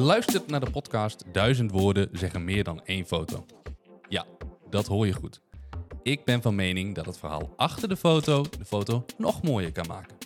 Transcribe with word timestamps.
Je 0.00 0.06
luistert 0.06 0.46
naar 0.46 0.60
de 0.60 0.70
podcast 0.70 1.24
Duizend 1.32 1.70
woorden 1.70 2.08
zeggen 2.12 2.44
meer 2.44 2.64
dan 2.64 2.84
één 2.84 3.06
foto. 3.06 3.46
Ja, 4.08 4.26
dat 4.70 4.86
hoor 4.86 5.06
je 5.06 5.12
goed. 5.12 5.40
Ik 6.02 6.24
ben 6.24 6.42
van 6.42 6.54
mening 6.54 6.94
dat 6.94 7.06
het 7.06 7.18
verhaal 7.18 7.52
achter 7.56 7.88
de 7.88 7.96
foto 7.96 8.44
de 8.58 8.64
foto 8.64 9.04
nog 9.18 9.42
mooier 9.42 9.72
kan 9.72 9.86
maken. 9.86 10.16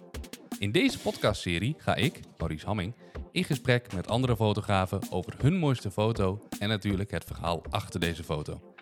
In 0.59 0.73
deze 0.73 0.99
podcastserie 0.99 1.75
ga 1.79 1.95
ik, 1.95 2.21
Maurice 2.39 2.67
Hamming, 2.67 2.95
in 3.33 3.45
gesprek 3.45 3.93
met 3.93 4.09
andere 4.09 4.37
fotografen 4.37 5.01
over 5.11 5.35
hun 5.39 5.57
mooiste 5.57 5.91
foto 5.91 6.47
en 6.59 6.69
natuurlijk 6.69 7.11
het 7.11 7.25
verhaal 7.25 7.63
achter 7.71 8.01
deze 8.01 8.25
foto. 8.25 8.75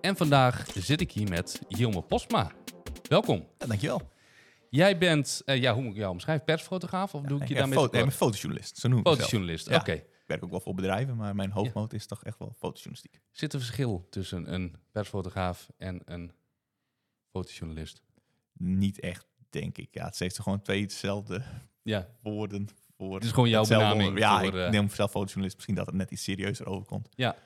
En 0.00 0.16
vandaag 0.16 0.66
zit 0.74 1.00
ik 1.00 1.12
hier 1.12 1.28
met 1.28 1.60
Jilme 1.68 2.02
Posma. 2.02 2.52
Welkom. 3.08 3.46
Ja, 3.58 3.66
dankjewel. 3.66 4.10
Jij 4.70 4.98
bent, 4.98 5.42
eh, 5.44 5.60
ja, 5.60 5.74
hoe 5.74 5.82
moet 5.82 5.92
ik 5.92 5.98
jou 5.98 6.12
omschrijven? 6.12 6.44
Persfotograaf? 6.44 7.14
Of 7.14 7.22
doe 7.22 7.40
ik 7.40 7.48
je 7.48 7.54
Ja, 7.54 7.60
daarmee? 7.60 7.78
nee, 7.78 7.88
ben 7.88 8.12
fotojournalist, 8.12 8.78
zo 8.78 8.88
noem 8.88 8.98
ik. 8.98 9.06
Fotojournalist, 9.06 9.74
oké. 9.74 10.02
Werk 10.26 10.44
ook 10.44 10.50
wel 10.50 10.60
voor 10.60 10.74
bedrijven, 10.74 11.16
maar 11.16 11.34
mijn 11.34 11.50
hoofdmoot 11.50 11.92
is 11.92 12.06
toch 12.06 12.24
echt 12.24 12.38
wel 12.38 12.54
fotojournalistiek. 12.58 13.20
Zit 13.30 13.52
er 13.52 13.58
verschil 13.58 14.06
tussen 14.10 14.52
een 14.52 14.76
persfotograaf 14.92 15.68
en 15.76 16.00
een 16.04 16.32
fotojournalist? 17.30 18.02
Niet 18.52 19.00
echt, 19.00 19.26
denk 19.50 19.78
ik. 19.78 19.88
Ja, 19.90 20.04
het 20.04 20.18
heeft 20.18 20.40
gewoon 20.40 20.62
twee 20.62 20.82
hetzelfde 20.82 21.42
Ja, 21.82 22.08
woorden 22.22 22.68
voor 22.96 23.14
het 23.14 23.24
is 23.24 23.30
gewoon 23.30 23.48
jouw 23.48 23.66
benaming. 23.66 24.18
Ja, 24.18 24.38
voor, 24.38 24.46
ik 24.46 24.54
eh, 24.54 24.70
neem 24.70 24.88
zelf 24.88 25.10
fotojournalist. 25.10 25.54
Misschien 25.54 25.74
dat 25.74 25.86
het 25.86 25.94
net 25.94 26.10
iets 26.10 26.22
serieuzer 26.22 26.66
overkomt. 26.66 27.08
Ja. 27.14 27.36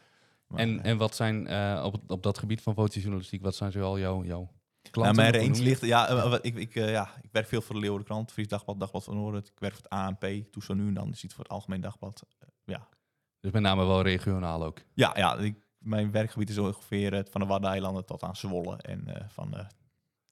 Maar, 0.47 0.61
en, 0.61 0.83
eh, 0.83 0.91
en 0.91 0.97
wat 0.97 1.15
zijn 1.15 1.47
eh, 1.47 1.83
op, 1.85 2.01
op 2.07 2.23
dat 2.23 2.39
gebied 2.39 2.63
van 2.63 2.75
fotojournalistiek, 2.75 3.43
wat 3.43 3.55
zijn 3.55 3.73
zoal 3.73 3.99
jouw, 3.99 4.25
jouw 4.25 4.51
klanten? 4.91 5.23
nou, 5.23 5.33
mijn 5.33 5.45
range 5.45 5.63
ligt... 5.63 5.81
Ja, 5.81 6.39
ik, 6.43 6.57
ik, 6.57 6.75
ja, 6.75 7.11
ik 7.23 7.29
werk 7.33 7.47
veel 7.47 7.61
voor 7.61 7.75
de 7.75 7.81
Leeuwardenkrant, 7.81 8.33
Fries 8.33 8.49
Dagblad, 8.49 8.81
Dagblad 8.81 9.05
van 9.05 9.15
Noorden. 9.15 9.41
Ik 9.41 9.59
werk 9.59 9.75
voor 9.75 9.83
het 9.83 9.93
ANP, 9.93 10.53
toen 10.53 10.63
zo 10.63 10.75
nu 10.75 10.87
en 10.87 10.95
dan 10.95 11.11
is 11.11 11.25
iets 11.25 11.35
voor 11.35 11.45
het 11.45 11.53
Algemeen 11.53 11.81
Dagblad. 11.81 12.23
Ja, 12.71 12.79
het? 12.79 12.99
Dus 13.41 13.53
met 13.53 13.63
name 13.63 13.85
wel 13.87 14.03
regionaal 14.03 14.65
ook. 14.65 14.79
ja, 14.95 15.13
ja 15.17 15.37
ik, 15.37 15.57
mijn 15.79 16.11
werkgebied 16.11 16.51
is 16.51 16.59
ongeveer 16.59 17.15
eh, 17.15 17.21
van 17.31 17.41
de 17.41 17.47
Waddeneilanden 17.47 18.05
tot 18.05 18.23
aan 18.23 18.37
Zwolle. 18.37 18.77
En 18.77 19.15
eh, 19.15 19.25
van 19.29 19.57
eh 19.57 19.65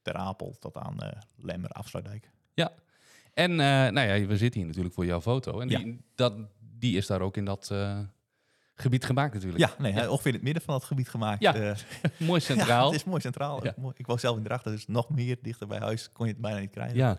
Ter 0.03 0.15
Apel 0.15 0.57
tot 0.59 0.77
aan 0.77 0.99
eh 0.99 1.21
Lemmer, 1.37 1.71
Afsluitdijk. 1.71 2.31
En 3.35 3.51
eh, 3.51 3.67
nou 3.67 4.01
ja, 4.01 4.27
we 4.27 4.37
zitten 4.37 4.59
hier 4.61 4.69
natuurlijk 4.69 4.95
voor 4.95 5.05
jouw 5.07 5.21
foto. 5.21 5.61
En 5.61 5.69
Ja. 5.69 5.79
die, 5.79 6.05
dat, 6.15 6.35
die 6.61 6.97
is 6.97 7.07
daar 7.07 7.21
ook 7.21 7.37
in 7.37 7.45
dat 7.45 7.73
gebied 8.75 9.05
gemaakt 9.05 9.35
natuurlijk. 9.35 9.65
Ja, 9.65 9.75
nee, 9.79 10.11
ongeveer 10.11 10.27
in 10.27 10.35
het 10.35 10.43
midden 10.43 10.63
van 10.63 10.75
het 10.75 10.85
gebied 10.85 11.09
gemaakt. 11.09 11.43
Ja, 11.43 11.53
Mooi 12.19 12.41
centraal. 12.51 12.79
Ja, 12.87 12.87
het 12.87 12.95
is 12.95 13.05
mooi 13.05 13.21
centraal. 13.21 13.65
Ja. 13.65 13.75
Ik 13.95 14.07
woon 14.07 14.19
zelf 14.19 14.37
in 14.37 14.43
Drachten, 14.43 14.73
dus 14.73 14.87
nog 14.87 15.09
meer 15.11 15.39
dichter 15.43 15.67
bij 15.67 15.79
huis 15.79 16.13
kon 16.13 16.27
je 16.27 16.33
het 16.33 16.41
bijna 16.41 16.59
niet 16.59 16.71
krijgen. 16.71 16.97
Ja, 16.97 17.19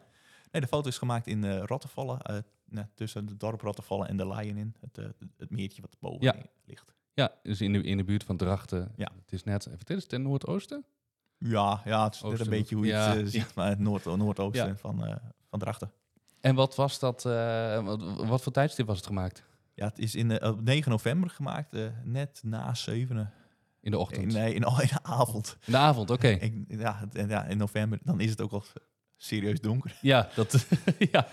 Nee, 0.51 0.61
de 0.61 0.67
foto 0.67 0.87
is 0.87 0.97
gemaakt 0.97 1.27
in 1.27 1.57
Rottevallen, 1.59 2.21
eh, 2.21 2.37
nou, 2.65 2.87
tussen 2.95 3.25
het 3.27 3.39
dorp 3.39 3.61
Rottevallen 3.61 4.07
en 4.07 4.17
de 4.17 4.27
Leien 4.27 4.57
in. 4.57 4.75
Het, 4.79 4.97
eh, 4.97 5.05
het 5.37 5.49
meertje 5.49 5.81
wat 5.81 5.95
boven 5.99 6.21
Ja. 6.25 6.35
ligt. 6.65 6.93
ja, 7.13 7.31
dus 7.43 7.61
in 7.61 7.73
de, 7.73 7.81
in 7.83 7.97
de 7.97 8.03
buurt 8.03 8.23
van 8.23 8.37
Drachten. 8.37 8.91
Ja. 8.95 9.11
Het 9.21 9.31
is 9.33 9.43
net, 9.43 9.67
even, 9.67 9.95
is 9.97 10.05
ten 10.05 10.21
noordoosten? 10.21 10.85
Ja, 11.37 11.81
ja 11.85 12.03
het 12.03 12.15
is 12.15 12.21
net 12.21 12.39
een 12.39 12.49
beetje 12.49 12.75
hoe 12.75 12.85
je 12.85 12.91
Ja. 12.91 13.09
het 13.15 13.25
eh, 13.25 13.31
ziet, 13.31 13.53
maar 13.55 13.67
het 13.69 13.79
noord, 13.79 14.05
noordoosten 14.05 14.67
Ja. 14.67 14.75
van, 14.75 15.19
van 15.49 15.59
Drachten. 15.59 15.91
En 16.41 16.55
wat 16.55 16.75
was 16.75 16.99
dat, 16.99 17.23
wat, 17.83 18.01
wat 18.27 18.41
voor 18.41 18.51
tijdstip 18.51 18.87
was 18.87 18.97
het 18.97 19.05
gemaakt? 19.05 19.43
Ja, 19.73 19.85
het 19.85 19.99
is 19.99 20.15
in, 20.15 20.43
op 20.43 20.61
9 20.61 20.91
november 20.91 21.29
gemaakt, 21.29 21.75
net 22.03 22.41
na 22.43 22.73
zevenen. 22.73 23.33
In 23.81 23.91
de 23.91 23.97
ochtend? 23.97 24.33
Nee, 24.33 24.53
in, 24.53 24.61
in 24.81 24.87
de 24.87 25.03
avond. 25.03 25.57
In 25.65 25.71
de 25.71 25.77
avond, 25.77 26.09
oké. 26.09 26.27
Ja, 26.67 27.07
ja, 27.27 27.45
in 27.45 27.57
november, 27.57 27.99
dan 28.03 28.19
is 28.19 28.29
het 28.29 28.41
ook 28.41 28.51
al 28.51 28.63
serieus 29.19 29.61
donker. 29.61 29.97
Ja, 30.01 30.29
dat, 30.35 30.67
ja. 31.11 31.27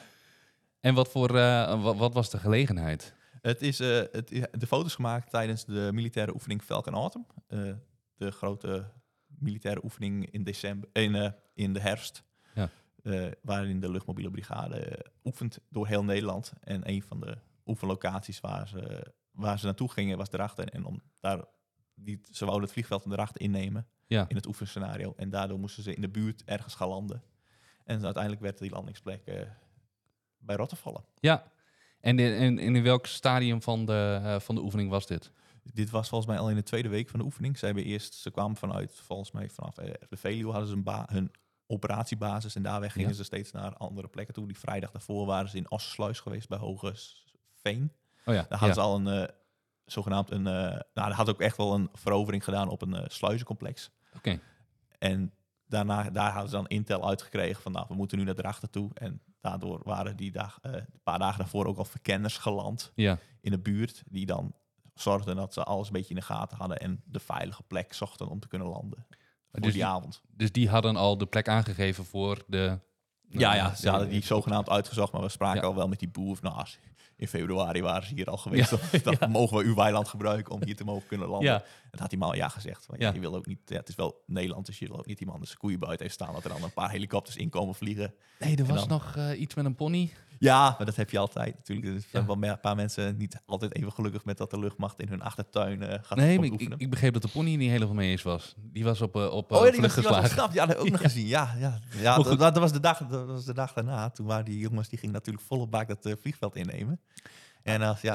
En 0.80 0.94
wat, 0.94 1.08
voor, 1.08 1.36
eh, 1.36 1.82
wat, 1.82 1.96
wat 1.96 2.14
was 2.14 2.30
de 2.30 2.38
gelegenheid? 2.38 3.14
Het 3.40 3.62
is, 3.62 3.80
eh, 3.80 3.88
het, 4.12 4.28
de 4.52 4.66
foto's 4.66 4.94
gemaakt 4.94 5.30
tijdens 5.30 5.64
de 5.64 5.90
militaire 5.92 6.34
oefening 6.34 6.62
Falcon 6.62 6.94
Autumn. 6.94 7.26
Eh, 7.46 7.72
de 8.16 8.30
grote 8.30 8.90
militaire 9.26 9.84
oefening 9.84 10.30
in, 10.30 10.42
december, 10.42 10.88
in, 10.92 11.34
in 11.54 11.72
de 11.72 11.80
herfst. 11.80 12.24
Ja. 12.54 12.70
Waarin 13.42 13.80
de 13.80 13.90
luchtmobiele 13.90 14.30
brigade 14.30 15.06
oefent 15.24 15.58
door 15.70 15.86
heel 15.86 16.04
Nederland. 16.04 16.52
En 16.60 16.88
een 16.88 17.02
van 17.02 17.20
de 17.20 17.38
oefenlocaties 17.66 18.40
waar 18.40 18.68
ze, 18.68 19.12
waar 19.30 19.58
ze 19.58 19.64
naartoe 19.64 19.90
gingen 19.90 20.16
was 20.16 20.28
Drachten. 20.28 20.68
En 20.68 20.84
om 20.84 21.02
daar, 21.20 21.44
die, 21.94 22.20
ze 22.30 22.44
wouden 22.44 22.64
het 22.64 22.72
vliegveld 22.72 23.04
in 23.04 23.10
Drachten 23.10 23.40
innemen 23.40 23.86
Ja, 24.06 24.28
in 24.28 24.36
het 24.36 24.46
oefenscenario. 24.46 25.12
En 25.16 25.30
daardoor 25.30 25.58
moesten 25.58 25.82
ze 25.82 25.94
in 25.94 26.00
de 26.00 26.08
buurt 26.08 26.44
ergens 26.44 26.74
gaan 26.74 26.88
landen. 26.88 27.22
En 27.86 28.04
uiteindelijk 28.04 28.42
werd 28.42 28.58
die 28.58 28.70
landingsplek 28.70 29.26
eh, 29.26 29.40
bij 30.38 30.56
Rottevallen. 30.56 31.04
ja. 31.20 31.54
En 32.00 32.18
in, 32.18 32.58
in, 32.58 32.58
in 32.76 32.82
welk 32.82 33.06
stadium 33.06 33.62
van 33.62 33.84
de, 33.84 34.20
eh, 34.22 34.40
van 34.40 34.54
de 34.54 34.60
oefening 34.60 34.90
was 34.90 35.06
dit? 35.06 35.30
Dit 35.62 35.90
was 35.90 36.08
volgens 36.08 36.30
mij 36.30 36.38
al 36.40 36.50
in 36.50 36.54
de 36.56 36.62
tweede 36.62 36.88
week 36.88 37.08
van 37.08 37.18
de 37.18 37.24
oefening. 37.24 37.58
Ze, 37.58 37.66
hebben 37.66 37.84
eerst, 37.84 38.14
ze 38.14 38.30
kwamen 38.30 38.56
vanuit, 38.56 38.92
volgens 38.94 39.30
mij 39.32 39.50
vanaf 39.50 39.78
eh, 39.78 39.92
de 40.08 40.16
Veluwe 40.16 40.50
hadden 40.50 40.68
ze 40.68 40.74
een 40.74 40.82
ba- 40.82 41.06
hun 41.10 41.30
operatiebasis. 41.66 42.54
En 42.54 42.62
daar 42.62 42.80
weg 42.80 42.92
gingen 42.92 43.08
Ja. 43.08 43.14
ze 43.14 43.24
steeds 43.24 43.52
naar 43.52 43.76
andere 43.76 44.08
plekken 44.08 44.34
toe. 44.34 44.46
Die 44.46 44.58
vrijdag 44.58 44.90
daarvoor 44.90 45.26
waren 45.26 45.48
ze 45.50 45.56
in 45.56 45.70
Ossersluis 45.70 46.20
geweest 46.20 46.48
bij 46.48 46.58
Hoge 46.58 46.94
Veen. 47.54 47.92
Oh 48.24 48.34
ja, 48.34 48.46
Daar 48.48 48.58
hadden 48.58 48.68
ja. 48.68 48.74
ze 48.74 48.80
al 48.80 49.06
een, 49.06 49.30
zogenaamd 49.84 50.30
een, 50.30 50.46
eh 50.46 50.52
nou, 50.52 50.82
daar 50.94 51.12
had 51.12 51.28
ook 51.28 51.40
echt 51.40 51.56
wel 51.56 51.74
een 51.74 51.88
verovering 51.92 52.44
gedaan 52.44 52.68
op 52.68 52.82
een 52.82 53.04
sluizencomplex. 53.10 53.90
Oké. 54.16 54.40
En 54.98 55.32
daarna, 55.68 56.10
daar 56.10 56.30
hadden 56.32 56.50
ze 56.50 56.56
dan 56.56 56.66
intel 56.66 57.08
uitgekregen 57.08 57.62
van, 57.62 57.72
nou, 57.72 57.86
we 57.88 57.94
moeten 57.94 58.18
nu 58.18 58.24
naar 58.24 58.34
Drachten 58.34 58.70
toe. 58.70 58.90
En 58.94 59.20
daardoor 59.40 59.80
waren 59.84 60.16
die 60.16 60.32
dag, 60.32 60.58
eh, 60.62 60.72
een 60.72 61.00
paar 61.02 61.18
dagen 61.18 61.38
daarvoor 61.38 61.66
ook 61.66 61.78
al 61.78 61.84
verkenners 61.84 62.38
geland 62.38 62.92
Ja, 62.94 63.18
in 63.40 63.50
de 63.50 63.58
buurt, 63.58 64.02
die 64.08 64.26
dan 64.26 64.52
zorgden 64.94 65.36
dat 65.36 65.52
ze 65.52 65.62
alles 65.64 65.86
een 65.86 65.92
beetje 65.92 66.14
in 66.14 66.20
de 66.20 66.26
gaten 66.26 66.56
hadden 66.56 66.78
en 66.78 67.02
de 67.04 67.20
veilige 67.20 67.62
plek 67.62 67.92
zochten 67.92 68.28
om 68.28 68.40
te 68.40 68.48
kunnen 68.48 68.68
landen. 68.68 69.06
Voor 69.08 69.60
Dus 69.60 69.62
die, 69.62 69.72
die- 69.72 69.84
avond. 69.84 70.22
dus 70.30 70.52
die 70.52 70.68
hadden 70.68 70.96
al 70.96 71.18
de 71.18 71.26
plek 71.26 71.48
aangegeven 71.48 72.04
voor 72.04 72.42
de... 72.46 72.78
Ja, 73.28 73.54
ja, 73.54 73.68
de- 73.70 73.76
ze 73.76 73.90
hadden 73.90 74.08
die 74.08 74.24
zogenaamd 74.24 74.68
uitgezocht, 74.70 75.12
maar 75.12 75.22
we 75.22 75.28
spraken 75.28 75.60
Ja. 75.60 75.66
al 75.66 75.74
wel 75.74 75.88
met 75.88 75.98
die 75.98 76.08
boer. 76.08 76.38
Nou, 76.42 76.54
als- 76.56 76.78
in 77.16 77.28
februari 77.28 77.82
waren 77.82 78.08
ze 78.08 78.14
hier 78.14 78.26
al 78.26 78.36
geweest. 78.36 78.72
Of, 78.72 78.90
dan 79.18 79.30
mogen 79.30 79.56
we 79.58 79.64
uw 79.64 79.74
weiland 79.74 80.08
gebruiken 80.08 80.52
om 80.54 80.64
hier 80.64 80.76
te 80.76 80.84
mogen 80.84 81.06
kunnen 81.06 81.28
landen. 81.28 81.62
Dat 81.96 82.00
had 82.00 82.10
hij 82.10 82.18
maar 82.20 82.28
al 82.28 82.34
ja 82.44 82.48
gezegd. 82.48 82.86
Want 82.86 83.00
ja, 83.00 83.12
je 83.12 83.20
wil 83.20 83.34
ook 83.34 83.46
niet, 83.46 83.58
ja, 83.64 83.76
het 83.76 83.88
is 83.88 83.94
wel 83.94 84.22
Nederland, 84.26 84.66
dus 84.66 84.78
je 84.78 84.86
wil 84.88 84.98
ook 84.98 85.06
niet 85.06 85.20
iemand 85.20 85.46
zijn 85.46 85.58
koeien 85.58 85.78
buiten 85.78 86.02
heeft 86.02 86.14
staan. 86.18 86.32
Dat 86.32 86.44
er 86.44 86.50
dan 86.50 86.62
een 86.62 86.72
paar 86.72 86.90
helikopters 86.90 87.36
inkomen 87.36 87.74
vliegen. 87.74 88.14
nee, 88.38 88.56
er 88.56 88.64
was 88.64 88.78
dan- 88.78 88.88
nog 88.88 89.16
eh, 89.16 89.40
iets 89.40 89.54
met 89.54 89.64
een 89.64 89.74
pony. 89.74 90.10
Ja, 90.38 90.74
maar 90.76 90.86
dat 90.86 90.96
heb 90.96 91.10
je 91.10 91.18
altijd 91.18 91.54
natuurlijk. 91.56 91.86
Er 91.94 92.00
zijn 92.10 92.26
Ja. 92.26 92.36
wel 92.38 92.50
een 92.50 92.60
paar 92.60 92.76
mensen 92.76 93.16
niet 93.16 93.42
altijd 93.46 93.74
even 93.74 93.92
gelukkig 93.92 94.24
met 94.24 94.38
dat 94.38 94.50
de 94.50 94.58
luchtmacht 94.58 95.00
in 95.00 95.08
hun 95.08 95.22
achtertuin 95.22 95.82
eh, 95.82 95.98
gaat 96.02 96.18
Nee, 96.18 96.38
maar 96.38 96.46
ik, 96.46 96.74
ik, 96.76 96.90
begreep 96.90 97.12
dat 97.12 97.22
de 97.22 97.28
pony 97.28 97.54
niet 97.54 97.70
helemaal 97.70 97.94
mee 97.94 98.10
eens 98.10 98.22
was. 98.22 98.54
Die 98.58 98.84
was 98.84 99.00
op, 99.00 99.16
eh, 99.16 99.30
op 99.32 99.52
Oh, 99.52 99.64
ja, 99.64 99.70
die 99.70 99.80
was, 99.80 99.94
die 99.94 100.02
was. 100.02 100.34
Ja, 100.34 100.48
dat 100.48 100.54
heb 100.68 100.70
ik 100.70 100.78
ook 100.84 100.90
nog 100.90 101.00
gezien. 101.10 101.26
Ja, 101.26 101.54
ja. 101.58 101.78
ja 101.96 102.16
dat, 102.36 102.56
was 102.58 102.72
de 102.72 102.80
dag, 102.80 102.98
dat 102.98 103.26
was 103.26 103.44
de 103.44 103.54
dag 103.54 103.72
daarna. 103.72 104.10
Toen 104.10 104.26
waren 104.26 104.44
die 104.44 104.58
jongens, 104.58 104.88
die 104.88 104.98
gingen 104.98 105.14
natuurlijk 105.14 105.46
volle 105.46 105.66
bak 105.66 105.88
dat 105.88 106.16
vliegveld 106.20 106.56
innemen. 106.56 107.00
En 107.66 107.82
als, 107.82 108.00
ja, 108.00 108.14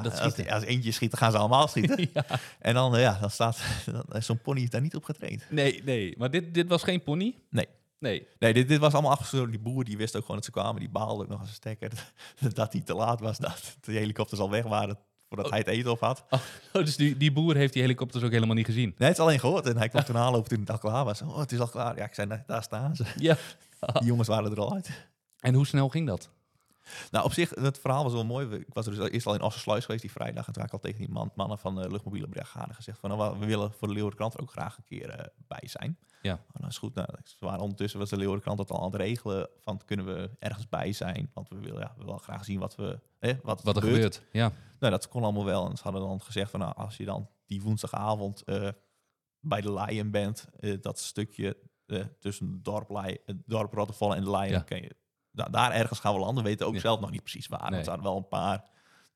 als, 0.50 0.64
eentje 0.64 0.92
schiet, 0.92 1.12
dan 1.12 1.20
gaan 1.20 1.32
ze 1.32 1.38
allemaal 1.38 1.68
schieten. 1.68 2.10
Ja. 2.14 2.26
En 2.60 2.74
dan, 2.74 2.96
eh, 2.96 3.02
ja, 3.02 3.18
dan 3.22 3.30
staat 3.30 3.60
zo'n 4.20 4.42
pony 4.42 4.62
is 4.62 4.70
daar 4.70 4.82
niet 4.82 4.96
op 4.96 5.04
getraind. 5.04 5.44
Nee, 5.50 5.82
nee, 5.84 6.16
maar 6.18 6.32
dit, 6.32 6.54
dit 6.54 6.68
was 6.68 6.84
geen 6.84 7.04
pony? 7.04 7.36
Nee. 7.50 7.68
Nee. 8.00 8.28
Nee, 8.40 8.54
dit, 8.54 8.68
dit 8.68 8.80
was 8.80 8.94
allemaal 8.94 9.12
afgesloten. 9.12 9.52
Die 9.52 9.60
boer 9.60 9.84
die 9.84 9.98
wist 9.98 10.16
ook 10.16 10.22
gewoon 10.22 10.36
dat 10.36 10.46
ze 10.46 10.52
kwamen. 10.52 10.80
Die 10.80 10.90
baalde 10.90 11.24
ook 11.24 11.30
nog 11.30 11.40
als 11.40 11.50
een 11.50 11.56
stekker 11.56 11.92
dat 12.54 12.74
hij 12.74 12.82
te 12.82 12.94
laat 12.94 13.20
was. 13.20 13.38
Dat 13.38 13.78
de 13.82 13.92
helikopters 13.92 14.42
al 14.42 14.50
weg 14.50 14.64
waren 14.64 14.98
voordat 15.28 15.46
Oh. 15.46 15.52
hij 15.52 15.60
het 15.62 15.68
eten 15.68 15.92
op 15.92 16.00
had. 16.00 16.24
Oh, 16.30 16.40
dus 16.86 16.96
die, 16.96 17.18
die 17.18 17.32
boer 17.32 17.56
heeft 17.56 17.74
die 17.74 17.82
helikopters 17.82 18.24
ook 18.24 18.32
helemaal 18.32 18.56
niet 18.56 18.66
gezien? 18.66 18.96
Nee, 18.98 19.08
het 19.10 19.18
is 19.18 19.24
alleen 19.24 19.40
gehoord. 19.40 19.66
En 19.66 19.78
hij 19.78 19.90
kwam 19.90 20.04
toen 20.04 20.18
aanlopen 20.18 20.50
toen 20.50 20.60
het 20.60 20.70
al 20.70 20.78
klaar 20.78 21.06
was. 21.06 21.22
Oh, 21.22 21.38
het 21.38 21.52
is 21.52 21.60
al 21.60 21.68
klaar. 21.68 21.98
Ja, 21.98 22.06
ik 22.06 22.14
zei, 22.14 22.44
daar 22.48 22.64
staan 22.64 22.96
ze. 22.96 23.04
Ja. 23.18 23.38
Die 23.94 24.04
jongens 24.08 24.28
waren 24.28 24.52
er 24.52 24.60
al 24.60 24.74
uit. 24.74 24.90
En 25.40 25.54
hoe 25.54 25.66
snel 25.66 25.90
ging 25.90 26.08
dat? 26.08 26.30
Nou, 27.12 27.26
op 27.26 27.34
zich, 27.34 27.50
het 27.50 27.80
verhaal 27.80 28.04
was 28.04 28.14
wel 28.14 28.26
mooi. 28.26 28.50
Ik 28.50 28.74
was 28.74 28.86
er 28.86 28.96
dus 28.96 29.10
eerst 29.10 29.26
al 29.26 29.34
in 29.34 29.42
Ossersluis 29.42 29.86
geweest 29.86 30.02
die 30.02 30.12
vrijdag. 30.12 30.48
En 30.48 30.54
toen 30.54 30.62
had 30.62 30.72
ik 30.74 30.78
al 30.78 30.90
tegen 30.90 31.00
die 31.00 31.10
man, 31.10 31.32
mannen 31.36 31.58
van 31.60 31.76
de 31.76 31.92
luchtmobiele 31.92 32.28
brigade 32.28 32.74
gezegd 32.74 33.00
van... 33.00 33.10
Nou, 33.10 33.40
we 33.40 33.46
willen 33.46 33.72
voor 33.72 33.88
de 33.88 33.94
Leeuwardenkrant 33.94 34.34
er 34.34 34.42
ook 34.42 34.52
graag 34.52 34.78
een 34.78 34.84
keer 34.84 35.10
eh, 35.10 35.26
bij 35.48 35.64
zijn. 35.64 35.98
Ja. 36.22 36.34
Oh, 36.34 36.54
nou 36.54 36.68
is 36.68 36.78
goed. 36.78 36.94
Nou, 36.94 37.08
ze 37.24 37.36
waren 37.40 37.60
ondertussen 37.60 38.00
was 38.00 38.10
de 38.10 38.16
Leeuwardenkrant 38.18 38.58
dat 38.58 38.72
al 38.72 38.78
aan 38.78 38.92
het 38.92 38.96
regelen 39.02 39.50
van 39.60 39.82
kunnen 39.86 40.06
we 40.06 40.30
ergens 40.40 40.70
bij 40.70 40.94
zijn. 40.94 41.32
Want 41.34 41.50
we 41.50 41.60
willen, 41.60 41.80
ja, 41.80 41.94
we 41.98 42.04
willen 42.04 42.20
graag 42.20 42.46
zien 42.46 42.60
wat, 42.60 42.76
we, 42.76 43.00
hè, 43.20 43.34
wat, 43.44 43.64
Wat 43.64 43.76
er 43.76 43.82
gebeurt? 43.82 44.22
Ja. 44.32 44.52
Nou, 44.80 44.92
dat 44.92 45.08
kon 45.08 45.24
allemaal 45.24 45.46
wel. 45.46 45.70
En 45.70 45.78
ze 45.78 45.84
hadden 45.84 46.02
dan 46.02 46.22
gezegd 46.22 46.52
van 46.52 46.60
nou, 46.60 46.76
als 46.76 46.98
je 46.98 47.06
dan 47.06 47.30
die 47.46 47.62
woensdagavond 47.62 48.42
eh, 48.44 48.70
bij 49.40 49.62
de 49.62 49.74
Lion 49.74 50.12
bent, 50.12 50.48
eh, 50.60 50.78
dat 50.82 51.00
stukje 51.00 51.58
eh, 51.86 52.04
tussen 52.20 52.48
het 52.52 52.64
dorp, 52.64 53.18
dorp 53.46 53.74
Rottervallen 53.74 54.18
en 54.18 54.24
de 54.24 54.32
Lion, 54.32 54.48
Ja. 54.50 54.60
kan 54.60 54.82
je, 54.82 54.96
da- 55.32 55.50
daar 55.50 55.72
ergens 55.72 56.00
gaan 56.00 56.14
we 56.14 56.20
landen. 56.20 56.44
We 56.44 56.50
weten 56.50 56.66
ook 56.68 56.74
Ja. 56.74 56.80
zelf 56.80 57.00
nog 57.00 57.12
niet 57.12 57.22
precies 57.22 57.48
waar. 57.48 57.72
Nee. 57.72 57.80
Er 57.80 57.86
hadden 57.88 58.06
wel 58.06 58.18
een 58.18 58.28
paar, 58.28 58.64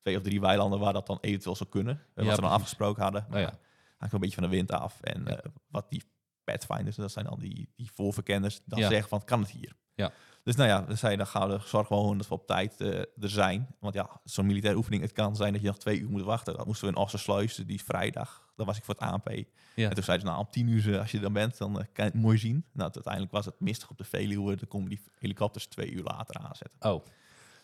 twee 0.00 0.16
of 0.16 0.22
drie 0.22 0.40
weilanden 0.40 0.78
waar 0.78 0.92
dat 0.92 1.06
dan 1.06 1.18
eventueel 1.20 1.56
zou 1.56 1.68
kunnen. 1.70 1.94
eh, 1.94 2.00
wat 2.04 2.14
we 2.16 2.24
dan 2.24 2.34
precies. 2.36 2.54
afgesproken 2.54 3.02
hadden. 3.02 3.26
Maar 3.30 3.40
ja. 3.40 3.46
ja. 3.46 3.58
hangt 3.98 4.14
een 4.14 4.20
beetje 4.20 4.34
van 4.40 4.44
de 4.44 4.50
wind 4.56 4.72
af. 4.72 5.00
En 5.00 5.26
eh, 5.26 5.50
wat 5.68 5.90
die 5.90 6.02
pathfinders, 6.44 6.96
dat 6.96 7.12
zijn 7.12 7.24
dan 7.24 7.38
die, 7.38 7.72
die 7.76 7.90
voorverkenners, 7.94 8.60
dan 8.64 8.78
zeggen 8.78 9.08
van 9.08 9.24
kan 9.24 9.40
het 9.40 9.50
hier. 9.50 9.76
Ja. 9.94 10.12
Dus 10.42 10.56
nou 10.56 10.68
ja, 10.68 10.84
we 10.84 10.94
zeiden 10.94 11.24
dan 11.24 11.34
gaan 11.42 11.48
we 11.48 11.58
zorgen 11.64 11.96
gewoon 11.96 12.18
dat 12.18 12.28
we 12.28 12.34
op 12.34 12.46
tijd 12.46 12.80
eh, 12.80 12.98
er 12.98 13.08
zijn. 13.30 13.74
Want 13.80 13.94
ja, 13.94 14.20
zo'n 14.24 14.46
militaire 14.46 14.78
oefening, 14.78 15.02
het 15.02 15.12
kan 15.12 15.36
zijn 15.36 15.52
dat 15.52 15.60
je 15.62 15.66
nog 15.66 15.78
twee 15.78 15.98
uur 16.00 16.10
moet 16.10 16.22
wachten. 16.22 16.56
Dan 16.56 16.66
moesten 16.66 16.88
we 16.88 16.94
in 16.94 17.00
Ossersluis, 17.00 17.54
die 17.54 17.82
vrijdag, 17.84 18.45
dan 18.56 18.66
was 18.66 18.76
ik 18.76 18.84
voor 18.84 18.94
het 18.94 19.02
ANP. 19.02 19.28
Ja. 19.74 19.88
En 19.88 19.94
toen 19.94 20.04
zeiden 20.04 20.26
ze, 20.26 20.32
nou, 20.32 20.44
om 20.46 20.50
tien 20.52 20.68
uur, 20.68 20.94
eh, 20.94 21.00
als 21.00 21.10
je 21.10 21.16
er 21.16 21.22
dan 21.22 21.32
bent, 21.32 21.58
dan 21.58 21.80
eh, 21.80 21.84
kan 21.92 22.04
je 22.04 22.10
het 22.10 22.20
mooi 22.20 22.38
zien. 22.38 22.64
Nou, 22.72 22.90
uiteindelijk 22.94 23.32
was 23.32 23.44
het 23.44 23.60
mistig 23.60 23.90
op 23.90 23.98
de 23.98 24.04
Veluwe. 24.04 24.56
Dan 24.56 24.68
komen 24.68 24.88
die 24.88 25.00
helikopters 25.18 25.66
twee 25.66 25.90
uur 25.90 26.02
later 26.02 26.36
aanzetten. 26.40 26.90
Oh, 26.92 27.04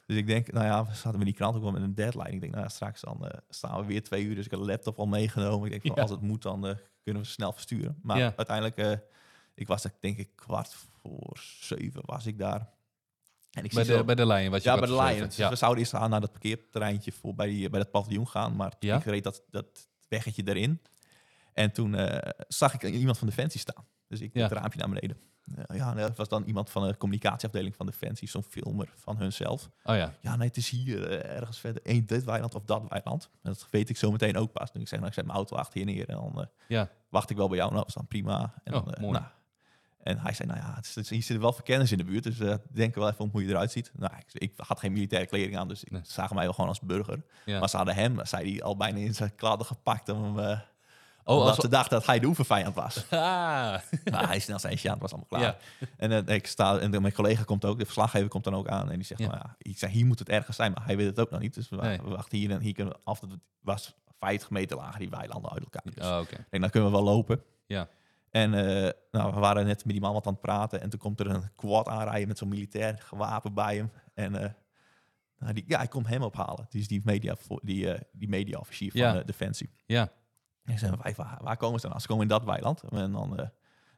Dus 0.07 0.17
ik 0.17 0.27
denk, 0.27 0.53
nou 0.53 0.67
ja, 0.67 0.87
we 0.87 0.95
zaten 0.95 1.19
met 1.19 1.27
die 1.27 1.35
krant 1.37 1.57
ook 1.57 1.63
wel 1.63 1.73
met 1.73 1.83
een 1.83 1.95
deadline. 1.95 2.31
Ik 2.31 2.41
denk, 2.41 2.53
nou 2.53 2.65
ja, 2.65 2.71
straks 2.71 3.01
dan 3.01 3.27
eh, 3.29 3.39
staan 3.49 3.81
we 3.81 3.87
weer 3.87 4.03
twee 4.03 4.25
uur. 4.25 4.35
Dus 4.35 4.45
ik 4.45 4.51
heb 4.51 4.61
de 4.61 4.67
laptop 4.67 4.99
al 4.99 5.07
meegenomen. 5.07 5.65
Ik 5.65 5.71
denk, 5.71 5.83
van, 5.87 5.93
Ja. 5.95 6.03
als 6.03 6.11
het 6.11 6.21
moet, 6.21 6.43
dan 6.43 6.61
kunnen 7.03 7.23
we 7.23 7.29
ze 7.29 7.35
snel 7.35 7.53
versturen. 7.53 7.99
Maar 8.03 8.19
Ja. 8.19 8.33
uiteindelijk, 8.37 9.01
ik 9.55 9.67
was 9.67 9.85
er 9.85 9.93
denk 10.01 10.19
ik 10.19 10.29
kwart 10.35 10.75
voor 11.03 11.41
zeven 11.61 12.03
was 12.05 12.27
ik 12.27 12.39
daar. 12.39 12.69
En 13.53 13.65
ik 13.65 13.73
bij 13.75 13.85
zie 13.85 13.93
de, 13.93 13.99
zo- 13.99 14.05
bij 14.05 14.15
de 14.15 14.27
Lion 14.27 14.51
was 14.51 14.63
je 14.63 14.69
ja, 14.69 14.77
bij 14.79 14.87
de 14.87 14.93
voor 14.95 15.03
Lions. 15.05 15.35
zeven. 15.35 15.51
We 15.51 15.57
zouden 15.57 15.81
eerst 15.81 15.93
gaan 15.97 16.11
naar 16.11 16.21
dat 16.21 16.31
parkeerterreintje 16.31 17.13
voor 17.13 17.35
bij, 17.35 17.47
die, 17.47 17.71
bij 17.71 17.79
dat 17.81 17.91
paviljoen 17.91 18.29
gaan. 18.29 18.57
Maar 18.57 18.73
Ja? 18.79 18.97
ik 18.97 19.05
reed 19.05 19.25
dat, 19.25 19.43
dat 19.51 19.89
weggetje 20.13 20.43
erin. 20.45 20.81
En 21.53 21.73
toen 21.73 21.95
eh, 21.95 22.31
zag 22.49 22.75
ik 22.75 22.83
iemand 22.83 23.19
van 23.19 23.27
Defensie 23.29 23.61
staan. 23.61 23.85
Dus 24.09 24.21
ik 24.21 24.31
Ja. 24.35 24.43
het 24.43 24.53
raampje 24.53 24.79
naar 24.79 24.89
beneden. 24.89 25.17
Eh, 25.67 25.77
ja, 25.77 25.95
dat 25.95 26.17
was 26.17 26.29
dan 26.29 26.45
iemand 26.45 26.71
van 26.71 26.87
de 26.87 26.97
communicatieafdeling 26.97 27.77
van 27.77 27.87
Defensie. 27.87 28.29
Zo'n 28.29 28.43
filmer 28.43 28.93
van 28.97 29.17
hunzelf. 29.17 29.71
Oh 29.85 29.97
ja, 29.97 30.15
Ja, 30.21 30.37
nee, 30.37 30.49
het 30.49 30.57
is 30.57 30.69
hier 30.71 31.09
eh, 31.11 31.37
ergens 31.37 31.59
verder. 31.61 31.83
Eén 31.85 32.07
dit 32.07 32.25
weiland 32.25 32.55
of 32.55 32.65
dat 32.65 32.83
weiland. 32.89 33.25
En 33.33 33.39
dat 33.53 33.67
weet 33.71 33.89
ik 33.89 33.97
zo 33.97 34.11
meteen 34.11 34.37
ook 34.37 34.53
pas. 34.53 34.73
Nu 34.73 34.81
ik 34.81 34.89
zeg, 34.89 34.99
nou, 34.99 35.11
ik 35.11 35.17
zet 35.17 35.25
mijn 35.25 35.37
auto 35.37 35.57
achter 35.57 35.79
je 35.81 35.85
neer. 35.87 36.09
En 36.09 36.15
dan 36.17 36.49
ja. 36.69 36.89
wacht 37.09 37.31
ik 37.31 37.37
wel 37.37 37.49
bij 37.49 37.57
jou. 37.57 37.69
Nou, 37.71 37.81
dat 37.81 37.89
is 37.89 37.95
dan 37.95 38.07
prima. 38.07 38.55
En, 38.65 38.75
Oh, 38.75 38.85
dan, 38.87 38.95
mooi. 39.01 39.13
nou, 39.13 39.25
en 40.03 40.19
hij 40.19 40.33
zei, 40.33 40.49
nou 40.49 40.61
ja, 40.61 40.75
het 40.75 40.85
is, 40.87 40.95
het 40.95 41.05
is- 41.05 41.11
hier 41.11 41.23
zitten 41.23 41.41
wel 41.41 41.53
verkenners 41.53 41.93
in 41.93 41.99
de 41.99 42.05
buurt. 42.05 42.23
Dus 42.25 42.41
eh 42.41 42.55
denk 42.71 42.95
wel 42.95 43.09
even 43.09 43.25
om 43.25 43.31
hoe 43.33 43.43
je 43.43 43.49
eruit 43.49 43.71
ziet. 43.71 43.91
Nou, 43.95 44.13
ik, 44.19 44.43
ik 44.43 44.53
had 44.57 44.79
geen 44.81 44.93
militaire 44.93 45.29
kleding 45.29 45.57
aan. 45.59 45.69
Dus 45.69 45.85
Nee. 45.89 46.01
ze 46.05 46.13
zagen 46.13 46.35
mij 46.35 46.45
wel 46.45 46.53
gewoon 46.53 46.69
als 46.69 46.81
burger. 46.81 47.23
Ja. 47.45 47.59
Maar 47.59 47.69
ze 47.69 47.77
hadden 47.77 47.95
hem, 47.95 48.27
zei 48.27 48.53
hij, 48.53 48.63
al 48.63 48.77
bijna 48.77 48.99
in 48.99 49.15
zijn 49.15 49.35
kladden 49.35 49.67
gepakt. 49.67 50.09
Om, 50.09 50.39
eh 50.39 50.59
Oh, 51.25 51.35
omdat 51.37 51.49
als- 51.55 51.61
ze 51.65 51.69
dachten 51.69 51.99
dat 51.99 52.07
hij 52.07 52.19
de 52.19 52.27
oefenvijand 52.27 52.75
was. 52.75 53.05
Ah. 53.11 53.19
maar 54.11 54.27
hij 54.27 54.39
snel 54.39 54.59
zijn 54.59 54.79
aan, 54.85 54.91
het 54.93 55.01
was 55.01 55.11
allemaal 55.13 55.29
klaar. 55.29 55.41
Ja. 55.43 55.57
En 55.97 56.27
eh, 56.27 56.35
ik 56.35 56.47
sta, 56.47 56.79
en 56.79 56.91
mijn 57.03 57.13
collega 57.13 57.43
komt 57.43 57.65
ook, 57.65 57.79
de 57.79 57.85
verslaggever 57.85 58.29
komt 58.29 58.45
dan 58.45 58.55
ook 58.55 58.69
aan. 58.69 58.91
En 58.91 58.97
die 58.97 59.05
zegt, 59.05 59.21
Ja. 59.21 59.27
nou 59.27 59.39
ja, 59.39 59.55
ik 59.59 59.79
zei, 59.79 59.93
hier 59.93 60.07
moet 60.07 60.19
het 60.19 60.29
ergens 60.29 60.57
zijn. 60.57 60.73
Maar 60.73 60.85
hij 60.85 60.97
weet 60.97 61.07
het 61.07 61.21
ook 61.21 61.31
nog 61.31 61.41
niet. 61.41 61.55
Dus 61.55 61.69
we, 61.69 61.77
Nee. 61.77 61.99
we 62.03 62.09
wachten 62.11 62.39
hier 62.39 62.51
en 62.51 62.61
hier 62.61 62.73
kunnen 62.75 62.93
we 62.95 63.01
af. 63.05 63.21
Het 63.21 63.31
was 63.61 63.95
50 64.19 64.51
meter 64.51 64.77
lager, 64.77 64.99
die 64.99 65.11
weilanden 65.11 65.51
uit 65.53 65.63
elkaar. 65.63 65.83
Dus 65.95 66.07
Oh, 66.07 66.21
ik 66.23 66.29
denk, 66.51 66.63
dan 66.63 66.71
kunnen 66.71 66.91
we 66.91 66.97
wel 66.97 67.05
lopen. 67.05 67.43
Ja. 67.67 67.89
En 68.33 68.55
eh, 68.55 68.91
nou, 69.11 69.35
we 69.35 69.41
waren 69.41 69.67
net 69.67 69.85
met 69.85 69.93
die 69.93 70.01
man 70.01 70.13
wat 70.13 70.27
aan 70.27 70.33
het 70.33 70.41
praten. 70.43 70.81
En 70.81 70.91
toen 70.91 70.99
komt 71.01 71.21
er 71.21 71.27
een 71.27 71.55
quad 71.55 71.89
aanrijden 71.89 72.29
met 72.29 72.39
zo'n 72.39 72.49
militair 72.49 72.99
gewapen 72.99 73.55
bij 73.55 73.77
hem. 73.77 73.91
En 74.15 74.35
eh, 74.43 74.51
nou, 75.39 75.53
die, 75.53 75.65
ja, 75.67 75.83
ik 75.83 75.91
kom 75.91 76.05
hem 76.05 76.23
ophalen. 76.23 76.67
Is 76.71 76.89
die 76.89 77.01
media, 77.05 77.35
die, 77.63 77.93
eh 77.93 78.01
die 78.13 78.29
mediaofficier 78.29 78.91
van 78.91 79.01
Ja. 79.01 79.19
eh, 79.19 79.25
Defensie. 79.27 79.71
Ja. 79.87 80.09
En 80.65 80.79
zei, 80.79 80.97
wij, 81.03 81.15
waar, 81.17 81.39
waar 81.43 81.57
komen 81.57 81.81
ze 81.81 81.89
dan? 81.89 82.01
Ze 82.01 82.07
komen 82.07 82.23
in 82.23 82.29
dat 82.29 82.45
weiland. 82.45 82.83
En 82.83 83.13
dan, 83.13 83.51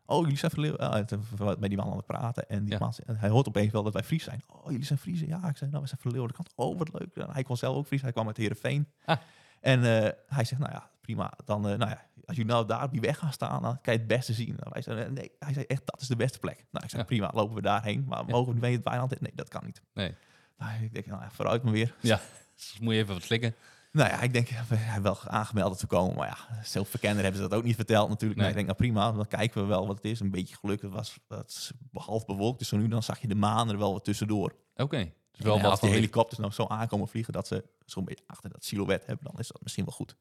oh, 0.07 0.21
jullie 0.23 0.37
zijn 0.39 0.51
verleeuw. 0.51 0.77
Uh, 0.81 0.93
met 1.59 1.69
die 1.69 1.77
man 1.77 1.91
aan 1.91 1.97
het 1.97 2.07
praten. 2.07 2.49
En 2.49 2.65
die 2.65 2.73
Ja. 2.73 2.79
man, 2.79 2.95
hij 3.17 3.29
hoort 3.29 3.49
opeens 3.49 3.73
wel 3.73 3.83
dat 3.83 3.93
wij 3.93 4.03
Fries 4.03 4.25
zijn. 4.25 4.43
Oh, 4.47 4.71
jullie 4.71 4.85
zijn 4.87 4.99
Friesen? 4.99 5.27
Ja, 5.27 5.49
ik 5.49 5.57
zei, 5.57 5.71
nou, 5.71 5.83
we 5.83 5.89
zijn 5.89 6.33
kant. 6.33 6.53
Oh, 6.55 6.79
wat 6.79 6.93
leuk. 6.93 7.17
En 7.17 7.31
hij 7.31 7.43
kon 7.43 7.57
zelf 7.57 7.77
ook 7.77 7.87
Fries. 7.87 8.03
Hij 8.03 8.13
kwam 8.13 8.27
uit 8.27 8.37
Heerenveen. 8.37 8.89
Ah. 9.05 9.17
En 9.61 9.81
hij 10.27 10.45
zegt, 10.45 10.59
nou 10.61 10.73
ja, 10.73 10.91
prima. 11.05 11.33
Dan, 11.45 11.69
eh, 11.69 11.77
nou 11.79 11.91
ja, 11.91 12.07
als 12.25 12.37
jullie 12.37 12.53
nou 12.53 12.67
daar 12.67 12.83
op 12.85 12.91
die 12.93 13.01
weg 13.01 13.19
gaan 13.19 13.33
staan, 13.33 13.63
dan 13.63 13.81
kan 13.81 13.93
je 13.93 13.99
het 13.99 14.09
beste 14.09 14.33
zien. 14.33 14.49
Nou, 14.59 14.71
wij 14.73 14.83
zeiden, 14.83 15.13
nee, 15.13 15.31
hij 15.39 15.53
zei 15.53 15.65
echt, 15.65 15.83
dat 15.85 16.01
is 16.01 16.07
de 16.09 16.17
beste 16.17 16.39
plek. 16.39 16.57
Nou, 16.71 16.85
ik 16.85 16.91
zei, 16.91 17.03
Ja. 17.03 17.09
prima, 17.09 17.31
lopen 17.35 17.55
we 17.55 17.63
daarheen. 17.63 18.05
Maar 18.09 18.25
mogen 18.25 18.47
we 18.47 18.53
niet 18.53 18.63
mee 18.63 18.73
het 18.75 18.85
weiland? 18.85 19.13
in? 19.13 19.19
Nee, 19.21 19.33
dat 19.35 19.49
kan 19.49 19.65
niet. 19.65 19.83
Nee. 19.95 20.15
Nou, 20.59 20.83
ik 20.85 20.95
denk, 20.95 21.07
nou 21.07 21.23
ja, 21.23 21.31
vooruit 21.31 21.63
maar 21.63 21.73
weer. 21.73 21.95
Ja. 22.01 22.21
Dus 22.57 22.79
moet 22.81 22.95
je 22.95 23.01
even 23.01 23.15
wat 23.15 23.23
slikken. 23.23 23.55
Nou 23.93 24.11
ja, 24.11 24.21
ik 24.21 24.33
denk, 24.33 24.49
we 24.49 24.77
hebben 24.77 25.03
wel 25.03 25.21
aangemeld 25.31 25.71
dat 25.71 25.81
we 25.81 25.87
komen. 25.87 26.17
Maar 26.17 26.27
ja, 26.29 26.63
zelf 26.63 26.89
verkenner 26.89 27.23
hebben 27.23 27.43
ze 27.43 27.49
dat 27.49 27.59
ook 27.59 27.65
niet 27.65 27.77
verteld 27.77 28.09
natuurlijk. 28.09 28.41
Nee. 28.41 28.49
Ik 28.49 28.55
denk, 28.55 28.67
nou 28.67 28.79
prima, 28.79 29.13
dan 29.13 29.27
kijken 29.29 29.61
we 29.63 29.67
wel 29.69 29.87
wat 29.87 29.97
het 29.97 30.05
is. 30.05 30.21
Een 30.21 30.31
beetje 30.31 30.57
geluk, 30.57 30.83
het 30.83 30.91
was 30.91 31.19
dat 31.29 31.49
is 31.49 31.73
half 31.93 32.25
bewolkt. 32.25 32.59
Dus 32.59 32.69
zo 32.69 32.77
nu 32.77 32.89
dan 32.89 33.03
zag 33.03 33.19
je 33.21 33.29
de 33.29 33.35
maan 33.35 33.69
er 33.71 33.79
wel 33.79 33.93
wat 33.93 34.05
tussendoor. 34.05 34.55
Oké. 34.77 35.13
Dus 35.31 35.45
Wel 35.45 35.61
wat 35.61 35.71
als 35.71 35.81
die 35.81 35.91
helikopters 35.91 36.41
nou 36.41 36.53
zo 36.53 36.67
aankomen 36.67 37.09
vliegen 37.09 37.33
dat 37.33 37.47
ze 37.47 37.65
zo'n 37.85 38.05
beetje 38.05 38.25
achter 38.27 38.51
dat 38.51 38.65
silhouet 38.65 39.07
hebben, 39.07 39.25
dan 39.31 39.41
is 39.41 39.49
dat 39.49 39.63
misschien 39.63 39.85
wel 39.85 39.95
goed. 39.95 40.17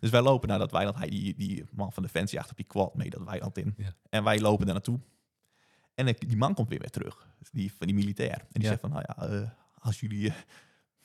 Dus 0.00 0.10
wij 0.10 0.22
lopen 0.22 0.48
naar 0.48 0.58
dat 0.58 0.70
weiland. 0.70 0.98
Hij, 0.98 1.08
die, 1.08 1.34
die 1.36 1.64
man 1.72 1.92
van 1.92 2.02
Defensie 2.02 2.38
achter 2.38 2.52
op 2.52 2.58
die 2.58 2.66
quad 2.66 2.94
mee 2.94 3.10
dat 3.10 3.22
weiland 3.22 3.58
in. 3.58 3.74
Ja. 3.76 3.92
En 4.10 4.24
wij 4.24 4.40
lopen 4.40 4.64
daar 4.64 4.74
naartoe. 4.74 5.00
En 5.94 6.14
die 6.18 6.36
man 6.36 6.54
komt 6.54 6.68
weer 6.68 6.78
weer 6.78 6.90
terug. 6.90 7.26
Die, 7.52 7.72
van 7.72 7.86
die 7.86 7.96
militair. 7.96 8.38
En 8.38 8.46
die 8.52 8.62
Ja. 8.62 8.68
zegt 8.68 8.80
van, 8.80 8.90
nou 8.90 9.04
ja, 9.06 9.26
eh, 9.28 9.48
als 9.78 10.00
jullie 10.00 10.28
eh, 10.28 10.34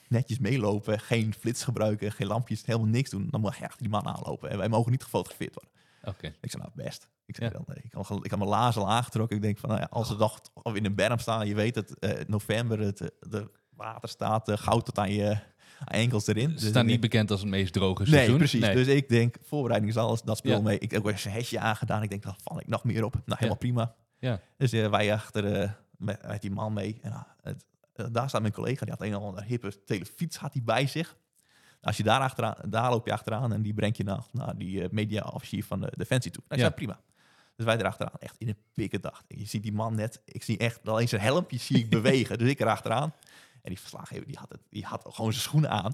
netjes 0.07 0.39
meelopen, 0.39 0.99
geen 0.99 1.33
flits 1.33 1.63
gebruiken, 1.63 2.11
geen 2.11 2.27
lampjes, 2.27 2.65
helemaal 2.65 2.87
niks 2.87 3.09
doen, 3.09 3.27
dan 3.29 3.41
mag 3.41 3.57
je 3.57 3.63
achter 3.65 3.81
die 3.81 3.89
man 3.89 4.07
aanlopen. 4.07 4.49
En 4.49 4.57
wij 4.57 4.69
mogen 4.69 4.91
niet 4.91 5.03
gefotografeerd 5.03 5.53
worden. 5.53 5.71
Oké. 6.03 6.27
Ik 6.41 6.51
zei, 6.51 6.63
nou 6.63 6.75
best. 6.75 7.09
Ik, 7.25 7.35
zei, 7.35 7.49
Ja. 7.49 7.57
dan, 7.57 7.75
eh, 7.75 7.83
ik, 7.83 7.91
had, 7.93 8.25
ik 8.25 8.29
had 8.29 8.39
mijn 8.39 8.51
lazen 8.51 8.81
al 8.81 8.89
aangetrokken. 8.89 9.35
Ik 9.35 9.41
denk 9.43 9.57
van, 9.57 9.69
nou 9.69 9.81
ja, 9.81 9.87
als 9.91 10.07
ze 10.07 10.39
of 10.53 10.75
in 10.75 10.85
een 10.85 10.95
berm 10.95 11.19
staan, 11.19 11.47
je 11.47 11.55
weet 11.55 11.75
het, 11.75 12.27
november, 12.27 12.79
het 12.79 12.97
de 13.19 13.51
water 13.77 14.09
staat 14.09 14.49
eh, 14.49 14.57
goud 14.57 14.85
tot 14.85 14.97
aan 14.99 15.11
je 15.11 15.37
enkels 15.85 16.27
erin. 16.27 16.49
Ze 16.49 16.55
Dus 16.55 16.67
staan 16.67 16.81
niet 16.85 16.89
denk- 16.89 17.01
bekend 17.11 17.31
als 17.31 17.39
het 17.39 17.49
meest 17.49 17.73
droge 17.73 18.01
Nee, 18.03 18.11
seizoen. 18.11 18.37
precies. 18.37 18.61
Nee. 18.61 18.75
Dus 18.75 18.87
ik 18.87 19.09
denk, 19.09 19.35
voorbereiding 19.43 19.91
is 19.91 19.97
alles, 19.97 20.21
dat 20.21 20.37
speel 20.37 20.55
Ja. 20.57 20.61
mee. 20.61 20.79
Ik 20.79 20.91
heb 20.91 21.01
ook 21.05 21.11
eens 21.11 21.25
een 21.25 21.31
hesje 21.31 21.59
aangedaan. 21.59 22.03
Ik 22.03 22.09
denk, 22.09 22.23
dan 22.23 22.35
val 22.43 22.59
ik 22.59 22.67
nog 22.67 22.83
meer 22.83 23.03
op. 23.03 23.13
Nou, 23.13 23.23
helemaal 23.35 23.57
prima. 23.57 23.95
Ja. 24.19 24.39
Dus 24.57 24.71
eh, 24.71 24.89
wij 24.89 25.13
achter 25.13 25.53
eh, 25.61 25.69
met, 25.97 26.27
met 26.27 26.41
die 26.41 26.51
man 26.51 26.73
mee. 26.73 26.99
En, 27.01 27.09
nou, 27.11 27.23
het, 27.41 27.65
eh, 27.93 28.05
daar 28.11 28.29
staat 28.29 28.41
mijn 28.41 28.53
collega, 28.53 28.85
die 28.85 28.93
had 28.97 29.01
een 29.07 29.15
of 29.15 29.23
andere 29.23 29.45
hippe 29.45 29.83
telefiets 29.83 30.37
had 30.37 30.53
hij 30.53 30.61
bij 30.65 30.87
zich. 30.87 31.17
Als 31.81 31.97
je 31.97 32.03
daar 32.03 32.19
achteraan, 32.19 32.55
daar 32.69 32.89
loop 32.89 33.05
je 33.05 33.13
achteraan 33.13 33.53
en 33.53 33.61
die 33.61 33.73
brengt 33.73 33.97
je 33.97 34.03
naar, 34.03 34.23
naar 34.31 34.57
die 34.57 34.87
media-officier 34.91 35.63
van 35.63 35.79
de 35.81 35.91
Defensie 35.97 36.31
toe. 36.31 36.43
Nou, 36.47 36.61
Ja. 36.61 36.67
zei, 36.67 36.77
prima. 36.77 36.99
Dus 37.55 37.65
wij 37.65 37.77
erachteraan, 37.77 38.13
echt 38.19 38.35
in 38.37 38.47
een 38.47 38.57
pikke 38.73 38.99
dag. 38.99 39.23
Je 39.27 39.45
ziet 39.45 39.63
die 39.63 39.73
man 39.73 39.95
net, 39.95 40.21
ik 40.25 40.43
zie 40.43 40.57
echt 40.57 40.87
alleen 40.87 41.07
zijn 41.07 41.21
helmpje 41.21 41.57
zie 41.57 41.77
ik 41.77 41.89
bewegen. 41.99 42.37
Dus 42.37 42.49
ik 42.49 42.59
erachteraan. 42.59 43.13
En 43.67 43.73
die 43.73 43.81
verslaggever, 43.81 44.25
die 44.25 44.37
had, 44.37 44.49
het, 44.49 44.61
die 44.69 44.85
had 44.85 45.05
gewoon 45.09 45.31
zijn 45.31 45.43
schoenen 45.43 45.69
aan. 45.69 45.93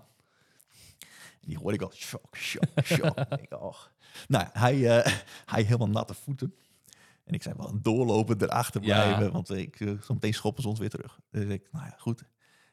En 1.42 1.48
die 1.48 1.58
hoorde 1.58 1.74
ik 1.74 1.82
al, 1.82 1.92
shock, 1.92 2.38
shock, 2.38 2.64
shock. 2.84 3.20
Ik 3.42 3.54
oh. 3.54 3.76
Nou, 4.28 4.48
hij, 4.54 5.00
eh, 5.00 5.14
hij 5.46 5.64
helemaal 5.64 5.90
natte 5.90 6.14
voeten. 6.14 6.56
En 7.24 7.34
ik 7.34 7.42
zei 7.42 7.56
wel, 7.58 7.82
doorlopen 7.82 8.42
erachter 8.42 8.84
Ja. 8.84 9.04
blijven, 9.04 9.32
want 9.32 9.50
ik, 9.50 9.80
uh, 9.80 10.02
zometeen 10.02 10.34
schoppen 10.34 10.64
ze 10.64 10.70
ons 10.70 10.80
weer 10.80 10.90
terug. 10.90 11.20
Dus 11.30 11.44
ik, 11.44 11.68
nou 11.72 11.86
ja, 11.86 11.96
goed. 11.98 12.24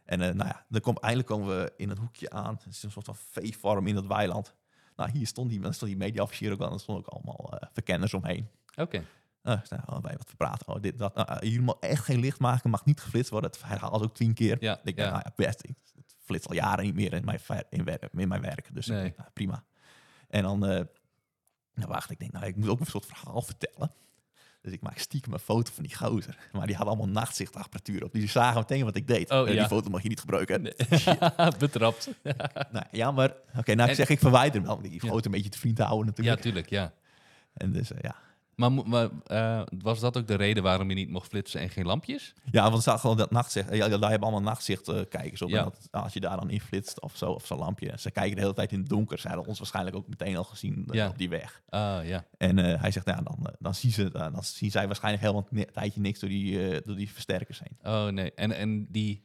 En 0.04 0.20
eh, 0.20 0.34
nou 0.34 0.48
ja, 0.48 0.66
dan 0.68 0.80
komt, 0.80 0.98
eindelijk 0.98 1.28
komen 1.28 1.48
we 1.48 1.72
in 1.76 1.90
een 1.90 1.98
hoekje 1.98 2.30
aan. 2.30 2.54
Het 2.54 2.66
is 2.66 2.82
een 2.82 2.90
soort 2.90 3.04
van 3.06 3.16
V-vorm 3.16 3.86
in 3.86 3.94
dat 3.94 4.06
weiland. 4.06 4.54
Nou, 4.96 5.10
hier 5.10 5.26
stond 5.26 5.50
die, 5.50 5.60
stond 5.72 5.90
die 5.90 5.96
mediaofficier 5.96 6.52
ook 6.52 6.62
aan. 6.62 6.72
Er 6.72 6.80
stonden 6.80 7.04
ook 7.04 7.12
allemaal 7.12 7.58
eh, 7.58 7.68
verkenners 7.72 8.14
omheen. 8.14 8.48
Oké. 8.76 9.04
Uh, 9.42 9.60
nou, 9.68 10.00
wij 10.02 10.16
wat 10.16 10.26
verpraten. 10.28 10.68
Oh, 10.68 10.80
dit, 10.82 10.98
dat. 10.98 11.14
Nou, 11.14 11.44
jullie 11.46 11.60
mag 11.62 11.76
echt 11.80 12.04
geen 12.04 12.20
licht 12.20 12.38
maken, 12.38 12.70
mag 12.70 12.84
niet 12.84 13.00
geflitst 13.00 13.30
worden. 13.30 13.50
Het 13.50 13.62
herhaalt 13.64 14.02
ook 14.02 14.14
tien 14.14 14.34
keer. 14.34 14.56
Ja, 14.60 14.72
ik 14.72 14.78
ja. 14.78 14.82
denk, 14.84 14.96
nou 14.96 15.22
ja, 15.24 15.32
best. 15.36 15.64
Ik 15.64 15.74
het 15.94 16.14
flits 16.24 16.46
al 16.48 16.54
jaren 16.54 16.84
niet 16.84 16.94
meer 16.94 17.12
in 17.12 17.24
mijn, 17.24 17.40
in, 17.70 17.86
in 18.12 18.28
mijn 18.28 18.40
werk. 18.42 18.68
Dus 18.74 18.86
Nee. 18.86 19.12
nou, 19.16 19.28
prima. 19.32 19.64
En 20.28 20.42
dan, 20.42 20.66
eh 20.66 20.80
nou, 21.74 21.88
wacht, 21.88 22.10
ik 22.10 22.18
denk, 22.18 22.32
nou, 22.32 22.46
ik 22.46 22.56
moet 22.56 22.68
ook 22.68 22.80
een 22.80 22.86
soort 22.86 23.06
verhaal 23.06 23.42
vertellen. 23.42 23.92
Dus 24.62 24.72
ik 24.72 24.80
maak 24.80 24.98
stiekem 24.98 25.32
een 25.32 25.38
foto 25.38 25.72
van 25.72 25.84
die 25.84 25.96
gozer. 25.96 26.36
Maar 26.52 26.66
die 26.66 26.76
had 26.76 26.86
allemaal 26.86 27.08
nachtzichtapparatuur 27.08 28.04
op. 28.04 28.12
Die 28.12 28.28
zagen 28.28 28.58
meteen 28.58 28.84
wat 28.84 28.96
ik 28.96 29.06
deed. 29.06 29.30
Oh, 29.30 29.48
Eh, 29.48 29.54
ja. 29.54 29.58
Die 29.60 29.68
foto 29.68 29.90
mag 29.90 30.02
je 30.02 30.08
niet 30.08 30.20
gebruiken. 30.20 30.62
Betrapt. 31.58 32.10
Nou, 32.70 32.84
jammer. 32.90 33.36
Oké, 33.56 33.74
nou 33.74 33.88
En- 33.88 33.94
zeg 33.94 34.08
ik 34.08 34.18
verwijder 34.18 34.62
hem 34.62 34.82
Die 34.82 34.92
Ja. 34.92 34.98
foto 35.08 35.24
een 35.24 35.30
beetje 35.30 35.48
te 35.50 35.58
vriend 35.58 35.78
houden 35.78 36.04
Ja, 36.06 36.10
natuurlijk. 36.10 36.40
tuurlijk, 36.40 36.68
ja. 36.70 36.92
en 37.52 37.72
dus, 37.72 37.92
eh, 37.92 37.98
ja. 38.00 38.16
Maar, 38.60 38.72
maar 38.72 39.08
eh, 39.26 39.62
was 39.82 40.00
dat 40.00 40.16
ook 40.16 40.26
de 40.26 40.34
reden 40.34 40.62
waarom 40.62 40.88
je 40.88 40.94
niet 40.94 41.10
mocht 41.10 41.28
flitsen 41.28 41.60
en 41.60 41.68
geen 41.70 41.86
lampjes? 41.86 42.32
Ja, 42.50 42.62
want 42.62 42.74
er 42.74 42.80
staat 42.80 43.00
gewoon 43.00 43.16
dat 43.16 43.30
nachtzicht. 43.30 43.74
Ja, 43.74 43.88
daar 43.88 44.10
hebben 44.10 44.28
allemaal 44.28 44.50
nachtzicht 44.52 44.88
eh, 44.88 45.00
kijkers 45.08 45.42
op. 45.42 45.48
Ja. 45.48 45.58
En 45.58 45.64
dat, 45.64 45.88
als 45.90 46.12
je 46.12 46.20
daar 46.20 46.36
dan 46.36 46.50
in 46.50 46.60
flitst 46.60 47.00
of 47.00 47.16
zo, 47.16 47.30
of 47.30 47.46
zo'n 47.46 47.58
lampje. 47.58 47.92
Ze 47.98 48.10
kijken 48.10 48.34
de 48.36 48.40
hele 48.42 48.54
tijd 48.54 48.72
in 48.72 48.78
het 48.78 48.88
donker. 48.88 49.18
Ze 49.18 49.28
hadden 49.28 49.46
ons 49.46 49.58
waarschijnlijk 49.58 49.96
ook 49.96 50.08
meteen 50.08 50.36
al 50.36 50.44
gezien 50.44 50.84
eh, 50.88 50.94
Ja. 50.94 51.08
op 51.08 51.18
die 51.18 51.28
weg. 51.28 51.62
Ah, 51.68 52.06
ja. 52.06 52.24
En 52.36 52.56
hij 52.56 52.90
zegt, 52.90 53.06
ja, 53.06 53.20
dan, 53.22 53.50
dan, 53.58 53.74
zien 53.74 53.90
ze, 53.90 54.10
dan 54.10 54.42
zien 54.44 54.70
zij 54.70 54.86
waarschijnlijk 54.86 55.22
helemaal 55.24 55.46
een 55.50 55.66
tijdje 55.72 56.00
niks 56.00 56.18
door 56.20 56.28
die, 56.28 56.80
door 56.84 56.96
die 56.96 57.10
versterkers 57.12 57.60
heen. 57.64 57.92
Oh, 57.94 58.06
nee. 58.06 58.32
En, 58.34 58.52
en 58.52 58.86
die, 58.90 59.24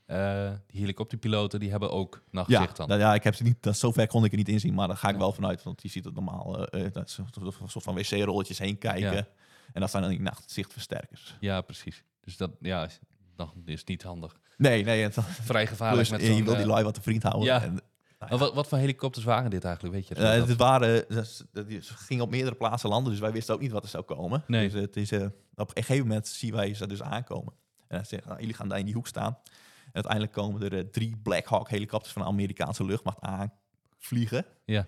die 0.67 0.79
helikopterpiloten, 0.79 1.59
die 1.59 1.69
hebben 1.71 1.91
ook 1.91 2.13
Ja, 2.13 2.29
nachtzicht 2.31 2.75
dan? 2.75 2.87
nou 2.87 2.99
ja, 2.99 3.13
ik 3.13 3.23
heb 3.23 3.35
ze 3.35 3.43
niet, 3.43 3.57
dat, 3.59 3.77
zover 3.77 4.07
kon 4.07 4.25
ik 4.25 4.31
er 4.31 4.37
niet 4.37 4.49
inzien, 4.49 4.73
maar 4.73 4.87
daar 4.87 4.97
ga 4.97 5.09
ik 5.09 5.17
wel 5.17 5.31
vanuit. 5.31 5.63
Want 5.63 5.81
je 5.81 5.89
ziet 5.89 6.05
het 6.05 6.13
normaal, 6.13 6.67
dat 6.91 7.19
soort 7.65 7.83
van 7.83 7.95
wc-rolletjes 7.95 8.59
heen 8.59 8.77
kijken. 8.77 9.24
En 9.73 9.81
dat 9.81 9.89
zijn 9.89 10.01
dan 10.03 10.11
die 10.11 10.21
nachtzichtversterkers. 10.21 11.37
Ja, 11.39 11.61
precies. 11.61 12.03
Dus 12.21 12.37
dat 12.37 12.51
ja, 12.59 12.85
is, 12.85 12.99
dan 13.35 13.51
is 13.65 13.83
niet 13.83 14.03
handig. 14.03 14.39
Nee, 14.57 14.83
nee, 14.83 15.03
het, 15.03 15.17
Vrij 15.41 15.67
gevaarlijk 15.67 16.07
plus, 16.07 16.19
met 16.19 16.27
je 16.37 16.43
wil 16.43 16.53
die 16.53 16.61
eh, 16.61 16.69
lui 16.69 16.83
wat 16.83 16.93
te 16.93 17.01
vriend 17.01 17.23
houden. 17.23 17.45
ja. 17.45 17.61
En, 17.61 17.79
maar 18.29 18.37
wat, 18.37 18.53
wat 18.53 18.67
voor 18.67 18.77
helikopters 18.77 19.25
waren 19.25 19.49
dit 19.49 19.63
eigenlijk, 19.63 19.95
weet 19.95 20.07
je? 20.07 20.15
Eh, 20.15 20.37
dat? 20.37 20.47
het 20.47 20.57
waren, 20.57 21.05
dat 21.51 21.67
is- 21.67 21.89
gingen 21.89 22.23
op 22.23 22.29
meerdere 22.29 22.55
plaatsen 22.55 22.89
landen, 22.89 23.11
dus 23.11 23.21
wij 23.21 23.31
wisten 23.31 23.53
ook 23.55 23.61
niet 23.61 23.71
wat 23.71 23.83
er 23.83 23.89
zou 23.89 24.03
komen. 24.03 24.43
Nee. 24.47 24.69
Dus 24.69 24.81
het 24.81 24.95
is, 24.95 25.11
eh, 25.11 25.25
op 25.55 25.69
een 25.77 25.83
gegeven 25.83 26.07
moment 26.07 26.27
zien 26.27 26.53
wij 26.53 26.73
ze 26.73 26.87
dus 26.87 27.01
aankomen. 27.01 27.53
En 27.87 27.95
hij 27.97 28.05
zegt, 28.05 28.25
nou, 28.25 28.39
jullie 28.39 28.53
gaan 28.53 28.67
daar 28.69 28.79
in 28.79 28.85
die 28.85 28.93
hoek 28.93 29.07
staan. 29.07 29.37
En 29.85 29.91
uiteindelijk 29.93 30.31
komen 30.33 30.61
er 30.61 30.77
eh, 30.77 30.83
drie 30.91 31.17
Black 31.23 31.45
Hawk 31.47 31.69
helikopters 31.69 32.13
van 32.13 32.21
de 32.21 32.27
Amerikaanse 32.27 32.85
luchtmacht 32.85 33.19
aanvliegen. 33.21 34.45
Ja. 34.65 34.85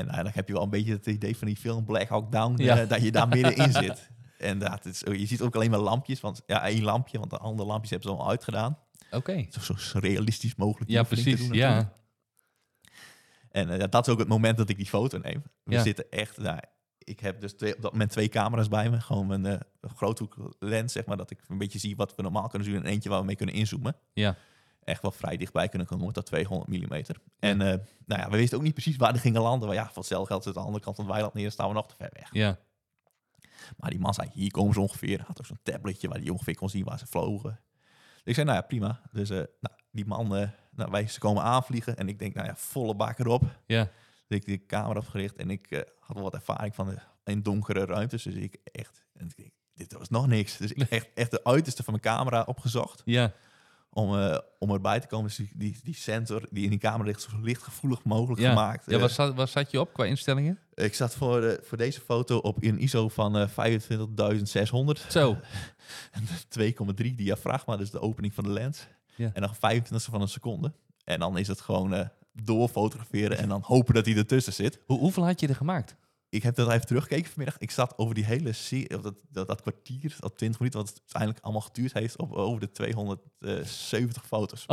En 0.00 0.06
uh, 0.06 0.16
dan 0.16 0.30
heb 0.34 0.46
je 0.48 0.52
wel 0.54 0.62
een 0.62 0.70
beetje 0.70 0.92
het 0.92 1.06
idee 1.06 1.36
van 1.36 1.46
die 1.46 1.56
film 1.56 1.84
Black 1.84 2.08
Hawk 2.08 2.32
Down, 2.32 2.62
Ja. 2.62 2.78
eh, 2.80 2.88
dat 2.88 3.02
je 3.02 3.10
daar 3.12 3.28
middenin 3.28 3.72
zit. 3.72 4.08
En 4.38 4.58
dat 4.58 4.84
is, 4.84 5.00
je 5.00 5.26
ziet 5.26 5.40
ook 5.42 5.54
alleen 5.54 5.70
maar 5.70 5.78
lampjes, 5.80 6.20
want 6.20 6.42
ja, 6.46 6.62
één 6.68 6.82
lampje, 6.82 7.18
want 7.18 7.30
de 7.30 7.38
andere 7.38 7.68
lampjes 7.68 7.90
hebben 7.90 8.10
ze 8.10 8.16
al 8.16 8.28
uitgedaan. 8.28 8.78
Oké. 9.10 9.46
Zo, 9.60 9.76
zo 9.76 9.98
realistisch 9.98 10.54
mogelijk. 10.54 10.90
Ja, 10.90 11.02
precies. 11.02 11.38
doen. 11.46 11.52
Ja. 11.52 11.92
En 13.50 13.70
eh, 13.80 13.84
dat 13.90 14.06
is 14.06 14.12
ook 14.12 14.18
het 14.18 14.28
moment 14.28 14.56
dat 14.56 14.68
ik 14.68 14.76
die 14.76 14.86
foto 14.86 15.18
neem. 15.18 15.42
We 15.64 15.72
Ja. 15.74 15.82
zitten 15.82 16.10
echt, 16.10 16.36
nou, 16.38 16.58
ik 16.98 17.20
heb 17.20 17.40
dus 17.40 17.52
twee, 17.52 17.76
op 17.76 17.82
dat 17.82 17.92
moment 17.92 18.10
twee 18.10 18.28
camera's 18.28 18.68
bij 18.68 18.90
me. 18.90 19.00
Gewoon 19.00 19.26
mijn 19.26 19.46
eh 19.46 19.58
groothoek 19.96 20.56
lens, 20.58 20.92
zeg 20.92 21.04
maar, 21.06 21.16
dat 21.16 21.30
ik 21.30 21.40
een 21.48 21.58
beetje 21.58 21.78
zie 21.78 21.96
wat 21.96 22.14
we 22.14 22.22
normaal 22.22 22.48
kunnen 22.48 22.68
zien. 22.68 22.76
En 22.76 22.84
eentje 22.86 23.08
waar 23.08 23.20
we 23.20 23.26
mee 23.26 23.36
kunnen 23.36 23.54
inzoomen. 23.54 23.96
Ja. 24.12 24.36
Echt 24.84 25.02
wel 25.02 25.10
vrij 25.10 25.36
dichtbij 25.36 25.68
kunnen 25.68 25.86
komen 25.86 26.12
dat 26.12 26.26
200 26.26 26.68
mm. 26.70 27.02
En 27.38 27.60
eh, 27.60 27.78
nou 28.06 28.20
ja, 28.20 28.30
we 28.30 28.36
wisten 28.36 28.58
ook 28.58 28.64
niet 28.64 28.72
precies 28.72 28.96
waar 28.96 29.12
die 29.12 29.20
gingen 29.20 29.42
landen. 29.42 29.68
Maar 29.68 29.76
ja, 29.76 29.84
van 29.84 29.92
hetzelfde 29.94 30.26
geld 30.26 30.42
zit 30.42 30.56
aan 30.56 30.60
de 30.60 30.66
andere 30.66 30.84
kant 30.84 30.96
van 30.96 31.04
het 31.04 31.14
weiland 31.14 31.34
neer, 31.34 31.50
staan 31.50 31.68
we 31.68 31.74
nog 31.74 31.88
te 31.88 31.94
ver 31.94 32.10
weg. 32.12 32.28
Ja. 32.32 32.58
Maar 33.76 33.90
die 33.90 34.00
man 34.00 34.14
zei, 34.14 34.28
hier 34.32 34.50
komen 34.50 34.74
ze 34.74 34.80
ongeveer. 34.80 35.22
Had 35.26 35.38
ook 35.38 35.46
zo'n 35.46 35.58
tabletje 35.62 36.08
waar 36.08 36.18
hij 36.18 36.28
ongeveer 36.28 36.54
kon 36.54 36.68
zien 36.68 36.84
waar 36.84 36.98
ze 36.98 37.06
vlogen. 37.06 37.60
Dus 38.14 38.22
ik 38.24 38.34
zei, 38.34 38.46
nou 38.46 38.58
ja, 38.58 38.66
prima. 38.66 39.00
Dus 39.12 39.30
eh, 39.30 39.36
nou, 39.36 39.74
die 39.90 40.06
man, 40.06 40.36
eh, 40.36 40.48
nou, 40.70 40.90
wij, 40.90 41.06
ze 41.06 41.18
komen 41.18 41.42
aanvliegen. 41.42 41.96
En 41.96 42.08
ik 42.08 42.18
denk, 42.18 42.34
nou 42.34 42.46
ja, 42.46 42.56
volle 42.56 42.94
bak 42.94 43.18
erop. 43.18 43.42
Ja. 43.66 43.90
Dus 44.26 44.38
ik 44.38 44.44
die 44.44 44.66
camera 44.66 44.98
opgericht 44.98 45.36
en 45.36 45.50
ik 45.50 45.86
had 45.98 46.14
wel 46.14 46.22
wat 46.22 46.34
ervaring 46.34 46.74
van 46.74 46.88
de, 46.88 46.96
in 47.24 47.42
donkere 47.42 47.84
ruimtes. 47.84 48.22
Dus 48.22 48.34
ik 48.34 48.56
echt, 48.64 49.04
en 49.12 49.26
ik 49.26 49.36
denk, 49.36 49.50
dit 49.74 49.92
was 49.92 50.08
nog 50.08 50.26
niks. 50.26 50.56
Dus 50.56 50.72
ik 50.72 50.82
echt, 50.82 51.08
echt 51.14 51.30
de 51.30 51.44
uiterste 51.44 51.82
van 51.82 51.92
mijn 51.92 52.16
camera 52.16 52.42
opgezocht 52.42 53.02
Ja. 53.04 53.32
Om, 53.92 54.14
eh, 54.18 54.38
om 54.58 54.70
erbij 54.70 55.00
te 55.00 55.06
komen. 55.06 55.26
Dus 55.26 55.36
die, 55.36 55.50
die, 55.54 55.76
die 55.84 55.94
sensor 55.94 56.46
die 56.50 56.64
in 56.64 56.70
die 56.70 56.78
camera 56.78 57.04
ligt, 57.04 57.20
zo 57.22 57.30
lichtgevoelig 57.40 58.04
mogelijk 58.04 58.40
Ja. 58.40 58.48
gemaakt. 58.48 58.84
Ja, 58.86 58.92
Eh, 58.94 59.00
waar 59.00 59.10
zat, 59.10 59.34
waar 59.34 59.48
zat 59.48 59.70
je 59.70 59.80
op 59.80 59.92
qua 59.92 60.04
instellingen? 60.04 60.58
ik 60.74 60.94
zat 60.94 61.14
voor, 61.14 61.58
voor 61.62 61.78
deze 61.78 62.00
foto 62.00 62.36
op 62.38 62.62
een 62.62 62.78
ISO 62.78 63.08
van 63.08 63.36
eh 63.36 63.48
25.600. 63.48 65.06
Zo. 65.08 65.36
En 66.10 66.24
de 66.48 66.74
2,3 67.08 67.14
diafragma, 67.14 67.76
dus 67.76 67.90
de 67.90 68.00
opening 68.00 68.34
van 68.34 68.44
de 68.44 68.50
lens. 68.50 68.86
Ja. 69.16 69.30
En 69.34 69.40
dan 69.42 69.54
25 69.54 70.10
van 70.10 70.20
een 70.20 70.28
seconde. 70.28 70.72
En 71.04 71.18
dan 71.20 71.38
is 71.38 71.48
het 71.48 71.60
gewoon 71.60 71.94
eh 71.94 72.06
doorfotograferen 72.32 73.38
en 73.38 73.48
dan 73.48 73.62
hopen 73.64 73.94
dat 73.94 74.06
hij 74.06 74.16
ertussen 74.16 74.52
zit. 74.52 74.78
Hoe, 74.86 74.98
hoeveel 74.98 75.24
had 75.24 75.40
je 75.40 75.48
er 75.48 75.54
gemaakt? 75.54 75.94
Ik 76.30 76.42
heb 76.42 76.54
dat 76.54 76.70
even 76.70 76.86
teruggekeken 76.86 77.30
vanmiddag. 77.30 77.58
Ik 77.58 77.70
zat 77.70 77.98
over 77.98 78.14
die 78.14 78.24
hele 78.24 78.52
serie, 78.52 78.88
dat, 78.88 79.14
dat, 79.28 79.46
dat 79.46 79.60
kwartier, 79.62 80.16
dat 80.20 80.36
20 80.36 80.58
minuten, 80.60 80.80
wat 80.80 80.88
het 80.88 80.98
uiteindelijk 81.00 81.44
allemaal 81.44 81.62
geduurd 81.62 81.92
heeft, 81.92 82.16
op 82.18 82.32
over 82.32 82.60
de 82.60 82.70
270 82.72 84.26
foto's. 84.26 84.66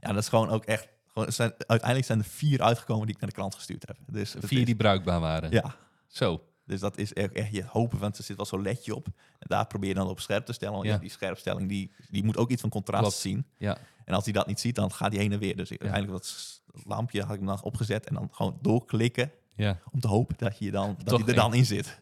Ja, 0.00 0.08
dat 0.12 0.22
is 0.22 0.28
gewoon 0.28 0.48
ook 0.48 0.64
echt. 0.64 0.88
Gewoon, 1.06 1.32
zijn, 1.32 1.52
uiteindelijk 1.56 2.04
zijn 2.06 2.18
er 2.18 2.24
vier 2.24 2.62
uitgekomen 2.62 3.06
die 3.06 3.14
ik 3.14 3.20
naar 3.20 3.30
de 3.30 3.34
klant 3.36 3.54
gestuurd 3.54 3.84
heb. 3.86 3.96
Dus 4.06 4.34
Vier 4.38 4.58
is- 4.58 4.64
die 4.66 4.76
bruikbaar 4.76 5.20
waren. 5.20 5.50
Ja, 5.50 5.76
Zo. 6.06 6.44
dus 6.64 6.80
dat 6.80 6.98
is 6.98 7.12
echt, 7.12 7.32
echt 7.32 7.52
je 7.52 7.64
hopen, 7.66 7.98
want 7.98 8.18
er 8.18 8.24
zit 8.24 8.36
wel 8.36 8.46
zo'n 8.46 8.62
ledje 8.62 8.94
op. 8.94 9.06
En 9.06 9.46
daar 9.48 9.66
probeer 9.66 9.88
je 9.88 9.94
dan 9.94 10.08
op 10.08 10.20
scherp 10.20 10.46
te 10.46 10.52
stellen. 10.52 10.74
Want 10.74 10.86
Ja. 10.86 10.98
die 10.98 11.10
scherpstelling 11.10 11.68
die, 11.68 11.92
die 12.10 12.24
moet 12.24 12.36
ook 12.36 12.50
iets 12.50 12.60
van 12.60 12.70
contrast 12.70 13.02
Klopt. 13.02 13.16
zien. 13.16 13.46
Ja. 13.56 13.78
En 14.04 14.14
als 14.14 14.24
hij 14.24 14.32
dat 14.32 14.46
niet 14.46 14.60
ziet, 14.60 14.74
dan 14.74 14.92
gaat 14.92 15.12
hij 15.12 15.20
heen 15.20 15.32
en 15.32 15.38
weer. 15.38 15.56
Dus 15.56 15.68
Ja. 15.68 15.76
uiteindelijk 15.78 16.22
dat 16.22 16.60
lampje 16.84 17.20
had 17.22 17.30
ik 17.32 17.36
hem 17.38 17.46
dan 17.48 17.62
opgezet 17.62 18.06
en 18.06 18.14
dan 18.14 18.28
gewoon 18.32 18.58
doorklikken 18.62 19.30
Ja. 19.58 19.78
om 19.92 20.00
te 20.00 20.08
hopen 20.08 20.34
dat, 20.38 20.58
je 20.58 20.70
dan, 20.70 20.96
dat 21.04 21.18
hij 21.18 21.28
er 21.28 21.34
dan 21.34 21.54
in 21.54 21.66
zit. 21.66 22.00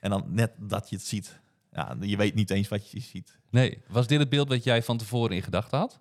En 0.00 0.10
dan 0.10 0.24
net 0.28 0.52
dat 0.58 0.90
je 0.90 0.96
het 0.96 1.04
ziet. 1.04 1.40
Ja, 1.72 1.96
je 2.00 2.16
weet 2.16 2.34
niet 2.34 2.50
eens 2.50 2.68
wat 2.68 2.90
je 2.90 3.00
ziet. 3.00 3.38
Nee. 3.50 3.82
Was 3.88 4.06
dit 4.06 4.18
het 4.18 4.28
beeld 4.28 4.48
wat 4.48 4.64
jij 4.64 4.82
van 4.82 4.98
tevoren 4.98 5.36
in 5.36 5.42
gedachten 5.42 5.78
had? 5.78 6.00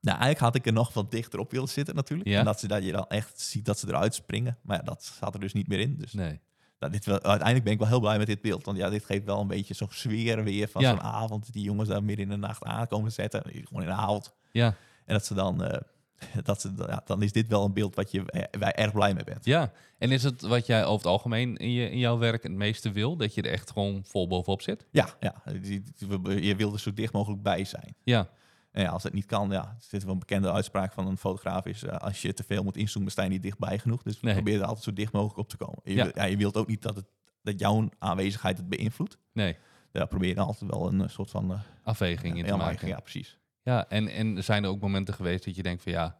Nou, 0.00 0.18
eigenlijk 0.18 0.38
had 0.38 0.54
ik 0.54 0.66
er 0.66 0.72
nog 0.72 0.92
wat 0.92 1.10
dichter 1.10 1.38
op 1.38 1.50
willen 1.50 1.68
zitten 1.68 1.94
natuurlijk. 1.94 2.28
Ja. 2.28 2.38
En 2.38 2.44
dat, 2.44 2.60
ze, 2.60 2.68
dat 2.68 2.84
je 2.84 2.92
dan 2.92 3.06
echt 3.08 3.40
ziet 3.40 3.64
dat 3.64 3.78
ze 3.78 3.88
eruit 3.88 4.14
springen. 4.14 4.58
Maar 4.62 4.76
ja, 4.76 4.82
dat 4.82 5.04
zat 5.20 5.34
er 5.34 5.40
dus 5.40 5.52
niet 5.52 5.68
meer 5.68 5.78
in. 5.80 5.96
Dus 5.96 6.12
Nee. 6.12 6.40
nou, 6.78 6.92
dit 6.92 7.04
wel, 7.04 7.14
uiteindelijk 7.22 7.64
ben 7.64 7.72
ik 7.72 7.78
wel 7.78 7.88
heel 7.88 8.00
blij 8.00 8.18
met 8.18 8.26
dit 8.26 8.40
beeld. 8.40 8.64
Want 8.64 8.76
ja, 8.78 8.88
dit 8.90 9.04
geeft 9.04 9.24
wel 9.24 9.40
een 9.40 9.46
beetje 9.46 9.74
zo'n 9.74 9.88
sfeer 9.90 10.44
weer 10.44 10.68
van 10.68 10.82
Ja. 10.82 10.90
zo'n 10.90 11.00
avond. 11.00 11.52
Die 11.52 11.62
jongens 11.62 11.88
daar 11.88 12.04
midden 12.04 12.24
in 12.24 12.30
de 12.30 12.36
nacht 12.46 12.64
aankomen 12.64 13.12
zetten. 13.12 13.42
Gewoon 13.44 13.82
in 13.82 13.88
de 13.88 13.94
avond. 13.94 14.34
Ja. 14.52 14.66
En 15.04 15.14
dat 15.14 15.26
ze 15.26 15.34
dan... 15.34 15.64
eh, 15.64 15.80
dat 16.44 16.70
ja, 16.76 17.02
dan 17.04 17.22
is 17.22 17.32
dit 17.32 17.48
wel 17.48 17.64
een 17.64 17.72
beeld 17.72 17.94
wat 17.94 18.10
je, 18.10 18.30
eh, 18.30 18.42
je 18.60 18.64
erg 18.72 18.92
blij 18.92 19.14
mee 19.14 19.24
bent. 19.24 19.44
Ja. 19.44 19.72
En 19.98 20.10
is 20.12 20.22
het 20.22 20.40
wat 20.42 20.66
jij 20.66 20.80
over 20.84 20.96
het 20.96 21.06
algemeen 21.06 21.56
in, 21.56 21.72
je, 21.72 21.90
in 21.90 21.98
jouw 21.98 22.18
werk 22.18 22.42
het 22.42 22.52
meeste 22.52 22.92
wil? 22.92 23.16
Dat 23.16 23.34
je 23.34 23.42
er 23.42 23.50
echt 23.52 23.70
gewoon 23.70 24.02
vol 24.04 24.26
bovenop 24.28 24.62
zit? 24.62 24.86
Ja, 24.90 25.08
ja. 25.20 25.42
Je- 25.62 26.54
wil 26.56 26.72
er 26.72 26.80
zo 26.80 26.92
dicht 26.94 27.12
mogelijk 27.12 27.42
bij 27.42 27.64
zijn. 27.64 27.94
Ja. 28.02 28.28
En 28.70 28.82
ja, 28.82 28.90
als 28.90 29.02
het 29.02 29.12
niet 29.12 29.26
kan, 29.26 29.50
ja, 29.50 29.62
er 29.64 29.76
zit 29.88 30.02
wel 30.04 30.12
een 30.12 30.18
bekende 30.18 30.52
uitspraak 30.52 30.92
van 30.92 31.06
een 31.06 31.16
fotograaf 31.16 31.66
is, 31.66 31.82
eh, 31.84 31.96
als 31.96 32.22
je 32.22 32.32
te 32.34 32.44
veel 32.44 32.62
moet 32.62 32.76
inzoomen, 32.76 33.10
sta 33.12 33.22
je 33.22 33.28
niet 33.28 33.42
dichtbij 33.42 33.78
genoeg. 33.78 34.02
Dus 34.02 34.20
Nee. 34.20 34.34
probeer 34.34 34.60
er 34.60 34.64
altijd 34.66 34.84
zo 34.84 34.92
dicht 34.92 35.12
mogelijk 35.12 35.38
op 35.38 35.48
te 35.48 35.56
komen. 35.56 35.78
Je, 35.84 35.94
Ja. 35.94 36.02
wil- 36.04 36.12
ja, 36.14 36.24
je 36.24 36.36
wilt 36.36 36.56
ook 36.56 36.66
niet 36.68 36.82
dat, 36.82 36.96
het, 36.96 37.06
dat 37.42 37.58
jouw 37.58 37.88
aanwezigheid 37.98 38.56
het 38.56 38.68
beïnvloedt. 38.68 39.18
Nee. 39.32 39.56
Daar 39.92 40.06
probeer 40.06 40.28
je 40.34 40.40
altijd 40.40 40.70
wel 40.70 40.88
een 40.88 41.02
eh, 41.02 41.08
soort 41.08 41.30
van... 41.30 41.58
Afweging 41.82 42.38
in 42.38 42.44
te 42.46 42.56
maken. 42.56 42.88
Ja, 42.88 43.00
precies. 43.00 43.38
Ja, 43.68 43.88
en, 43.88 44.08
en 44.08 44.44
zijn 44.44 44.64
er 44.64 44.70
ook 44.70 44.80
momenten 44.80 45.14
geweest 45.14 45.44
dat 45.44 45.56
je 45.56 45.62
denkt 45.62 45.82
van 45.82 45.92
ja, 45.92 46.18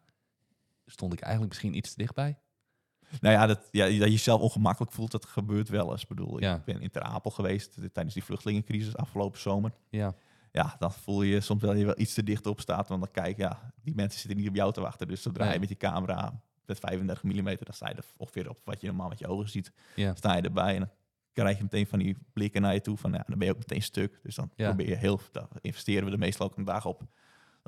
stond 0.86 1.12
ik 1.12 1.20
eigenlijk 1.20 1.52
misschien 1.52 1.74
iets 1.76 1.90
te 1.90 1.96
dichtbij? 2.02 2.38
Nou 3.20 3.34
ja, 3.34 3.46
dat, 3.46 3.68
ja, 3.70 3.84
dat 3.84 3.92
je 3.94 3.98
jezelf 3.98 4.40
ongemakkelijk 4.40 4.92
voelt, 4.92 5.10
dat 5.10 5.24
gebeurt 5.26 5.68
wel 5.68 5.90
eens. 5.92 6.02
Ik 6.02 6.08
bedoel, 6.08 6.40
Ja. 6.40 6.54
ik 6.56 6.64
ben 6.64 6.80
in 6.80 6.90
Ter 6.90 7.02
Apel 7.02 7.30
geweest 7.30 7.74
tijdens 7.92 8.14
die 8.14 8.24
vluchtelingencrisis 8.24 8.96
afgelopen 8.96 9.40
zomer. 9.40 9.72
Ja. 9.88 10.14
Ja, 10.52 10.76
dan 10.78 10.92
voel 10.92 11.22
je 11.22 11.40
soms 11.40 11.62
wel 11.62 11.74
je 11.74 11.84
wel 11.84 11.98
iets 12.00 12.14
te 12.14 12.22
dicht 12.22 12.46
op 12.46 12.60
staat. 12.60 12.88
Want 12.88 13.00
dan 13.00 13.10
kijk, 13.10 13.36
ja, 13.36 13.72
die 13.82 13.94
mensen 13.94 14.20
zitten 14.20 14.38
niet 14.40 14.48
op 14.48 14.54
jou 14.54 14.72
te 14.72 14.80
wachten. 14.80 15.08
Dus 15.08 15.22
zodra 15.22 15.44
Nee. 15.44 15.52
je 15.52 15.60
met 15.60 15.68
je 15.68 15.76
camera 15.76 16.42
met 16.66 16.78
35 16.78 17.22
mm, 17.24 17.44
dan 17.44 17.56
sta 17.74 17.88
je 17.88 17.94
er 17.94 18.04
ongeveer 18.16 18.48
op 18.48 18.60
wat 18.64 18.80
je 18.80 18.86
normaal 18.86 19.08
met 19.08 19.18
je 19.18 19.26
ogen 19.26 19.48
ziet. 19.48 19.72
Ja. 19.94 20.14
sta 20.14 20.36
je 20.36 20.42
erbij 20.42 20.74
en 20.74 20.78
dan 20.80 20.90
krijg 21.32 21.56
je 21.56 21.62
meteen 21.62 21.86
van 21.86 21.98
die 21.98 22.16
blikken 22.32 22.62
naar 22.62 22.74
je 22.74 22.80
toe 22.80 22.96
van 22.96 23.12
ja, 23.12 23.24
dan 23.26 23.38
ben 23.38 23.46
je 23.46 23.52
ook 23.52 23.58
meteen 23.58 23.82
stuk. 23.82 24.20
Dus 24.22 24.34
dan 24.34 24.50
Ja. 24.54 24.66
probeer 24.66 24.88
je 24.88 24.96
heel, 24.96 25.20
daar 25.32 25.48
investeren 25.60 26.04
we 26.06 26.12
er 26.12 26.18
meestal 26.18 26.46
ook 26.46 26.56
een 26.56 26.64
dag 26.64 26.86
op. 26.86 27.02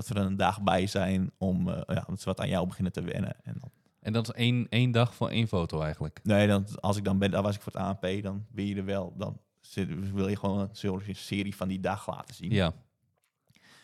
Dat 0.00 0.08
we 0.08 0.14
er 0.20 0.26
een 0.26 0.36
dag 0.36 0.62
bij 0.62 0.86
zijn 0.86 1.30
om, 1.38 1.68
eh, 1.68 1.80
ja, 1.96 2.04
dat 2.08 2.18
ze 2.20 2.24
wat 2.24 2.40
aan 2.40 2.48
jou 2.48 2.66
beginnen 2.66 2.92
te 2.92 3.02
wennen. 3.02 3.36
En 3.42 3.56
dan, 3.58 3.70
En 4.00 4.12
dat 4.12 4.28
is 4.28 4.34
één, 4.34 4.66
één 4.68 4.90
dag 4.90 5.14
voor 5.14 5.28
één 5.28 5.48
foto 5.48 5.80
eigenlijk. 5.80 6.20
nee, 6.22 6.46
dan, 6.48 6.66
als 6.80 6.96
ik 6.96 7.04
dan 7.04 7.18
ben, 7.18 7.30
daar 7.30 7.42
was 7.42 7.54
ik 7.54 7.60
voor 7.62 7.72
het 7.72 7.82
ANP, 7.82 8.22
dan 8.22 8.46
wil 8.50 8.64
je 8.64 8.76
er 8.76 8.84
wel, 8.84 9.14
dan 9.16 9.40
zit- 9.60 10.10
wil 10.12 10.28
je 10.28 10.36
gewoon 10.36 10.58
een, 10.60 11.14
serie 11.16 11.56
van 11.56 11.68
die 11.68 11.80
dag 11.80 12.06
laten 12.08 12.34
zien. 12.34 12.50
Ja. 12.50 12.72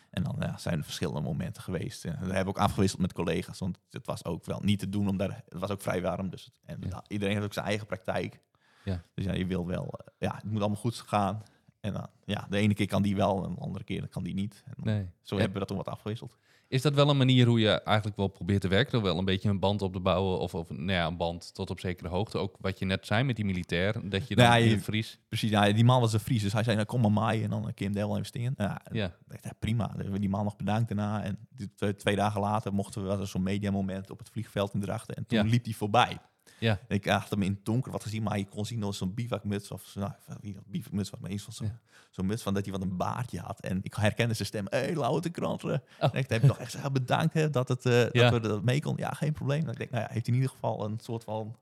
En 0.09 0.23
dan 0.23 0.35
ja, 0.39 0.57
zijn 0.57 0.77
er 0.77 0.83
verschillende 0.83 1.21
momenten 1.21 1.61
geweest. 1.63 2.05
En 2.05 2.19
we 2.27 2.33
hebben 2.33 2.47
ook 2.55 2.61
afgewisseld 2.61 3.01
met 3.01 3.13
collega's, 3.13 3.59
want 3.59 3.77
het 3.89 4.05
was 4.05 4.25
ook 4.25 4.45
wel 4.45 4.59
niet 4.63 4.79
te 4.79 4.89
doen, 4.89 5.07
omdat 5.09 5.29
het 5.49 5.59
was 5.59 5.69
ook 5.69 5.81
vrij 5.81 6.01
warm. 6.01 6.29
Dus 6.29 6.51
en 6.65 6.77
Ja. 6.89 7.03
iedereen 7.07 7.33
heeft 7.33 7.45
ook 7.45 7.53
zijn 7.53 7.65
eigen 7.65 7.87
praktijk. 7.87 8.39
Ja. 8.83 9.01
Dus 9.13 9.25
ja, 9.25 9.33
je 9.33 9.45
wil 9.45 9.67
wel, 9.67 9.85
eh, 9.93 10.07
ja, 10.19 10.35
het 10.35 10.43
moet 10.43 10.59
allemaal 10.61 10.79
goed 10.79 10.95
gaan. 10.95 11.43
En 11.87 11.93
dan, 11.93 12.07
ja, 12.25 12.47
de 12.49 12.57
ene 12.57 12.73
keer 12.73 12.87
kan 12.87 13.01
die 13.01 13.15
wel, 13.15 13.43
en 13.45 13.53
de 13.55 13.59
andere 13.61 13.83
keer 13.83 14.07
kan 14.07 14.23
die 14.23 14.33
niet. 14.33 14.63
En 14.65 14.73
Nee. 14.83 15.09
Zo 15.21 15.35
En 15.35 15.41
hebben 15.41 15.53
we 15.53 15.59
dat 15.59 15.67
toen 15.67 15.77
wat 15.77 15.87
afgewisseld. 15.87 16.37
Is 16.69 16.81
dat 16.81 16.93
wel 16.93 17.09
een 17.09 17.17
manier 17.17 17.47
hoe 17.47 17.59
je 17.59 17.81
eigenlijk 17.83 18.17
wel 18.17 18.27
probeert 18.27 18.61
te 18.61 18.67
werken? 18.67 18.91
Door 18.91 19.01
wel 19.01 19.17
een 19.17 19.25
beetje 19.25 19.49
een 19.49 19.59
band 19.59 19.81
op 19.81 19.93
te 19.93 19.99
bouwen 19.99 20.39
of, 20.39 20.55
of 20.55 20.69
nou 20.69 20.91
ja, 20.91 21.05
een 21.07 21.17
band 21.17 21.53
tot 21.53 21.69
op 21.69 21.79
zekere 21.79 22.09
hoogte. 22.09 22.37
Ook 22.37 22.55
wat 22.59 22.79
je 22.79 22.85
net 22.85 23.05
zei 23.05 23.23
met 23.23 23.35
die 23.35 23.45
militair, 23.45 24.09
dat 24.09 24.27
je 24.27 24.35
dan 24.35 24.45
Ja, 24.45 24.55
in 24.55 24.69
je- 24.69 24.79
Fries... 24.79 25.19
Precies, 25.27 25.49
ja, 25.49 25.71
die 25.71 25.83
man 25.85 26.01
was 26.01 26.13
een 26.13 26.19
Fries, 26.19 26.41
dus 26.41 26.53
hij 26.53 26.63
zei, 26.63 26.75
nou, 26.75 26.87
kom 26.87 27.01
maar 27.01 27.11
maaien 27.11 27.43
en 27.43 27.49
dan 27.49 27.67
een 27.67 27.73
keer 27.73 27.85
hem 27.87 27.95
wel 27.95 28.15
investeren. 28.15 28.53
Ja, 28.57 28.81
Ja. 28.91 29.15
Dacht, 29.27 29.43
ja, 29.43 29.51
prima. 29.59 29.93
We 29.97 30.19
die 30.19 30.29
man 30.29 30.43
nog 30.43 30.55
bedankt 30.55 30.87
daarna. 30.87 31.23
En 31.23 31.37
die 31.49 31.73
twee, 31.75 31.95
twee 31.95 32.15
dagen 32.15 32.41
later 32.41 32.73
mochten 32.73 33.01
we, 33.01 33.07
was 33.07 33.19
er 33.19 33.27
zo'n 33.27 33.43
mediamoment 33.43 34.09
op 34.09 34.19
het 34.19 34.29
vliegveld 34.29 34.73
in 34.73 34.79
Drachten. 34.81 35.15
En 35.15 35.25
toen 35.25 35.37
Ja. 35.43 35.43
liep 35.49 35.63
hij 35.65 35.73
voorbij. 35.73 36.17
Ja. 36.59 36.79
En 36.87 36.95
ik 36.95 37.05
had 37.05 37.29
hem 37.29 37.41
in 37.41 37.51
het 37.51 37.65
donker 37.65 37.91
wat 37.91 38.03
gezien, 38.03 38.23
maar 38.23 38.37
je 38.37 38.45
kon 38.47 38.65
zien 38.65 38.79
dat 38.79 38.95
zo'n 38.95 39.13
bivakmuts 39.13 39.71
of 39.71 39.83
zo- 39.85 39.99
nou, 39.99 40.11
dat 40.27 40.41
bivakmuts 40.67 41.09
was, 41.09 41.19
maar 41.19 41.29
eens 41.29 41.43
van 41.43 41.53
zo'n 41.53 41.71
Ja. 42.11 42.23
muts 42.23 42.43
van 42.43 42.53
dat 42.53 42.63
hij 42.63 42.71
wat 42.73 42.81
een 42.81 42.97
baardje 42.97 43.39
had. 43.39 43.59
En 43.59 43.79
ik 43.81 43.93
herkende 43.93 44.33
zijn 44.33 44.47
stem. 44.47 44.65
Hé, 44.69 44.77
hey, 44.77 44.95
louter 44.95 45.31
kranten. 45.31 45.83
Oh. 46.01 46.09
En 46.13 46.19
ik 46.19 46.29
heb 46.29 46.41
nog 46.43 46.57
echt 46.59 46.71
gezegd, 46.71 46.91
bedankt 46.91 47.33
hè, 47.33 47.49
dat, 47.49 47.67
het, 47.67 47.85
eh, 47.85 48.09
Ja. 48.11 48.29
dat 48.29 48.41
we 48.41 48.47
dat 48.47 48.63
mee 48.63 48.81
konden. 48.81 49.05
Ja, 49.05 49.11
geen 49.11 49.33
probleem. 49.33 49.61
Dan 49.63 49.71
ik 49.71 49.77
denk, 49.77 49.89
nou 49.91 50.03
ja, 50.03 50.09
heeft 50.11 50.25
hij 50.25 50.35
in 50.35 50.41
ieder 50.41 50.55
geval 50.55 50.85
een 50.85 50.99
soort 51.01 51.23
van... 51.23 51.55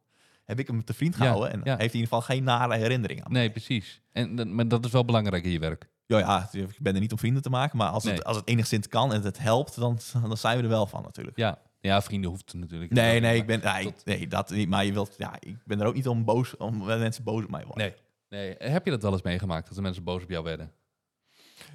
Heb 0.45 0.59
ik 0.59 0.67
hem 0.67 0.83
te 0.83 0.93
vriend 0.93 1.13
Ja, 1.15 1.19
gehouden 1.19 1.51
en 1.51 1.57
ja. 1.57 1.63
heeft 1.65 1.77
hij 1.77 1.85
in 1.85 1.93
ieder 1.93 2.07
geval 2.07 2.21
geen 2.21 2.43
nare 2.43 2.75
herinnering 2.75 3.23
aan. 3.23 3.31
Nee, 3.31 3.51
precies. 3.51 4.01
En, 4.11 4.35
dat- 4.35 4.47
maar 4.47 4.67
dat 4.67 4.85
is 4.85 4.91
wel 4.91 5.05
belangrijk 5.05 5.43
in 5.43 5.51
je 5.51 5.59
werk. 5.59 5.87
Ja, 6.05 6.17
ja, 6.19 6.49
ik 6.51 6.77
ben 6.79 6.93
er 6.93 6.99
niet 6.99 7.11
om 7.11 7.17
vrienden 7.17 7.41
te 7.41 7.49
maken, 7.49 7.77
maar 7.77 7.89
als, 7.89 8.03
Nee. 8.03 8.13
het, 8.13 8.23
als 8.23 8.37
het 8.37 8.47
enigszins 8.47 8.87
kan 8.87 9.13
en 9.13 9.21
het 9.21 9.37
helpt, 9.39 9.75
dan, 9.75 9.99
dan 10.21 10.37
zijn 10.37 10.57
we 10.57 10.63
er 10.63 10.69
wel 10.69 10.85
van 10.87 11.01
natuurlijk. 11.01 11.37
Ja, 11.37 11.57
ja 11.85 12.01
vrienden 12.01 12.29
hoeft 12.29 12.51
het 12.51 12.61
natuurlijk 12.61 12.91
Nee, 12.91 13.13
niet. 13.13 13.21
nee, 13.21 13.37
ik 13.37 13.45
ben, 13.45 13.59
nee, 13.63 13.83
Tot- 13.83 14.05
nee, 14.05 14.27
dat 14.27 14.49
niet. 14.49 14.69
Maar 14.69 14.85
je 14.85 14.93
wilt, 14.93 15.15
ja, 15.17 15.35
ik 15.39 15.65
ben 15.65 15.79
er 15.81 15.87
ook 15.87 15.93
niet 15.93 16.07
om 16.07 16.25
boos, 16.25 16.57
om 16.57 16.85
mensen 16.85 17.23
boos 17.23 17.43
op 17.43 17.49
mij 17.49 17.65
worden. 17.65 17.93
Nee. 18.29 18.55
nee. 18.57 18.71
Heb 18.71 18.85
je 18.85 18.91
dat 18.91 19.01
wel 19.01 19.11
eens 19.11 19.21
meegemaakt, 19.21 19.65
dat 19.67 19.75
de 19.75 19.81
mensen 19.81 20.03
boos 20.03 20.23
op 20.23 20.29
jou 20.29 20.43
werden? 20.43 20.73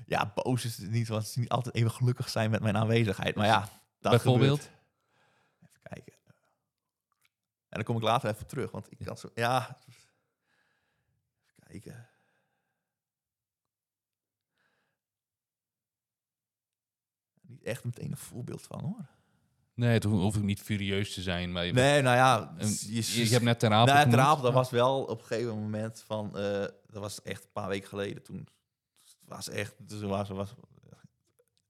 Ja, 0.06 0.32
boos 0.34 0.64
is 0.64 0.76
het 0.76 0.90
niet, 0.90 1.08
want 1.08 1.26
ze 1.26 1.40
niet 1.40 1.48
altijd 1.48 1.74
even 1.74 1.90
gelukkig 1.90 2.28
zijn 2.28 2.50
met 2.50 2.62
mijn 2.62 2.76
aanwezigheid. 2.76 3.34
Maar 3.34 3.46
ja, 3.46 3.68
dat 4.00 4.10
Bijvoorbeeld? 4.12 4.60
gebeurt. 4.60 4.78
Even 5.62 5.80
kijken. 5.82 6.12
En 7.68 7.76
dan 7.76 7.82
kom 7.84 7.96
ik 7.96 8.02
later 8.02 8.30
even 8.30 8.46
terug, 8.46 8.70
want 8.70 8.86
ik 8.90 8.98
kan 9.04 9.16
zo, 9.16 9.30
ja. 9.34 9.78
Even 9.88 11.80
kijken. 11.80 12.08
niet 17.40 17.62
echt 17.62 17.84
meteen 17.84 18.10
een 18.10 18.16
voorbeeld 18.16 18.62
van 18.62 18.80
hoor. 18.80 19.08
Nee, 19.80 19.98
toen 19.98 20.20
hoef 20.20 20.36
ik 20.36 20.42
niet 20.42 20.60
furieus 20.60 21.14
te 21.14 21.22
zijn. 21.22 21.52
Maar 21.52 21.64
je, 21.64 21.72
Nee, 21.72 22.02
nou 22.02 22.16
ja, 22.16 22.54
je, 22.88 23.24
je, 23.24 23.32
hebt 23.32 23.44
net 23.44 23.58
Ter 23.58 23.72
Apel 23.72 23.94
nou. 23.94 24.18
Apel, 24.18 24.42
dat 24.42 24.52
was 24.52 24.70
wel 24.70 25.02
op 25.02 25.20
een 25.20 25.26
gegeven 25.26 25.58
moment 25.58 26.02
van, 26.06 26.38
eh, 26.38 26.60
dat 26.86 27.02
was 27.02 27.22
echt 27.22 27.42
een 27.42 27.52
paar 27.52 27.68
weken 27.68 27.88
geleden. 27.88 28.22
Toen 28.22 28.48
was 29.26 29.48
echt, 29.48 29.74
dus 29.78 30.00
was, 30.00 30.28
was, 30.28 30.54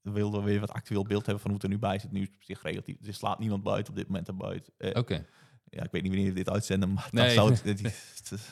we 0.01 0.11
wilden 0.11 0.43
weer 0.43 0.59
wat 0.59 0.71
actueel 0.71 1.03
beeld 1.03 1.25
hebben 1.25 1.41
van 1.41 1.51
hoe 1.51 1.59
het 1.59 1.69
er 1.69 1.75
nu 1.75 1.79
bij 1.79 1.99
zit. 1.99 2.11
Nu 2.11 2.21
is 2.21 2.27
het 2.27 2.45
zich 2.45 2.61
relatief. 2.61 3.07
Er 3.07 3.13
slaat 3.13 3.39
niemand 3.39 3.63
buiten 3.63 3.93
op 3.93 3.97
dit 3.97 4.07
moment 4.07 4.27
erbuiten. 4.27 4.73
Eh 4.77 4.99
Oké. 4.99 5.25
Ja, 5.73 5.83
ik 5.83 5.91
weet 5.91 6.01
niet 6.01 6.11
wanneer 6.11 6.29
we 6.29 6.35
dit 6.35 6.49
uitzenden, 6.49 6.93
maar 6.93 7.07
Nee. 7.11 7.25
dan, 7.25 7.33
zou 7.33 7.51
het, 7.51 7.63
die- 7.77 7.91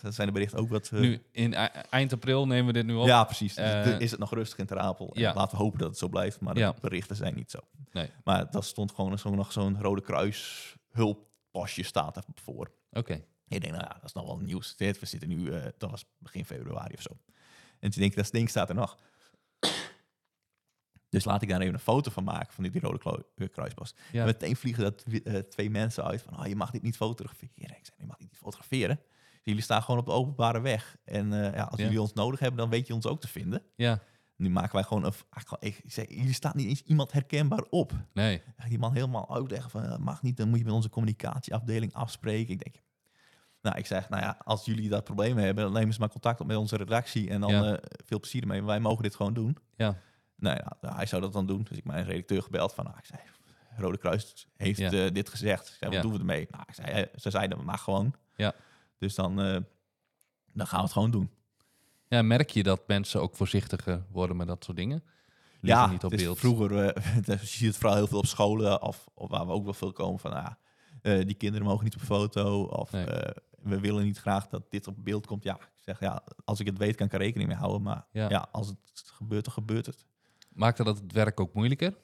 dan 0.01 0.13
zijn 0.13 0.27
de 0.27 0.33
berichten 0.33 0.59
ook 0.59 0.69
wat... 0.69 0.89
eh, 0.93 0.99
Nu, 0.99 1.21
in 1.31 1.53
eind 1.89 2.13
april 2.13 2.47
nemen 2.47 2.65
we 2.65 2.73
dit 2.73 2.85
nu 2.85 2.93
op. 2.95 3.05
ja, 3.07 3.23
precies. 3.23 3.53
Dus 3.55 3.65
Eh, 3.65 3.99
is 3.99 4.11
het 4.11 4.19
nog 4.19 4.33
rustig 4.33 4.57
in 4.57 4.65
Ter 4.65 4.79
Apel. 4.79 5.09
Ja. 5.13 5.33
Laten 5.33 5.57
we 5.57 5.63
hopen 5.63 5.79
dat 5.79 5.89
het 5.89 5.97
zo 5.97 6.07
blijft, 6.07 6.39
maar 6.39 6.53
de 6.53 6.59
Ja. 6.59 6.73
berichten 6.81 7.15
zijn 7.15 7.35
niet 7.35 7.51
zo. 7.51 7.59
Nee. 7.91 8.09
Maar 8.23 8.51
dat 8.51 8.65
stond 8.65 8.91
gewoon 8.91 9.19
zo, 9.19 9.29
nog 9.35 9.51
zo'n 9.51 9.81
Rode 9.81 10.01
Kruis 10.01 10.75
hulppasje 10.91 11.83
staat 11.83 12.15
er 12.17 12.23
voor. 12.35 12.71
Oké. 12.91 13.13
Ik 13.47 13.61
denk, 13.61 13.73
nou 13.73 13.83
ja, 13.85 13.93
dat 13.93 14.03
is 14.05 14.13
nog 14.13 14.25
wel 14.25 14.37
nieuws. 14.37 14.75
Dit, 14.75 14.99
We 14.99 15.05
zitten 15.05 15.29
nu, 15.29 15.51
eh, 15.51 15.63
dat 15.77 15.89
was 15.89 16.05
begin 16.17 16.45
februari 16.45 16.93
of 16.93 17.01
zo. 17.01 17.09
En 17.79 17.89
toen 17.91 17.99
denk 18.01 18.11
ik, 18.11 18.17
dat 18.17 18.31
ding 18.31 18.49
staat 18.49 18.69
er 18.69 18.75
nog. 18.75 18.97
Dus 21.09 21.25
laat 21.25 21.41
ik 21.41 21.49
daar 21.49 21.59
even 21.61 21.73
een 21.73 21.79
foto 21.79 22.11
van 22.11 22.23
maken, 22.23 22.53
van 22.53 22.63
die, 22.63 22.71
die 22.73 22.81
rode 22.81 23.25
eh, 23.35 23.47
kruispas. 23.51 23.95
Ja. 24.11 24.19
En 24.19 24.25
meteen 24.25 24.55
vliegen 24.55 24.83
dat 24.83 25.03
eh, 25.23 25.33
twee 25.37 25.69
mensen 25.69 26.03
uit 26.03 26.21
van, 26.21 26.39
oh, 26.39 26.45
je 26.45 26.55
mag 26.55 26.71
dit 26.71 26.81
niet 26.81 26.95
fotograferen. 26.95 27.77
Ik 27.77 27.85
zei, 27.85 27.97
je 27.99 28.05
mag 28.05 28.17
dit 28.17 28.27
niet 28.29 28.37
fotograferen. 28.39 28.99
Jullie 29.43 29.61
staan 29.63 29.83
gewoon 29.83 29.99
op 29.99 30.05
de 30.05 30.11
openbare 30.11 30.61
weg. 30.61 30.97
En 31.05 31.33
eh, 31.33 31.53
ja, 31.55 31.63
als 31.63 31.79
Ja. 31.79 31.85
jullie 31.85 32.01
ons 32.01 32.13
nodig 32.13 32.39
hebben, 32.39 32.59
dan 32.59 32.69
weet 32.69 32.87
je 32.87 32.93
ons 32.93 33.05
ook 33.07 33.21
te 33.21 33.27
vinden. 33.27 33.61
Ja. 33.75 33.99
Nu 34.35 34.49
maken 34.49 34.73
wij 34.75 34.83
gewoon 34.83 35.05
een... 35.05 35.13
gewoon- 35.29 35.59
Ik 35.59 35.81
jullie 36.09 36.33
staan 36.33 36.51
niet 36.55 36.67
eens 36.67 36.81
iemand 36.81 37.11
herkenbaar 37.11 37.63
op. 37.69 37.91
Nee. 38.13 38.41
Die 38.67 38.79
man 38.79 38.93
helemaal 38.93 39.35
uitleggen 39.35 39.69
van, 39.69 40.01
mag 40.01 40.21
niet, 40.21 40.37
dan 40.37 40.49
moet 40.49 40.59
je 40.59 40.65
met 40.65 40.73
onze 40.73 40.89
communicatieafdeling 40.89 41.93
afspreken. 41.93 42.53
Ik 42.53 42.63
denk, 42.63 42.75
nou, 43.61 43.77
ik 43.77 43.85
zeg, 43.85 44.09
nou 44.09 44.21
ja, 44.23 44.37
als 44.43 44.65
jullie 44.65 44.89
dat 44.89 45.03
probleem 45.03 45.37
hebben, 45.37 45.63
dan 45.63 45.73
nemen 45.73 45.93
ze 45.93 45.99
maar 45.99 46.09
contact 46.09 46.41
op 46.41 46.47
met 46.47 46.57
onze 46.57 46.75
redactie 46.77 47.29
en 47.29 47.41
dan 47.41 47.51
Ja. 47.51 47.79
veel 48.05 48.19
plezier 48.19 48.41
ermee. 48.41 48.63
Wij 48.63 48.79
mogen 48.79 49.03
dit 49.03 49.15
gewoon 49.15 49.33
doen. 49.33 49.57
Ja. 49.75 49.97
Nou 50.39 50.55
ja, 50.57 50.77
nou, 50.81 50.95
hij 50.95 51.05
zou 51.05 51.21
dat 51.21 51.33
dan 51.33 51.45
doen. 51.45 51.63
Dus 51.69 51.77
ik 51.77 51.85
mijn 51.85 52.05
redacteur 52.05 52.41
gebeld 52.41 52.73
van, 52.73 52.85
nou, 52.85 52.97
ik 52.97 53.05
zei, 53.05 53.19
Rode 53.77 53.97
Kruis 53.97 54.47
heeft 54.55 54.79
Ja. 54.79 54.91
eh, 54.91 55.11
dit 55.13 55.29
gezegd. 55.29 55.67
Ik 55.67 55.75
zei, 55.79 55.91
wat 55.93 56.01
doen 56.01 56.11
we 56.13 56.19
ermee? 56.19 56.47
Nou, 56.51 56.63
ik 56.67 56.73
zei, 56.73 56.87
eh, 56.87 57.19
ze 57.19 57.29
zeiden, 57.29 57.65
maar 57.65 57.77
gewoon. 57.77 58.13
Ja. 58.35 58.53
Dus 58.97 59.15
dan, 59.15 59.41
eh, 59.41 59.57
dan 60.53 60.67
gaan 60.67 60.77
we 60.79 60.83
het 60.83 60.91
gewoon 60.93 61.11
doen. 61.11 61.29
Ja, 62.07 62.21
merk 62.21 62.49
je 62.49 62.63
dat 62.63 62.87
mensen 62.87 63.21
ook 63.21 63.35
voorzichtiger 63.35 64.05
worden 64.11 64.37
met 64.37 64.47
dat 64.47 64.63
soort 64.63 64.77
dingen? 64.77 65.03
Liever 65.61 65.81
ja, 65.81 65.87
niet 65.91 66.03
op 66.03 66.11
het 66.11 66.19
is 66.19 66.25
beeld. 66.25 66.39
vroeger, 66.39 66.85
eh, 66.89 67.15
je 67.39 67.45
ziet 67.45 67.67
het 67.67 67.77
vooral 67.77 67.95
heel 67.95 68.07
veel 68.07 68.17
op 68.17 68.25
scholen, 68.25 68.81
of, 68.81 69.07
of 69.13 69.29
waar 69.29 69.45
we 69.45 69.51
ook 69.53 69.63
wel 69.63 69.73
veel 69.73 69.91
komen 69.91 70.19
van, 70.19 70.33
ah, 70.33 70.51
die 71.01 71.33
kinderen 71.33 71.67
mogen 71.67 71.83
niet 71.83 71.95
op 71.95 72.01
foto, 72.01 72.63
of 72.63 72.91
Nee. 72.91 73.05
we 73.61 73.79
willen 73.79 74.03
niet 74.03 74.17
graag 74.19 74.47
dat 74.47 74.71
dit 74.71 74.87
op 74.87 74.95
beeld 75.03 75.25
komt. 75.25 75.43
Ja, 75.43 75.55
ik 75.55 75.69
zeg, 75.79 75.99
ja, 75.99 76.23
als 76.45 76.59
ik 76.59 76.65
het 76.65 76.77
weet, 76.77 76.95
kan 76.95 77.05
ik 77.05 77.13
er 77.13 77.19
rekening 77.19 77.49
mee 77.49 77.57
houden, 77.57 77.81
maar 77.81 78.05
Ja. 78.11 78.29
ja, 78.29 78.47
als 78.51 78.67
het 78.67 78.77
gebeurt, 79.05 79.43
dan 79.45 79.53
gebeurt 79.53 79.85
het. 79.85 80.05
Maakte 80.49 80.83
dat 80.83 80.97
het 80.97 81.11
werk 81.11 81.39
ook 81.39 81.53
moeilijker? 81.53 81.97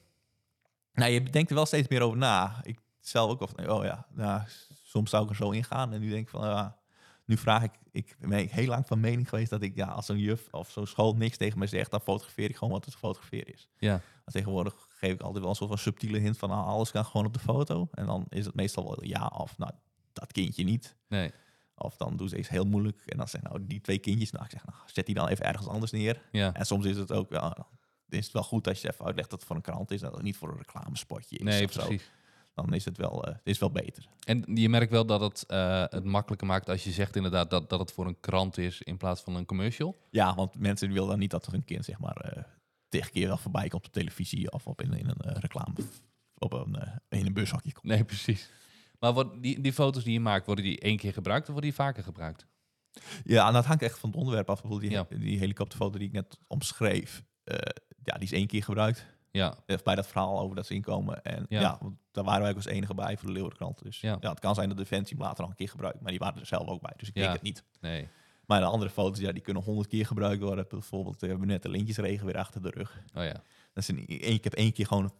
Nou, 0.92 1.10
je 1.10 1.22
denkt 1.22 1.50
er 1.50 1.56
wel 1.56 1.66
steeds 1.66 1.88
meer 1.88 2.02
over 2.02 2.18
na. 2.18 2.60
Ik 2.62 2.78
zelf 3.00 3.30
ook, 3.30 3.40
of, 3.40 3.52
oh 3.68 3.84
ja, 3.84 4.06
nou, 4.10 4.42
soms 4.82 5.10
zou 5.10 5.24
ik 5.24 5.30
er 5.30 5.36
zo 5.36 5.50
ingaan 5.50 5.92
en 5.92 6.00
nu 6.00 6.08
denk 6.08 6.22
ik 6.22 6.28
van, 6.28 6.48
ja, 6.48 6.76
nu 7.24 7.36
vraag 7.36 7.62
ik, 7.62 7.72
ik 7.90 8.16
ben 8.18 8.48
heel 8.48 8.66
lang 8.66 8.86
van 8.86 9.00
mening 9.00 9.28
geweest 9.28 9.50
dat 9.50 9.62
ik, 9.62 9.76
ja, 9.76 9.86
als 9.86 10.08
een 10.08 10.18
juf 10.18 10.48
of 10.50 10.70
zo'n 10.70 10.86
school 10.86 11.16
niks 11.16 11.36
tegen 11.36 11.58
mij 11.58 11.68
zegt, 11.68 11.90
dan 11.90 12.00
fotografeer 12.00 12.48
ik 12.48 12.56
gewoon 12.56 12.72
wat 12.72 12.84
het 12.84 12.94
gefotografeerd 12.94 13.48
is. 13.48 13.68
Ja. 13.78 13.92
Maar 13.92 14.34
tegenwoordig 14.34 14.86
geef 14.88 15.12
ik 15.12 15.20
altijd 15.20 15.40
wel 15.40 15.48
een 15.50 15.56
soort 15.56 15.70
van 15.70 15.78
subtiele 15.78 16.18
hint 16.18 16.38
van 16.38 16.50
ah, 16.50 16.66
alles 16.66 16.90
kan 16.90 17.04
gewoon 17.04 17.26
op 17.26 17.32
de 17.32 17.38
foto. 17.38 17.88
En 17.92 18.06
dan 18.06 18.26
is 18.28 18.44
het 18.44 18.54
meestal 18.54 18.84
wel 18.84 19.04
ja 19.04 19.26
of 19.26 19.58
nou, 19.58 19.72
dat 20.12 20.32
kindje 20.32 20.64
niet. 20.64 20.96
Nee. 21.08 21.30
Of 21.74 21.96
dan 21.96 22.16
doen 22.16 22.28
ze 22.28 22.38
iets 22.38 22.48
heel 22.48 22.64
moeilijk. 22.64 23.02
En 23.06 23.16
dan 23.16 23.28
zeggen 23.28 23.50
nou, 23.50 23.66
die 23.66 23.80
twee 23.80 23.98
kindjes, 23.98 24.30
nou, 24.30 24.44
ik 24.44 24.50
zeg, 24.50 24.66
nou, 24.66 24.78
zet 24.86 25.06
die 25.06 25.14
dan 25.14 25.28
even 25.28 25.44
ergens 25.44 25.68
anders 25.68 25.92
neer. 25.92 26.22
Ja. 26.32 26.54
En 26.54 26.66
soms 26.66 26.84
is 26.84 26.96
het 26.96 27.12
ook, 27.12 27.30
dan 27.30 27.66
is 28.08 28.24
het 28.24 28.32
wel 28.32 28.42
goed 28.42 28.68
als 28.68 28.80
je 28.80 28.92
even 28.92 29.04
uitlegt 29.04 29.30
dat 29.30 29.38
het 29.38 29.48
voor 29.48 29.56
een 29.56 29.62
krant 29.62 29.90
is. 29.90 30.00
Dat 30.00 30.12
het 30.14 30.22
niet 30.22 30.36
voor 30.36 30.48
een 30.50 30.56
reclamespotje 30.58 31.36
is 31.36 31.42
Nee, 31.44 31.66
zo. 31.72 31.84
precies. 31.86 32.10
Dan 32.54 32.74
is 32.74 32.84
het 32.84 32.96
wel, 32.96 33.24
eh, 33.24 33.34
is 33.42 33.58
wel 33.58 33.70
beter. 33.70 34.06
En 34.24 34.44
je 34.54 34.68
merkt 34.68 34.90
wel 34.90 35.06
dat 35.06 35.20
het 35.20 35.44
eh, 35.46 35.84
het 35.88 36.04
makkelijker 36.04 36.46
maakt 36.46 36.68
als 36.68 36.84
je 36.84 36.90
zegt 36.90 37.16
inderdaad 37.16 37.50
dat, 37.50 37.70
dat 37.70 37.78
het 37.80 37.92
voor 37.92 38.06
een 38.06 38.20
krant 38.20 38.58
is 38.58 38.82
in 38.82 38.96
plaats 38.96 39.22
van 39.22 39.34
een 39.34 39.44
commercial. 39.46 39.96
Ja, 40.10 40.34
want 40.34 40.58
mensen 40.58 40.92
willen 40.92 41.08
dan 41.08 41.18
niet 41.18 41.30
dat 41.30 41.46
hun 41.46 41.64
kind, 41.64 41.84
zeg 41.84 41.98
maar, 41.98 42.16
eh 42.16 42.42
tegen 42.88 43.12
keer 43.12 43.26
wel 43.26 43.36
voorbij 43.36 43.68
komt 43.68 43.86
op 43.86 43.92
televisie 43.92 44.50
of 44.52 44.66
op 44.66 44.82
in, 44.82 44.92
in 44.92 45.08
een 45.08 45.32
reclame, 45.40 45.74
op 46.38 46.52
een, 46.52 46.76
in 47.08 47.26
een 47.26 47.32
bushokje 47.32 47.72
komt. 47.72 47.84
Nee, 47.84 48.04
precies. 48.04 48.50
Maar 48.98 49.12
wordt 49.12 49.42
die, 49.42 49.60
die 49.60 49.72
foto's 49.72 50.04
die 50.04 50.12
je 50.12 50.20
maakt, 50.20 50.46
worden 50.46 50.64
die 50.64 50.80
één 50.80 50.96
keer 50.96 51.12
gebruikt 51.12 51.42
of 51.46 51.52
worden 51.52 51.70
die 51.70 51.78
vaker 51.78 52.02
gebruikt? 52.02 52.46
Ja, 53.24 53.46
en 53.46 53.52
dat 53.52 53.64
hangt 53.64 53.82
echt 53.82 53.98
van 53.98 54.08
het 54.10 54.18
onderwerp 54.18 54.50
af. 54.50 54.60
Bijvoorbeeld 54.62 54.90
die, 54.90 55.00
Ja. 55.18 55.24
die 55.24 55.38
helikopterfoto 55.38 55.98
die 55.98 56.06
ik 56.06 56.12
net 56.12 56.38
omschreef, 56.46 57.22
ja, 58.06 58.14
die 58.14 58.22
is 58.28 58.32
één 58.32 58.46
keer 58.46 58.62
gebruikt. 58.62 59.06
Ja, 59.30 59.54
bij 59.84 59.94
dat 59.94 60.06
verhaal 60.06 60.40
over 60.40 60.56
dat 60.56 60.66
ze 60.66 60.74
inkomen. 60.74 61.22
En 61.22 61.46
Ja. 61.48 61.60
ja, 61.60 61.78
want 61.80 61.94
daar 62.12 62.24
waren 62.24 62.40
wij 62.40 62.50
ook 62.50 62.56
als 62.56 62.66
enige 62.66 62.94
bij 62.94 63.16
voor 63.16 63.26
de 63.26 63.32
Leeuwenkrant. 63.32 63.82
Dus 63.82 64.00
Ja. 64.00 64.16
ja. 64.20 64.30
het 64.30 64.40
kan 64.40 64.54
zijn 64.54 64.68
dat 64.68 64.78
Defensie 64.78 65.16
hem 65.16 65.26
later 65.26 65.40
nog 65.40 65.50
een 65.50 65.56
keer 65.56 65.68
gebruikt. 65.68 66.00
Maar 66.00 66.10
die 66.10 66.18
waren 66.18 66.40
er 66.40 66.46
zelf 66.46 66.68
ook 66.68 66.80
bij, 66.80 66.92
dus 66.96 67.08
ik 67.08 67.14
denk 67.14 67.32
het 67.32 67.42
niet. 67.42 67.64
nee. 67.80 68.08
Maar 68.46 68.60
de 68.60 68.66
andere 68.66 68.90
foto's, 68.90 69.18
ja, 69.20 69.32
die 69.32 69.42
kunnen 69.42 69.62
honderd 69.62 69.88
keer 69.88 70.06
gebruikt 70.06 70.42
worden. 70.42 70.66
Bijvoorbeeld, 70.68 71.20
we 71.20 71.26
hebben 71.26 71.46
net 71.46 71.62
de 71.62 71.68
lintjesregen 71.68 72.26
weer 72.26 72.38
achter 72.38 72.62
de 72.62 72.70
rug. 72.70 73.02
Oh 73.14 73.24
ja. 73.24 73.32
Dat 73.32 73.42
is 73.82 73.88
een, 73.88 74.04
ik 74.06 74.44
heb 74.44 74.52
één 74.52 74.72
keer 74.72 74.86
gewoon 74.86 75.12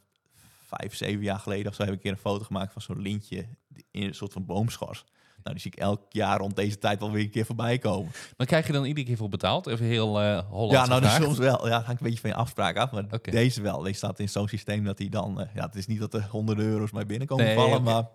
vijf, 0.66 0.94
zeven 0.94 1.22
jaar 1.22 1.38
geleden 1.38 1.66
of 1.66 1.74
zo 1.74 1.82
heb 1.82 1.90
ik 1.90 1.96
een 1.96 2.02
keer 2.02 2.12
een 2.12 2.30
foto 2.30 2.44
gemaakt 2.44 2.72
van 2.72 2.82
zo'n 2.82 3.00
lintje 3.02 3.46
in 3.90 4.02
een 4.02 4.14
soort 4.14 4.32
van 4.32 4.46
boomschors. 4.46 5.04
Nou, 5.46 5.58
die 5.58 5.60
zie 5.60 5.70
ik 5.74 5.78
elk 5.78 6.02
jaar 6.08 6.38
rond 6.38 6.56
deze 6.56 6.78
tijd 6.78 7.00
wel 7.00 7.10
weer 7.10 7.22
een 7.22 7.30
keer 7.30 7.46
voorbij 7.46 7.78
komen. 7.78 8.12
Maar 8.36 8.46
krijg 8.46 8.66
je 8.66 8.72
dan 8.72 8.84
iedere 8.84 9.06
keer 9.06 9.16
voor 9.16 9.28
betaald? 9.28 9.66
Even 9.66 9.86
heel 9.86 10.08
Holland. 10.42 10.72
Ja, 10.72 10.86
nou, 10.86 11.00
dus 11.00 11.14
soms 11.14 11.38
wel. 11.38 11.68
Ja, 11.68 11.76
het 11.76 11.86
hangt 11.86 12.00
een 12.00 12.06
beetje 12.06 12.20
van 12.20 12.30
je 12.30 12.36
afspraak 12.36 12.76
af. 12.76 12.90
Maar 12.90 13.04
deze 13.22 13.62
wel. 13.62 13.82
Deze 13.82 13.96
staat 13.96 14.18
in 14.18 14.28
zo'n 14.28 14.48
systeem 14.48 14.84
dat 14.84 14.98
hij 14.98 15.08
dan... 15.08 15.40
eh, 15.40 15.54
ja, 15.54 15.66
het 15.66 15.74
is 15.74 15.86
niet 15.86 15.98
dat 15.98 16.14
er 16.14 16.26
honderden 16.30 16.64
euro's 16.64 16.90
mij 16.92 17.06
binnenkomen 17.06 17.44
Nee, 17.44 17.54
vallen, 17.54 17.82
maar... 17.82 18.08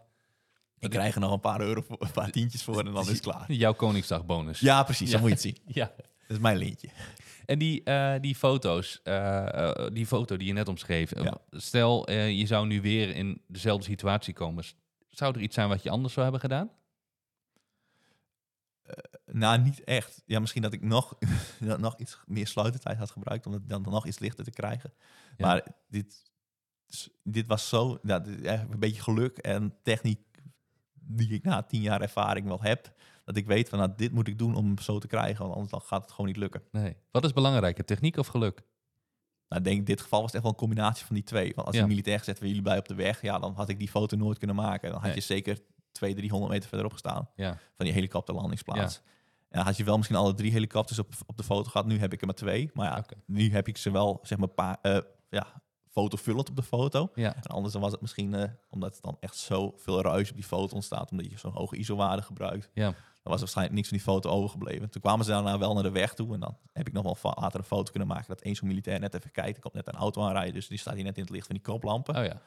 Ik 0.80 0.90
krijg 0.90 1.14
er 1.14 1.20
nog 1.20 1.32
een 1.32 1.40
paar 1.40 1.62
euro, 1.62 1.82
voor, 1.82 1.98
een 2.00 2.12
paar 2.12 2.32
tientjes 2.32 2.64
voor 2.64 2.80
en 2.80 2.94
dan 2.94 3.02
is 3.02 3.08
het 3.08 3.20
klaar. 3.20 3.52
Jouw 3.64 3.74
Koningsdagbonus. 3.74 4.60
Ja, 4.60 4.84
precies. 4.84 5.12
Ja. 5.12 5.16
Zo 5.16 5.22
moet 5.22 5.30
je 5.30 5.34
het 5.34 5.44
zien. 5.44 5.58
ja. 5.82 5.92
Dat 6.32 6.40
is 6.40 6.46
mijn 6.46 6.58
lintje. 6.58 6.90
En 7.46 7.60
die, 7.60 7.84
eh, 7.84 8.16
die 8.22 8.36
foto's, 8.36 9.00
eh, 9.04 9.70
eh, 9.70 9.94
die 9.94 10.06
foto 10.06 10.38
die 10.38 10.48
je 10.48 10.54
net 10.54 10.68
omschreef. 10.68 11.22
Ja. 11.24 11.38
Stel, 11.50 12.12
je 12.12 12.46
zou 12.46 12.68
nu 12.68 12.82
weer 12.82 13.16
in 13.16 13.42
dezelfde 13.48 13.84
situatie 13.86 14.34
komen. 14.34 14.64
Zou 15.10 15.36
er 15.36 15.42
iets 15.42 15.56
zijn 15.56 15.70
wat 15.70 15.84
je 15.84 15.90
anders 15.90 16.14
zou 16.14 16.24
hebben 16.24 16.42
gedaan? 16.42 16.72
Nou, 19.26 19.62
niet 19.62 19.84
echt. 19.84 20.24
Ja, 20.26 20.40
misschien 20.40 20.62
dat 20.62 20.74
ik 20.74 20.82
nog, 20.82 21.18
dat 21.60 21.80
nog 21.80 21.98
iets 21.98 22.20
meer 22.26 22.48
sluitertijd 22.48 22.98
had 22.98 23.12
gebruikt 23.12 23.46
om 23.46 23.54
het 23.54 23.70
dan 23.70 23.82
nog 23.82 24.08
iets 24.08 24.20
lichter 24.20 24.44
te 24.44 24.52
krijgen. 24.52 24.94
Ja. 25.38 25.48
Maar 25.48 25.68
dit, 25.88 26.32
dit 27.24 27.48
was 27.48 27.70
zo, 27.70 28.00
ja, 28.04 28.20
dit- 28.20 28.46
een 28.46 28.80
beetje 28.80 29.02
geluk 29.02 29.38
en 29.38 29.78
techniek 29.84 30.20
die 31.16 31.30
ik 31.34 31.44
na 31.44 31.62
tien 31.64 31.82
jaar 31.82 32.02
ervaring 32.02 32.48
wel 32.48 32.62
heb. 32.62 32.94
Dat 33.26 33.36
ik 33.36 33.46
weet 33.46 33.70
van, 33.70 33.80
nou, 33.80 33.92
dit 33.96 34.12
moet 34.12 34.28
ik 34.28 34.38
doen 34.38 34.56
om 34.56 34.66
hem 34.66 34.78
zo 34.78 35.00
te 35.00 35.08
krijgen, 35.08 35.40
want 35.42 35.54
anders 35.54 35.72
dan 35.72 35.82
gaat 35.82 36.02
het 36.02 36.12
gewoon 36.12 36.26
niet 36.28 36.38
lukken. 36.38 36.62
Nee. 36.72 36.96
Wat 37.12 37.24
is 37.26 37.34
belangrijker, 37.34 37.86
techniek 37.86 38.18
of 38.18 38.28
geluk? 38.28 38.64
Nou, 39.48 39.62
ik 39.62 39.68
denk 39.68 39.78
in 39.80 39.86
dit 39.86 40.02
geval 40.02 40.22
was 40.22 40.28
het 40.28 40.36
echt 40.36 40.44
wel 40.44 40.52
een 40.54 40.68
combinatie 40.68 41.06
van 41.06 41.16
die 41.16 41.24
twee. 41.24 41.52
Want 41.56 41.68
als 41.68 41.76
Ja. 41.76 41.82
je 41.82 41.88
militair 41.88 42.18
gezet 42.20 42.40
we 42.40 42.48
jullie 42.48 42.62
bij 42.62 42.78
op 42.78 42.88
de 42.88 42.96
weg, 42.96 43.22
ja, 43.22 43.40
dan 43.40 43.54
had 43.54 43.70
ik 43.70 43.80
die 43.80 43.90
foto 43.90 44.18
nooit 44.18 44.38
kunnen 44.38 44.56
maken. 44.56 44.90
Dan 44.90 44.98
had 45.00 45.06
Nee. 45.08 45.16
je 45.16 45.22
zeker 45.22 45.56
200, 45.92 46.16
300 46.26 46.52
meter 46.52 46.68
verderop 46.70 46.92
gestaan 46.94 47.30
Ja. 47.36 47.58
van 47.76 47.86
die 47.86 47.94
helikopterlandingsplaats. 47.94 48.96
En 49.50 49.58
dan 49.58 49.66
had 49.66 49.78
je 49.78 49.84
wel 49.84 49.98
misschien 49.98 50.18
alle 50.18 50.34
drie 50.34 50.52
helikopters 50.52 51.00
op, 51.00 51.14
op 51.26 51.38
de 51.38 51.44
foto 51.44 51.70
gehad. 51.70 51.88
Nu 51.88 52.00
heb 52.00 52.14
ik 52.14 52.20
er 52.22 52.26
maar 52.26 52.36
twee. 52.36 52.70
Maar 52.74 52.86
ja, 52.86 53.06
nu 53.26 53.52
heb 53.52 53.68
ik 53.68 53.78
ze 53.78 53.92
wel, 53.92 54.20
zeg 54.22 54.38
maar, 54.38 54.48
pa, 54.48 54.80
eh, 54.82 54.98
ja, 55.30 55.62
fotovullend 55.92 56.50
op 56.50 56.56
de 56.56 56.64
foto. 56.64 57.12
Ja. 57.16 57.36
En 57.36 57.42
anders 57.44 57.74
dan 57.74 57.82
was 57.82 57.92
het 57.92 58.02
misschien, 58.02 58.34
eh, 58.34 58.50
omdat 58.70 58.94
het 58.94 59.04
dan 59.04 59.18
echt 59.20 59.38
zoveel 59.38 60.02
ruis 60.02 60.30
op 60.30 60.36
die 60.36 60.46
foto 60.46 60.76
ontstaat, 60.76 61.12
omdat 61.12 61.32
je 61.32 61.38
zo'n 61.38 61.52
hoge 61.52 61.76
ISO-waarde 61.76 62.22
gebruikt. 62.22 62.70
Ja. 62.74 62.94
Dan 63.24 63.32
was 63.32 63.34
er 63.34 63.40
waarschijnlijk 63.40 63.76
niks 63.76 63.88
van 63.88 63.98
die 63.98 64.06
foto 64.06 64.30
overgebleven. 64.30 64.90
Toen 64.90 65.02
kwamen 65.02 65.26
ze 65.26 65.32
daarna 65.32 65.58
wel 65.58 65.74
naar 65.74 65.84
de 65.84 65.92
weg 65.92 66.14
toe. 66.14 66.34
En 66.34 66.40
dan 66.40 66.58
heb 66.74 66.88
ik 66.88 66.94
nog 66.94 67.22
wel 67.22 67.34
later 67.36 67.60
een 67.60 67.66
foto 67.66 67.92
kunnen 67.92 68.08
maken 68.08 68.28
dat 68.28 68.42
één 68.42 68.56
zo'n 68.56 68.68
militair 68.68 69.00
net 69.00 69.14
even 69.14 69.32
kijkt. 69.32 69.56
Er 69.56 69.62
komt 69.62 69.74
net 69.74 69.88
een 69.88 70.00
auto 70.00 70.24
aanrijden, 70.24 70.54
dus 70.54 70.68
die 70.68 70.78
staat 70.78 70.94
hier 70.94 71.04
net 71.04 71.16
in 71.16 71.22
het 71.22 71.32
licht 71.32 71.46
van 71.46 71.56
die 71.56 71.64
koplampen. 71.64 72.16
Oh 72.16 72.26
ja. 72.26 72.42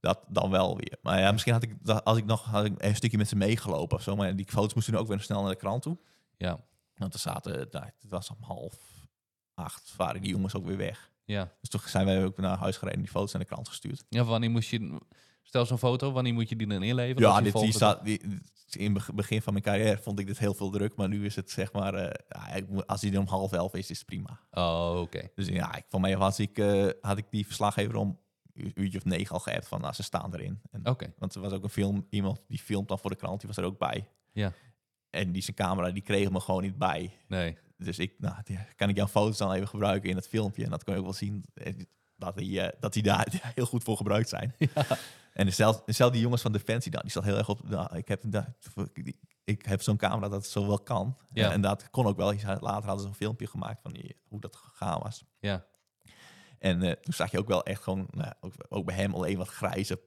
Dat 0.00 0.20
dan 0.28 0.50
wel 0.50 0.76
weer. 0.76 0.98
Maar 1.02 1.20
ja, 1.20 1.32
misschien 1.32 1.52
had 1.52 1.62
ik, 1.62 1.76
als 2.04 2.18
ik 2.18 2.24
nog 2.24 2.44
had 2.44 2.64
ik 2.64 2.82
een 2.82 2.96
stukje 2.96 3.18
met 3.18 3.28
ze 3.28 3.36
meegelopen 3.36 3.96
of 3.96 4.02
zo. 4.02 4.16
Maar 4.16 4.36
die 4.36 4.46
foto's 4.48 4.74
moesten 4.74 4.94
ook 4.94 5.08
weer 5.08 5.20
snel 5.20 5.40
naar 5.40 5.50
de 5.50 5.56
krant 5.56 5.82
toe. 5.82 5.98
Ja. 6.36 6.60
Want 6.96 7.14
er 7.14 7.20
zaten, 7.20 7.68
nou, 7.70 7.84
het 7.84 8.08
was 8.08 8.30
om 8.30 8.36
half 8.40 8.76
acht, 9.54 9.94
waren 9.96 10.20
die 10.20 10.30
jongens 10.30 10.54
ook 10.54 10.64
weer 10.64 10.76
weg. 10.76 11.10
Ja. 11.24 11.52
Dus 11.60 11.68
toen 11.70 11.80
zijn 11.84 12.06
wij 12.06 12.24
ook 12.24 12.36
naar 12.36 12.56
huis 12.58 12.76
gereden 12.76 12.96
en 12.98 13.02
die 13.04 13.12
foto's 13.12 13.32
naar 13.32 13.42
de 13.42 13.48
krant 13.48 13.68
gestuurd. 13.68 14.04
Ja, 14.08 14.24
wanneer 14.24 14.50
moest 14.50 14.68
je... 14.70 15.00
Stel 15.42 15.66
zo'n 15.66 15.78
foto, 15.78 16.12
wanneer 16.12 16.34
moet 16.34 16.48
je 16.48 16.56
die 16.56 16.66
dan 16.66 16.82
inleveren? 16.82 17.28
Ja, 17.28 17.40
die 17.40 17.52
dit, 17.52 17.62
die 17.62 17.72
staat, 17.72 18.04
die, 18.04 18.20
in 18.70 18.94
het 18.94 19.14
begin 19.14 19.42
van 19.42 19.52
mijn 19.52 19.64
carrière 19.64 19.98
vond 19.98 20.18
ik 20.18 20.26
dit 20.26 20.38
heel 20.38 20.54
veel 20.54 20.70
druk. 20.70 20.96
Maar 20.96 21.08
nu 21.08 21.24
is 21.24 21.36
het 21.36 21.50
zeg 21.50 21.72
maar, 21.72 21.94
eh, 21.94 22.82
als 22.86 23.00
hij 23.02 23.12
er 23.12 23.18
om 23.18 23.26
half 23.26 23.52
elf 23.52 23.74
is, 23.74 23.90
is 23.90 23.98
het 23.98 24.06
prima. 24.06 24.40
Oh, 24.50 24.98
oké. 25.00 25.28
Dus 25.34 25.46
ja, 25.46 25.74
ik, 25.76 25.84
van 25.88 26.00
mij 26.00 26.16
was 26.16 26.38
ik, 26.38 26.58
eh, 26.58 26.88
had 27.00 27.18
ik 27.18 27.24
die 27.30 27.46
verslaggever 27.46 27.96
om 27.96 28.18
uur- 28.54 28.72
uurtje 28.74 28.98
of 28.98 29.04
negen 29.04 29.34
al 29.34 29.40
geappt 29.40 29.68
van, 29.68 29.80
nou, 29.80 29.94
ze 29.94 30.02
staan 30.02 30.34
erin. 30.34 30.60
Oké. 30.84 31.12
Want 31.18 31.34
er 31.34 31.40
was 31.40 31.52
ook 31.52 31.62
een 31.62 31.70
film, 31.70 32.06
iemand 32.10 32.40
die 32.48 32.58
filmt 32.58 32.88
dan 32.88 32.98
voor 32.98 33.10
de 33.10 33.16
krant, 33.16 33.38
die 33.40 33.48
was 33.48 33.56
er 33.58 33.64
ook 33.64 33.78
bij. 33.78 34.08
Ja. 34.32 34.52
En 35.10 35.32
die 35.32 35.42
zijn 35.42 35.56
camera, 35.56 35.90
die 35.90 36.02
kreeg 36.02 36.30
me 36.30 36.40
gewoon 36.40 36.62
niet 36.62 36.78
bij. 36.78 37.16
Nee. 37.28 37.56
Dus 37.84 37.98
ik, 37.98 38.14
nou, 38.18 38.34
die- 38.44 38.58
kan 38.76 38.88
ik 38.88 38.96
jouw 38.96 39.06
foto's 39.06 39.38
dan 39.38 39.52
even 39.52 39.68
gebruiken 39.68 40.10
in 40.10 40.16
het 40.16 40.28
filmpje? 40.28 40.64
En 40.64 40.70
dat 40.70 40.84
kon 40.84 40.92
je 40.92 40.98
ook 40.98 41.04
wel 41.04 41.14
zien 41.14 41.44
eh, 41.54 41.72
dat 42.16 42.36
die, 42.36 42.60
eh, 42.60 42.80
dat 42.80 42.92
die 42.92 43.02
daar 43.02 43.26
heel 43.54 43.66
goed 43.66 43.82
voor 43.84 43.96
gebruikt 43.96 44.28
zijn. 44.28 44.54
En 45.32 45.52
zelfs, 45.52 45.80
zelfs 45.86 46.12
die 46.12 46.22
jongens 46.22 46.42
van 46.42 46.52
Defensie, 46.52 46.90
dan, 46.90 47.00
die 47.02 47.10
zat 47.10 47.24
heel 47.24 47.36
erg 47.36 47.48
op. 47.48 47.68
Nou, 47.68 47.96
ik 47.96 48.08
heb, 48.08 48.22
die- 48.92 49.18
ik 49.44 49.64
heb 49.64 49.82
zo'n 49.82 49.96
camera 49.96 50.28
dat 50.28 50.42
het 50.42 50.50
zo 50.50 50.66
wel 50.66 50.78
kan. 50.80 51.16
Ja. 51.32 51.52
En 51.52 51.60
dat 51.60 51.90
kon 51.90 52.06
ook 52.06 52.16
wel. 52.16 52.32
Later 52.44 52.84
hadden 52.84 53.00
ze 53.00 53.06
een 53.06 53.14
filmpje 53.14 53.46
gemaakt 53.46 53.80
van 53.80 53.92
die, 53.92 54.16
hoe 54.28 54.40
dat 54.40 54.56
gegaan 54.56 55.00
was. 55.02 55.24
Ja. 55.40 55.64
En 56.58 56.82
eh, 56.82 56.90
toen 56.92 57.12
zag 57.14 57.30
je 57.30 57.38
ook 57.38 57.48
wel 57.48 57.64
echt 57.64 57.82
gewoon, 57.82 58.06
nou, 58.10 58.32
ook, 58.40 58.52
ook 58.68 58.84
bij 58.84 58.94
hem 58.94 59.14
alleen 59.14 59.36
wat 59.36 59.48
grijze 59.48 60.00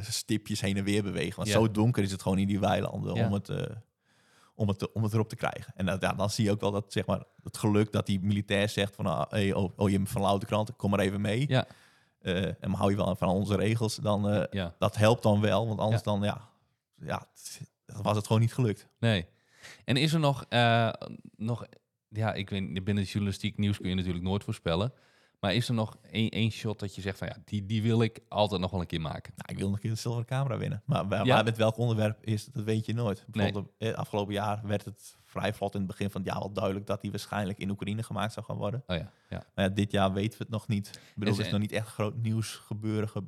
stipjes 0.00 0.60
heen 0.60 0.76
en 0.76 0.84
weer 0.84 1.02
bewegen. 1.02 1.36
Want 1.36 1.48
Ja. 1.48 1.54
zo 1.54 1.70
donker 1.70 2.02
is 2.02 2.12
het 2.12 2.22
gewoon 2.22 2.38
in 2.38 2.46
die 2.46 2.60
weilanden 2.60 3.14
Ja. 3.14 3.26
om, 3.26 3.32
het, 3.32 3.48
eh, 3.48 3.76
om, 4.54 4.68
het, 4.68 4.78
te- 4.78 4.92
om 4.92 5.02
het 5.02 5.12
erop 5.12 5.28
te 5.28 5.36
krijgen. 5.36 5.72
En 5.76 5.86
dat- 5.86 6.00
ja, 6.02 6.12
dan 6.12 6.30
zie 6.30 6.44
je 6.44 6.50
ook 6.50 6.60
wel 6.60 6.70
dat, 6.70 6.92
zeg 6.92 7.06
maar, 7.06 7.22
het 7.42 7.56
geluk 7.58 7.92
dat 7.92 8.06
die 8.06 8.20
militair 8.20 8.68
zegt 8.68 8.94
van, 8.94 9.06
ah, 9.06 9.30
hey, 9.30 9.52
oh, 9.52 9.72
oh, 9.76 9.90
je 9.90 9.96
bent 9.96 10.08
van 10.10 10.22
Louter 10.22 10.48
Krant, 10.48 10.76
kom 10.76 10.90
maar 10.90 11.00
even 11.00 11.20
mee. 11.20 11.44
Ja. 11.48 11.66
Eh, 12.18 12.44
en 12.64 12.72
hou 12.72 12.90
je 12.90 12.96
wel 12.96 13.16
van 13.16 13.28
onze 13.28 13.56
regels, 13.56 13.96
dan 13.96 14.28
eh, 14.28 14.44
Ja. 14.50 14.74
dat 14.78 14.96
helpt 14.96 15.22
dan 15.22 15.40
wel. 15.40 15.66
Want 15.66 15.80
anders 15.80 16.02
Ja. 16.04 16.10
dan, 16.12 16.22
ja, 16.22 16.48
ja, 17.06 17.26
dan 17.86 18.02
was 18.02 18.16
het 18.16 18.26
gewoon 18.26 18.42
niet 18.42 18.54
gelukt. 18.54 18.88
Nee. 18.98 19.26
En 19.84 19.96
is 19.96 20.12
er 20.12 20.20
nog, 20.20 20.44
eh, 20.48 20.92
nog 21.36 21.66
ja, 22.08 22.32
ik 22.34 22.50
weet 22.50 22.68
niet, 22.70 22.84
binnen 22.84 23.04
de 23.04 23.10
journalistiek 23.10 23.58
nieuws 23.58 23.76
kun 23.78 23.88
je 23.88 23.94
natuurlijk 23.94 24.24
nooit 24.24 24.44
voorspellen. 24.44 24.92
Maar 25.42 25.54
is 25.54 25.68
er 25.68 25.74
nog 25.74 25.96
één, 26.10 26.28
één 26.30 26.50
shot 26.50 26.78
dat 26.78 26.94
je 26.94 27.00
zegt 27.00 27.18
van 27.18 27.26
ja, 27.28 27.36
die, 27.44 27.66
die 27.66 27.82
wil 27.82 28.02
ik 28.02 28.20
altijd 28.28 28.60
nog 28.60 28.70
wel 28.70 28.80
een 28.80 28.86
keer 28.86 29.00
maken? 29.00 29.32
Nou, 29.36 29.52
ik 29.52 29.56
wil 29.58 29.66
nog 29.66 29.74
een 29.76 29.82
keer 29.82 29.90
de 29.90 29.96
zilveren 29.96 30.26
camera 30.26 30.56
winnen. 30.58 30.82
Maar, 30.86 31.08
waar- 31.08 31.26
Ja. 31.26 31.34
waar 31.34 31.44
met 31.44 31.56
welk 31.56 31.76
onderwerp 31.76 32.22
is, 32.24 32.44
dat 32.44 32.64
weet 32.64 32.86
je 32.86 32.94
nooit. 32.94 33.24
Bijvoorbeeld, 33.28 33.72
eh, 33.78 33.92
afgelopen 33.92 34.32
jaar 34.34 34.60
werd 34.66 34.84
het 34.84 35.16
vrij 35.24 35.54
vlot 35.54 35.72
in 35.74 35.78
het 35.80 35.88
begin 35.88 36.10
van 36.10 36.20
het 36.20 36.30
jaar 36.30 36.38
wel 36.40 36.52
duidelijk 36.52 36.86
dat 36.86 37.00
die 37.00 37.10
waarschijnlijk 37.10 37.58
in 37.58 37.70
Oekraïne 37.70 38.02
gemaakt 38.02 38.32
zou 38.32 38.46
gaan 38.46 38.56
worden. 38.56 38.82
Oh 38.86 38.96
ja, 38.96 39.10
ja. 39.28 39.44
Maar 39.54 39.64
ja, 39.64 39.70
dit 39.70 39.90
jaar 39.92 40.12
weten 40.12 40.38
we 40.38 40.44
het 40.44 40.52
nog 40.52 40.68
niet. 40.68 40.88
Ik 40.88 41.12
bedoel, 41.16 41.34
er 41.38 41.44
is 41.44 41.50
nog 41.50 41.60
niet 41.60 41.72
echt 41.72 41.88
groot 41.88 42.16
nieuws 42.16 42.54
gebeuren 42.54 43.08
ge- 43.08 43.24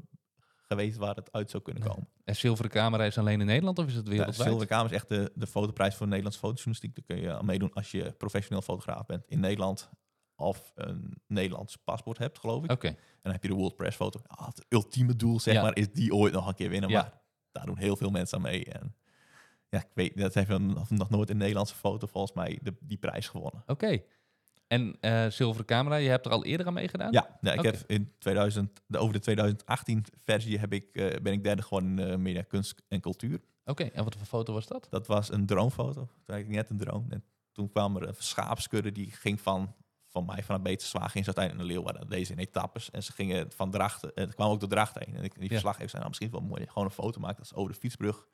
geweest 0.69 0.97
waar 0.97 1.15
het 1.15 1.33
uit 1.33 1.51
zou 1.51 1.63
kunnen 1.63 1.83
Nee. 1.83 1.91
komen. 1.93 2.09
En 2.25 2.37
zilveren 2.37 2.71
camera 2.71 3.05
is 3.05 3.19
alleen 3.19 3.41
in 3.41 3.47
Nederland 3.47 3.79
of 3.79 3.87
is 3.87 3.95
het 3.95 4.09
wereldwijd? 4.09 4.41
zilveren 4.49 4.67
camera 4.69 4.89
is 4.89 4.97
echt 4.97 5.09
de, 5.09 5.33
de 5.35 5.47
fotoprijs 5.47 5.95
voor 5.95 6.07
Nederlandse 6.07 6.41
fotojournalistiek. 6.41 6.95
Daar 6.95 7.05
kun 7.05 7.21
je 7.27 7.39
aan 7.39 7.45
meedoen 7.45 7.73
als 7.73 7.91
je 7.91 8.13
professioneel 8.19 8.63
fotograaf 8.63 9.07
bent 9.07 9.25
in 9.27 9.41
Nederland. 9.41 9.91
Of 10.37 10.73
een 10.75 11.23
Nederlands 11.27 11.77
paspoort 11.77 12.19
hebt, 12.19 12.39
geloof 12.39 12.65
ik. 12.65 12.71
Oké, 12.71 12.87
En 12.89 12.97
dan 13.23 13.33
heb 13.33 13.43
je 13.43 13.49
de 13.49 13.55
World 13.55 13.77
Press 13.77 13.97
foto. 13.97 14.21
Ah, 14.27 14.47
het 14.47 14.67
ultieme 14.69 15.17
doel, 15.17 15.41
zeg 15.41 15.55
Ja. 15.55 15.63
maar, 15.63 15.77
is 15.77 15.93
die 15.93 16.15
ooit 16.15 16.33
nog 16.33 16.47
een 16.49 16.55
keer 16.55 16.71
winnen. 16.71 16.91
Ja. 16.91 17.01
Maar 17.03 17.21
daar 17.53 17.67
doen 17.67 17.79
heel 17.79 17.97
veel 17.97 18.11
mensen 18.11 18.37
aan 18.37 18.43
mee. 18.43 18.65
En 18.65 18.95
ja, 19.69 19.79
ik 19.79 19.89
weet, 19.95 20.17
dat 20.17 20.35
heeft 20.35 20.59
nog, 20.59 20.91
nog 20.91 21.11
nooit 21.11 21.31
een 21.31 21.37
Nederlandse 21.37 21.75
foto 21.75 22.07
volgens 22.07 22.33
mij 22.33 22.59
de, 22.63 22.75
die 22.81 22.99
prijs 22.99 23.29
gewonnen. 23.29 23.63
oké. 23.67 24.03
En 24.67 24.97
eh, 25.01 25.27
zilveren 25.27 25.67
camera, 25.67 25.97
je 25.97 26.09
hebt 26.09 26.27
er 26.27 26.33
al 26.33 26.45
eerder 26.45 26.67
aan 26.67 26.73
meegedaan? 26.73 27.13
Ja, 27.13 27.39
ja 27.41 27.53
ik 27.53 27.63
heb 27.63 27.83
in 27.87 28.13
2000, 28.19 28.83
de, 28.87 28.99
over 28.99 29.13
de 29.13 29.19
2018 29.21 30.05
versie 30.25 30.59
heb 30.59 30.73
ik, 30.73 30.95
eh, 30.97 31.21
ben 31.21 31.33
ik 31.33 31.45
derde 31.45 31.63
geworden 31.63 31.99
in 31.99 32.09
eh, 32.11 32.17
media, 32.17 32.43
kunst 32.43 32.83
en 32.89 33.01
cultuur. 33.01 33.41
Oké, 33.65 33.85
en 33.85 34.05
wat 34.05 34.17
voor 34.17 34.27
foto 34.27 34.53
was 34.53 34.67
dat? 34.67 34.87
Dat 34.91 35.07
was 35.07 35.33
een 35.33 35.47
dronefoto. 35.47 35.93
Toen 36.25 36.35
had 36.35 36.37
ik 36.37 36.49
net 36.49 36.71
een 36.71 36.77
drone. 36.79 37.05
En 37.09 37.25
toen 37.53 37.71
kwam 37.71 37.97
er 37.97 38.09
een 38.09 38.15
schaapskudde 38.19 38.93
die 38.93 39.11
ging 39.11 39.41
van, 39.41 39.75
van 40.15 40.25
mij 40.25 40.43
vanuit 40.43 40.63
Beterswaag 40.63 41.11
ging 41.13 41.25
ze 41.25 41.35
uiteindelijk 41.35 41.57
naar 41.69 41.77
Leeuwarden. 41.77 42.09
Deze 42.17 42.33
in 42.33 42.39
etappes. 42.39 42.91
En 42.91 43.03
ze 43.03 43.13
gingen 43.13 43.53
van 43.53 43.71
Drachten. 43.71 44.15
En 44.15 44.25
het 44.25 44.35
kwam 44.35 44.51
ook 44.51 44.61
door 44.61 44.69
Drachten 44.69 45.03
heen. 45.05 45.17
En 45.17 45.25
ik, 45.25 45.35
die 45.35 45.43
Ja. 45.43 45.49
verslaggever 45.49 45.89
zei, 45.91 46.03
nou, 46.03 46.09
misschien 46.09 46.31
wel 46.31 46.49
mooi. 46.49 46.67
Gewoon 46.69 46.85
een 46.85 46.91
foto 46.95 47.21
maken. 47.21 47.37
Dat 47.37 47.45
is 47.47 47.55
over 47.55 47.73
de 47.73 47.79
fietsbrug. 47.79 48.27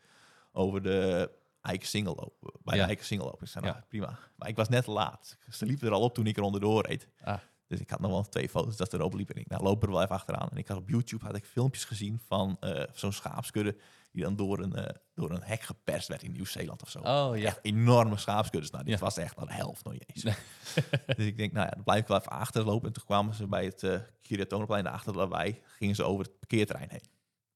Over 0.53 0.83
de 0.83 1.31
Eikensingel 1.63 2.15
lopen. 2.15 2.61
Bij 2.65 2.77
de 2.79 2.83
Eikensingel 2.85 3.25
lopen. 3.25 3.43
Ik 3.45 3.49
zei, 3.49 3.65
nou, 3.65 3.77
Ja. 3.77 3.85
prima. 3.89 4.19
Maar 4.37 4.49
ik 4.49 4.57
was 4.57 4.69
net 4.69 4.87
laat. 4.87 5.37
Ze 5.51 5.67
liepen 5.67 5.87
er 5.87 5.93
al 5.95 6.01
op 6.03 6.15
toen 6.15 6.27
ik 6.27 6.37
er 6.37 6.43
onderdoor 6.43 6.87
reed. 6.87 7.09
Ah. 7.23 7.39
Dus 7.67 7.81
ik 7.81 7.91
had 7.91 8.01
nog 8.01 8.11
wel 8.11 8.23
twee 8.29 8.49
foto's 8.49 8.77
dat 8.77 8.93
erop 8.93 9.15
liepen. 9.15 9.35
En 9.35 9.41
ik 9.41 9.49
nou, 9.49 9.63
loop 9.63 9.83
er 9.83 9.91
wel 9.91 10.03
even 10.03 10.15
achteraan. 10.15 10.49
En 10.51 10.57
ik 10.57 10.69
had 10.69 10.77
op 10.77 10.89
YouTube 10.89 11.25
had 11.25 11.37
ik 11.37 11.45
filmpjes 11.45 11.85
gezien 11.85 12.21
van 12.27 12.57
eh, 12.61 12.83
zo'n 12.93 13.13
schaapskudde 13.13 13.77
die 14.13 14.23
dan 14.23 14.37
door 14.37 14.59
een, 14.59 14.75
eh, 14.75 14.95
door 15.15 15.31
een 15.31 15.43
hek 15.43 15.63
geperst 15.63 16.09
werd 16.09 16.23
in 16.23 16.33
Nieuw-Zeeland 16.33 16.83
of 16.83 16.91
zo. 16.91 16.99
Oh 16.99 17.37
ja. 17.37 17.47
Echt 17.47 17.59
enorme 17.63 18.17
schaapskuddes. 18.17 18.71
Nou, 18.71 18.85
dit 18.85 18.95
Ja. 18.95 19.01
was 19.01 19.17
echt 19.17 19.37
aan 19.37 19.47
de 19.47 19.53
helft 19.53 19.85
nog 19.85 19.93
niet 19.93 20.05
eens. 20.07 20.23
dus 21.17 21.27
ik 21.27 21.37
denk, 21.37 21.53
nou 21.53 21.67
ja, 21.67 21.73
dan 21.73 21.85
blijf 21.85 22.01
ik 22.01 22.07
wel 22.09 22.19
even 22.19 22.33
achterlopen. 22.33 22.87
En 22.87 22.93
toen 22.95 23.05
kwamen 23.05 23.35
ze 23.35 23.47
bij 23.47 23.65
het 23.65 23.83
uh, 23.83 24.85
achter 24.85 25.13
de 25.13 25.19
lawaai, 25.19 25.61
gingen 25.67 25.95
ze 25.95 26.03
over 26.05 26.25
het 26.25 26.39
parkeerterrein 26.39 26.91
heen. 26.91 27.05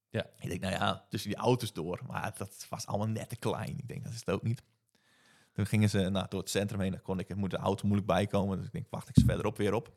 Ja. 0.09 0.27
Ik 0.39 0.49
denk, 0.49 0.61
nou 0.61 0.73
ja, 0.73 1.07
tussen 1.09 1.31
die 1.31 1.39
auto's 1.39 1.73
door. 1.73 2.01
Maar 2.07 2.35
dat 2.37 2.67
was 2.69 2.87
allemaal 2.87 3.09
net 3.09 3.29
te 3.29 3.37
klein. 3.37 3.79
Ik 3.79 3.89
denk, 3.89 4.05
dat 4.05 4.13
is 4.13 4.19
het 4.19 4.31
ook 4.31 4.43
niet. 4.43 4.63
Toen 5.53 5.67
gingen 5.67 5.91
ze 5.91 6.09
nou, 6.09 6.27
door 6.29 6.41
het 6.41 6.51
centrum 6.51 6.81
heen. 6.81 6.91
Dan 6.91 7.03
kon 7.03 7.19
ik, 7.19 7.35
moet 7.35 7.51
de 7.51 7.57
auto 7.57 7.85
moeilijk 7.87 8.09
bijkomen. 8.09 8.57
Dus 8.57 8.67
ik 8.67 8.73
denk, 8.73 8.87
wacht 8.91 9.09
ik 9.09 9.15
ze 9.19 9.25
verderop 9.25 9.57
weer 9.57 9.75
op. 9.75 9.93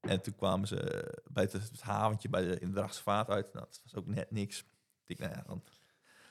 En 0.00 0.22
toen 0.22 0.34
kwamen 0.34 0.68
ze 0.68 0.76
bij 1.30 1.42
het, 1.42 1.52
het 1.52 1.80
haventje 1.80 2.28
bij 2.28 2.42
de, 2.42 2.58
in 2.58 2.68
de 2.68 2.74
Drachtse 2.74 3.02
Vaart 3.02 3.28
uit. 3.28 3.52
Nou, 3.52 3.66
dat 3.66 3.80
was 3.84 3.94
ook 3.94 4.06
net 4.06 4.30
niks. 4.30 4.64
Ik 5.12 5.18
nou 5.18 5.32
ja, 5.32 5.42
dan 5.46 5.62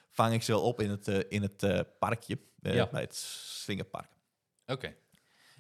vang 0.10 0.34
ik 0.34 0.44
ze 0.44 0.52
wel 0.52 0.62
op 0.62 0.82
in 0.82 0.90
het, 0.90 1.08
eh, 1.08 1.20
in 1.30 1.42
het 1.42 1.64
eh, 1.64 1.80
parkje. 2.00 2.40
eh, 2.62 2.74
Ja. 2.74 2.88
Bij 2.92 3.02
het 3.02 3.16
Slingerpark. 3.16 4.12
Oké. 4.66 4.96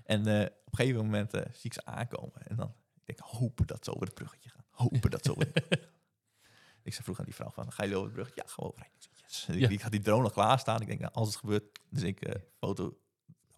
En 0.03 0.19
op 0.19 0.25
een 0.27 0.49
gegeven 0.71 1.05
moment 1.05 1.31
zie 1.31 1.45
ik 1.61 1.73
ze 1.73 1.85
aankomen. 1.85 2.47
En 2.47 2.55
dan 2.55 2.73
denk 3.05 3.19
ik, 3.19 3.25
hopen 3.25 3.67
dat 3.67 3.83
ze 3.85 3.91
over 3.93 4.05
het 4.05 4.13
bruggetje 4.15 4.49
gaan. 4.49 4.65
Hopen 4.69 5.09
dat 5.11 5.23
ze 5.25 5.31
over 5.31 5.43
het 5.43 5.51
bruggetje 5.53 5.77
gaan. 5.87 5.89
Ik 6.83 6.91
zei 6.93 7.03
vroeg 7.03 7.19
aan 7.19 7.25
die 7.25 7.35
vrouw 7.35 7.49
van, 7.49 7.71
ga 7.71 7.83
je 7.83 7.89
over 7.95 8.03
het 8.05 8.13
bruggetje? 8.13 8.41
Ja, 8.45 8.51
gewoon 8.53 8.69
overheen. 8.71 8.91
Ik 8.95 9.01
zei, 9.01 9.15
Yes. 9.21 9.45
Ja. 9.59 9.65
Ik, 9.67 9.73
ik 9.73 9.81
had 9.81 9.91
die 9.91 10.01
drone 10.01 10.23
al 10.23 10.31
klaarstaan. 10.31 10.81
Ik 10.81 10.87
denk, 10.87 10.99
nou, 10.99 11.13
als 11.13 11.27
het 11.27 11.37
gebeurt, 11.37 11.79
dus 11.89 12.03
ik 12.03 12.35
foto 12.59 12.97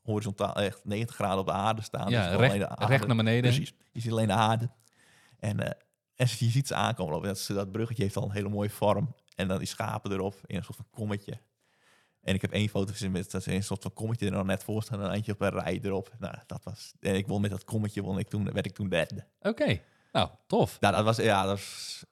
horizontaal 0.02 0.56
echt 0.56 0.86
90 0.86 1.16
graden 1.16 1.40
op 1.40 1.46
de 1.46 1.52
aarde 1.52 1.82
staan. 1.82 2.06
Dus 2.06 2.14
Ja, 2.14 2.24
gewoon 2.32 2.50
recht, 2.50 2.80
recht 2.80 3.08
naar 3.08 3.16
beneden. 3.16 3.42
Precies. 3.52 3.74
Je 3.92 4.00
ziet 4.00 4.12
alleen 4.12 4.28
de 4.28 4.34
aarde. 4.34 4.70
En, 5.40 5.78
en 6.32 6.46
je 6.46 6.52
ziet 6.52 6.68
ze 6.68 6.76
aankomen 6.76 7.14
lopen. 7.14 7.28
Dat, 7.28 7.46
dat 7.48 7.72
bruggetje 7.72 8.04
heeft 8.04 8.16
al 8.16 8.24
een 8.24 8.32
hele 8.32 8.50
mooie 8.50 8.70
vorm. 8.70 9.16
En 9.36 9.48
dan 9.48 9.58
die 9.58 9.68
schapen 9.68 10.12
erop 10.12 10.36
in 10.46 10.56
een 10.58 10.64
soort 10.64 10.76
van 10.78 10.88
kommetje. 10.92 11.38
En 12.22 12.34
ik 12.34 12.42
heb 12.42 12.52
één 12.52 12.70
foto 12.70 12.92
gezien 12.92 13.12
met 13.12 13.32
dat 13.32 13.44
ze 13.44 13.50
in 13.50 13.56
een 13.56 13.64
soort 13.64 13.82
van 13.82 13.94
kommetje 13.94 14.26
er 14.26 14.32
dan 14.32 14.46
net 14.46 14.64
voor 14.64 14.84
staan. 14.84 15.00
En 15.00 15.06
een 15.06 15.12
eindje 15.12 15.32
op 15.32 15.42
een 15.42 15.50
rij 15.50 15.80
erop. 15.84 16.12
Nou, 16.20 16.36
dat 16.48 16.64
was... 16.64 16.94
En 17.00 17.16
ik 17.16 17.28
won 17.28 17.42
met 17.42 17.52
dat 17.52 17.64
kommetje, 17.64 18.02
won 18.02 18.20
ik 18.20 18.28
toen, 18.30 18.52
werd 18.54 18.66
ik 18.66 18.74
toen 18.74 18.90
derde. 18.90 19.26
Oké. 19.42 19.80
Nou, 20.12 20.30
tof. 20.48 20.80
Nou, 20.80 20.96
dat 20.96 21.04
was... 21.04 21.18
Ja, 21.18 21.42
dat 21.42 21.50
was... 21.52 22.04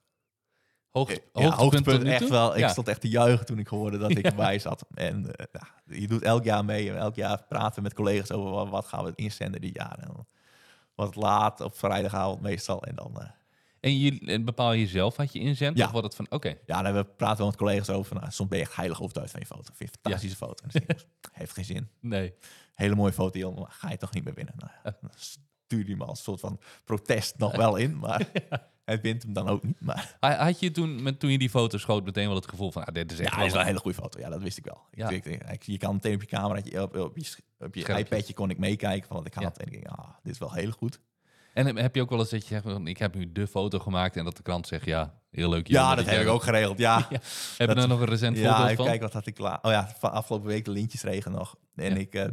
Hoogte, 0.90 1.22
Ja, 1.32 1.50
hoogtepunt, 1.56 2.02
echt 2.04 2.28
wel. 2.28 2.52
Ik 2.52 2.58
Ja. 2.58 2.68
stond 2.68 2.88
echt 2.88 3.00
te 3.00 3.08
juichen 3.08 3.46
toen 3.46 3.58
ik 3.58 3.66
hoorde 3.68 3.98
dat 3.98 4.10
ik 4.10 4.18
Ja. 4.24 4.30
erbij 4.30 4.58
zat. 4.58 4.84
En 4.94 5.34
eh, 5.36 5.46
ja, 5.52 5.94
je 5.96 6.06
doet 6.08 6.22
elk 6.22 6.44
jaar 6.44 6.64
mee. 6.64 6.90
En 6.90 6.96
elk 6.96 7.14
jaar 7.14 7.44
praten 7.48 7.74
we 7.74 7.80
met 7.82 7.94
collega's 7.94 8.30
over 8.30 8.50
wat, 8.50 8.68
wat 8.68 8.86
gaan 8.86 9.04
we 9.04 9.12
inzenden 9.14 9.60
dit 9.60 9.74
jaar. 9.74 9.98
En 9.98 10.26
wat 10.94 11.14
laat 11.14 11.60
op 11.60 11.78
vrijdagavond 11.78 12.40
meestal. 12.40 12.82
En 12.82 12.94
dan... 12.94 13.20
eh, 13.20 13.28
En 13.82 13.98
je 13.98 14.20
en 14.20 14.44
bepaal 14.44 14.72
je 14.72 14.86
zelf 14.86 15.16
wat 15.16 15.32
je 15.32 15.38
inzendt? 15.38 15.78
Ja. 15.78 15.84
Of 15.84 15.90
wordt 15.90 16.06
het 16.06 16.16
van, 16.16 16.26
oké, 16.30 16.54
Ja, 16.66 16.82
dan 16.82 16.92
we 16.94 17.04
praten 17.04 17.36
wel 17.38 17.46
met 17.46 17.56
collega's 17.56 17.88
over. 17.88 18.14
Nou, 18.16 18.30
soms 18.30 18.48
ben 18.48 18.58
je 18.58 18.64
echt 18.64 18.76
heilig 18.76 19.02
overtuigd 19.02 19.30
van 19.30 19.40
je 19.40 19.46
foto. 19.46 19.62
Vind 19.74 19.78
je 19.78 19.84
een 19.84 20.00
fantastische 20.02 20.36
foto. 20.36 20.64
En 20.68 20.96
heeft 21.32 21.52
geen 21.52 21.64
zin. 21.64 21.88
nee. 22.00 22.34
Hele 22.74 22.94
mooie 22.94 23.12
foto, 23.12 23.38
Jan, 23.38 23.54
maar 23.54 23.70
ga 23.70 23.90
je 23.90 23.96
toch 23.96 24.12
niet 24.14 24.24
meer 24.24 24.34
winnen. 24.34 24.54
Nou, 24.56 24.70
ja, 24.84 24.96
dan 25.00 25.10
stuur 25.14 25.88
je 25.88 25.96
me 25.96 26.04
als 26.04 26.22
soort 26.22 26.40
van 26.40 26.60
protest 26.84 27.38
nog 27.38 27.56
wel 27.56 27.76
in. 27.76 27.98
Maar 27.98 28.28
hij 28.84 29.00
wint 29.00 29.22
hem 29.22 29.32
dan 29.32 29.48
ook 29.48 29.62
niet. 29.62 29.80
Maar 29.80 30.16
Ha- 30.20 30.44
Had 30.44 30.60
je 30.60 30.70
toen, 30.70 31.02
met, 31.02 31.18
toen 31.20 31.30
je 31.30 31.38
die 31.38 31.50
foto 31.50 31.78
schoot, 31.78 32.04
meteen 32.04 32.26
wel 32.26 32.36
het 32.36 32.48
gevoel 32.48 32.70
van, 32.72 32.84
ah, 32.84 32.94
dit 32.94 33.12
is 33.12 33.18
echt 33.18 33.30
ja, 33.30 33.36
wel 33.36 33.46
is 33.46 33.52
wel 33.52 33.60
een- 33.60 33.66
hele 33.66 33.78
goede 33.78 33.96
foto. 33.96 34.18
Ja, 34.18 34.28
dat 34.28 34.42
wist 34.42 34.58
ik 34.58 34.64
wel. 34.64 34.80
Ja. 34.90 35.08
ik, 35.08 35.24
ik- 35.24 35.62
je 35.62 35.78
kan 35.78 35.94
meteen 35.94 36.14
op 36.14 36.20
je 36.20 36.26
camera, 36.26 36.82
op, 36.82 36.96
op 36.96 37.16
je, 37.16 37.36
op 37.58 37.74
je 37.74 37.98
iPadje 37.98 38.34
kon 38.34 38.50
ik 38.50 38.58
meekijken 38.58 39.08
van 39.08 39.16
wat 39.16 39.26
ik 39.26 39.34
Ja. 39.34 39.42
had. 39.42 39.58
En 39.58 39.66
ik 39.66 39.72
denk, 39.72 39.86
ah, 39.86 40.08
dit 40.22 40.32
is 40.32 40.38
wel 40.38 40.52
heel 40.52 40.70
goed. 40.70 41.00
En 41.52 41.76
heb- 41.76 41.94
je 41.94 42.00
ook 42.00 42.10
wel 42.10 42.18
eens 42.18 42.30
dat 42.30 42.48
je 42.48 42.60
zegt, 42.62 42.78
ik 42.88 42.98
heb 42.98 43.14
nu 43.14 43.32
de 43.32 43.46
foto 43.46 43.78
gemaakt 43.78 44.16
en 44.16 44.24
dat 44.24 44.36
de 44.36 44.42
krant 44.42 44.66
zegt, 44.66 44.84
ja, 44.84 45.20
heel 45.30 45.48
leuk. 45.48 45.66
Ja, 45.68 45.94
dat 45.94 46.06
heb 46.06 46.20
ik 46.20 46.28
ook 46.28 46.42
geregeld. 46.42 46.78
Ja, 46.78 46.96
Ja. 47.10 47.18
Heb 47.58 47.68
je 47.68 47.74
er 47.74 47.88
nog 47.88 48.00
een 48.00 48.06
recent 48.06 48.36
ja 48.38 48.62
even 48.64 48.76
van? 48.76 48.84
kijken 48.84 49.02
wat 49.02 49.12
had 49.12 49.26
ik 49.26 49.34
klaar. 49.34 49.58
Oh 49.62 49.70
ja, 49.70 49.88
van 49.98 50.12
afgelopen 50.12 50.48
week 50.48 50.64
de 50.64 50.70
lintjesregen 50.70 51.32
nog. 51.32 51.56
En 51.74 51.90
Ja. 51.94 51.96
ik, 52.00 52.14
eh, 52.14 52.26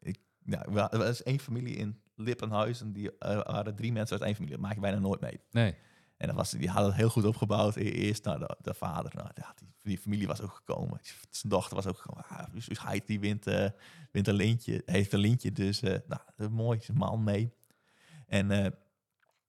ik 0.00 0.18
ja, 0.44 0.66
er 0.90 0.98
was 0.98 1.22
één 1.22 1.38
familie 1.40 1.76
in 1.76 2.00
Lippenhuis. 2.16 2.80
En 2.80 2.92
die 2.92 3.18
eh, 3.18 3.40
waren 3.42 3.74
drie 3.74 3.92
mensen 3.92 4.16
uit 4.16 4.26
één 4.26 4.34
familie. 4.34 4.56
Dat 4.56 4.64
maak 4.66 4.74
je 4.74 4.80
bijna 4.80 4.98
nooit 4.98 5.20
mee. 5.20 5.40
Nee. 5.50 5.74
En 6.16 6.26
dat 6.26 6.36
was, 6.36 6.50
die 6.50 6.68
hadden 6.68 6.86
het 6.90 6.96
heel 7.00 7.08
goed 7.08 7.24
opgebouwd. 7.24 7.76
E- 7.76 7.80
Eerst 7.80 8.24
naar 8.24 8.38
de, 8.38 8.56
de 8.60 8.74
vader. 8.74 9.12
Nou, 9.14 9.28
ja, 9.34 9.52
die, 9.56 9.68
die 9.82 9.98
familie 9.98 10.26
was 10.26 10.40
ook 10.40 10.52
gekomen. 10.54 10.98
Zijn 11.30 11.52
dochter 11.52 11.76
was 11.76 11.86
ook 11.86 11.98
gekomen. 11.98 12.24
Ah, 12.28 12.44
dus, 12.52 12.66
dus 12.66 12.82
hij 12.82 13.00
die 13.06 13.20
wint, 13.20 13.46
eh, 13.46 13.68
wint 14.12 14.28
een 14.28 14.34
lintje. 14.34 14.82
Heeft 14.86 15.12
een 15.12 15.18
lintje. 15.18 15.52
Dus 15.52 15.80
nou, 15.80 16.50
mooi. 16.50 16.78
Zijn 16.82 16.96
man 16.98 17.24
mee. 17.24 17.52
En 18.34 18.50
eh 18.50 18.70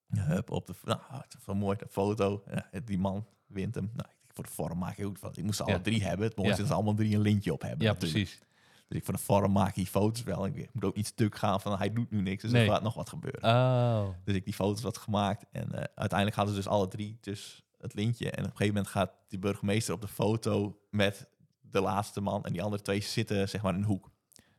hup, 0.08 0.52
op 0.52 0.68
de 0.68 0.74
nou, 0.84 1.00
was 1.10 1.24
een 1.46 1.58
mooie 1.58 1.78
foto. 1.90 2.44
Die 2.86 2.98
man 2.98 3.26
wint 3.48 3.76
hem. 3.76 3.92
Nou, 3.94 4.10
ik 4.28 4.34
voor 4.34 4.44
de 4.44 4.50
vorm 4.50 4.78
maak 4.78 4.98
ik 4.98 5.06
ook 5.06 5.18
van. 5.18 5.32
Ik 5.36 5.44
moest 5.44 5.58
ze 5.58 5.64
alle 5.64 5.82
drie 5.82 6.04
hebben. 6.04 6.28
Het 6.28 6.36
mooiste 6.38 6.64
is 6.64 6.72
allemaal 6.72 6.94
drie 6.94 7.16
een 7.16 7.22
lintje 7.22 7.54
op 7.54 7.62
hebben. 7.62 7.86
Ja, 7.86 7.94
natuurlijk. 7.94 8.24
precies. 8.24 8.44
Dus 8.88 8.98
ik 8.98 9.06
van 9.06 9.14
de 9.14 9.20
vorm 9.20 9.52
maak 9.52 9.70
ik 9.70 9.76
die 9.76 9.86
foto's 9.88 10.24
wel. 10.24 10.46
Ik 10.46 10.70
moet 10.74 10.84
ook 10.84 10.96
niet 10.96 11.08
stuk 11.08 11.36
gaan 11.36 11.62
van 11.62 11.78
hij 11.78 11.94
doet 11.94 12.12
nu 12.12 12.22
niks, 12.22 12.42
dus 12.42 12.52
Nee. 12.52 12.66
er 12.66 12.72
gaat 12.74 12.82
nog 12.82 12.94
wat 12.94 13.10
gebeuren. 13.10 13.44
Oh. 13.44 14.08
Dus 14.24 14.36
ik 14.36 14.44
die 14.46 14.54
foto's 14.54 14.82
wat 14.82 14.98
gemaakt. 14.98 15.46
En 15.52 15.72
eh, 15.72 15.84
uiteindelijk 15.96 16.38
hadden 16.38 16.56
ze 16.56 16.62
dus 16.62 16.70
alle 16.70 16.88
drie 16.88 17.18
dus 17.22 17.64
het 17.78 17.94
lintje. 17.94 18.26
En 18.32 18.40
op 18.40 18.52
een 18.52 18.58
gegeven 18.58 18.74
moment 18.74 18.88
gaat 18.88 19.12
die 19.28 19.40
burgemeester 19.40 19.94
op 19.94 20.02
de 20.02 20.08
foto 20.08 20.80
met 20.90 21.30
de 21.62 21.82
laatste 21.82 22.22
man. 22.22 22.46
En 22.46 22.52
die 22.52 22.62
andere 22.62 22.82
twee 22.82 23.02
zitten 23.02 23.50
zeg 23.50 23.62
maar 23.62 23.74
in 23.74 23.80
een 23.80 23.86
hoek. 23.86 24.12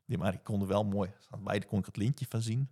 Die, 0.06 0.18
maar 0.18 0.30
die 0.30 0.40
konden 0.40 0.68
wel 0.68 0.84
mooi. 0.84 1.10
Aan 1.30 1.44
beide 1.44 1.66
kon 1.66 1.78
ik 1.78 1.86
het 1.86 1.96
lintje 1.96 2.26
van 2.28 2.42
zien. 2.42 2.68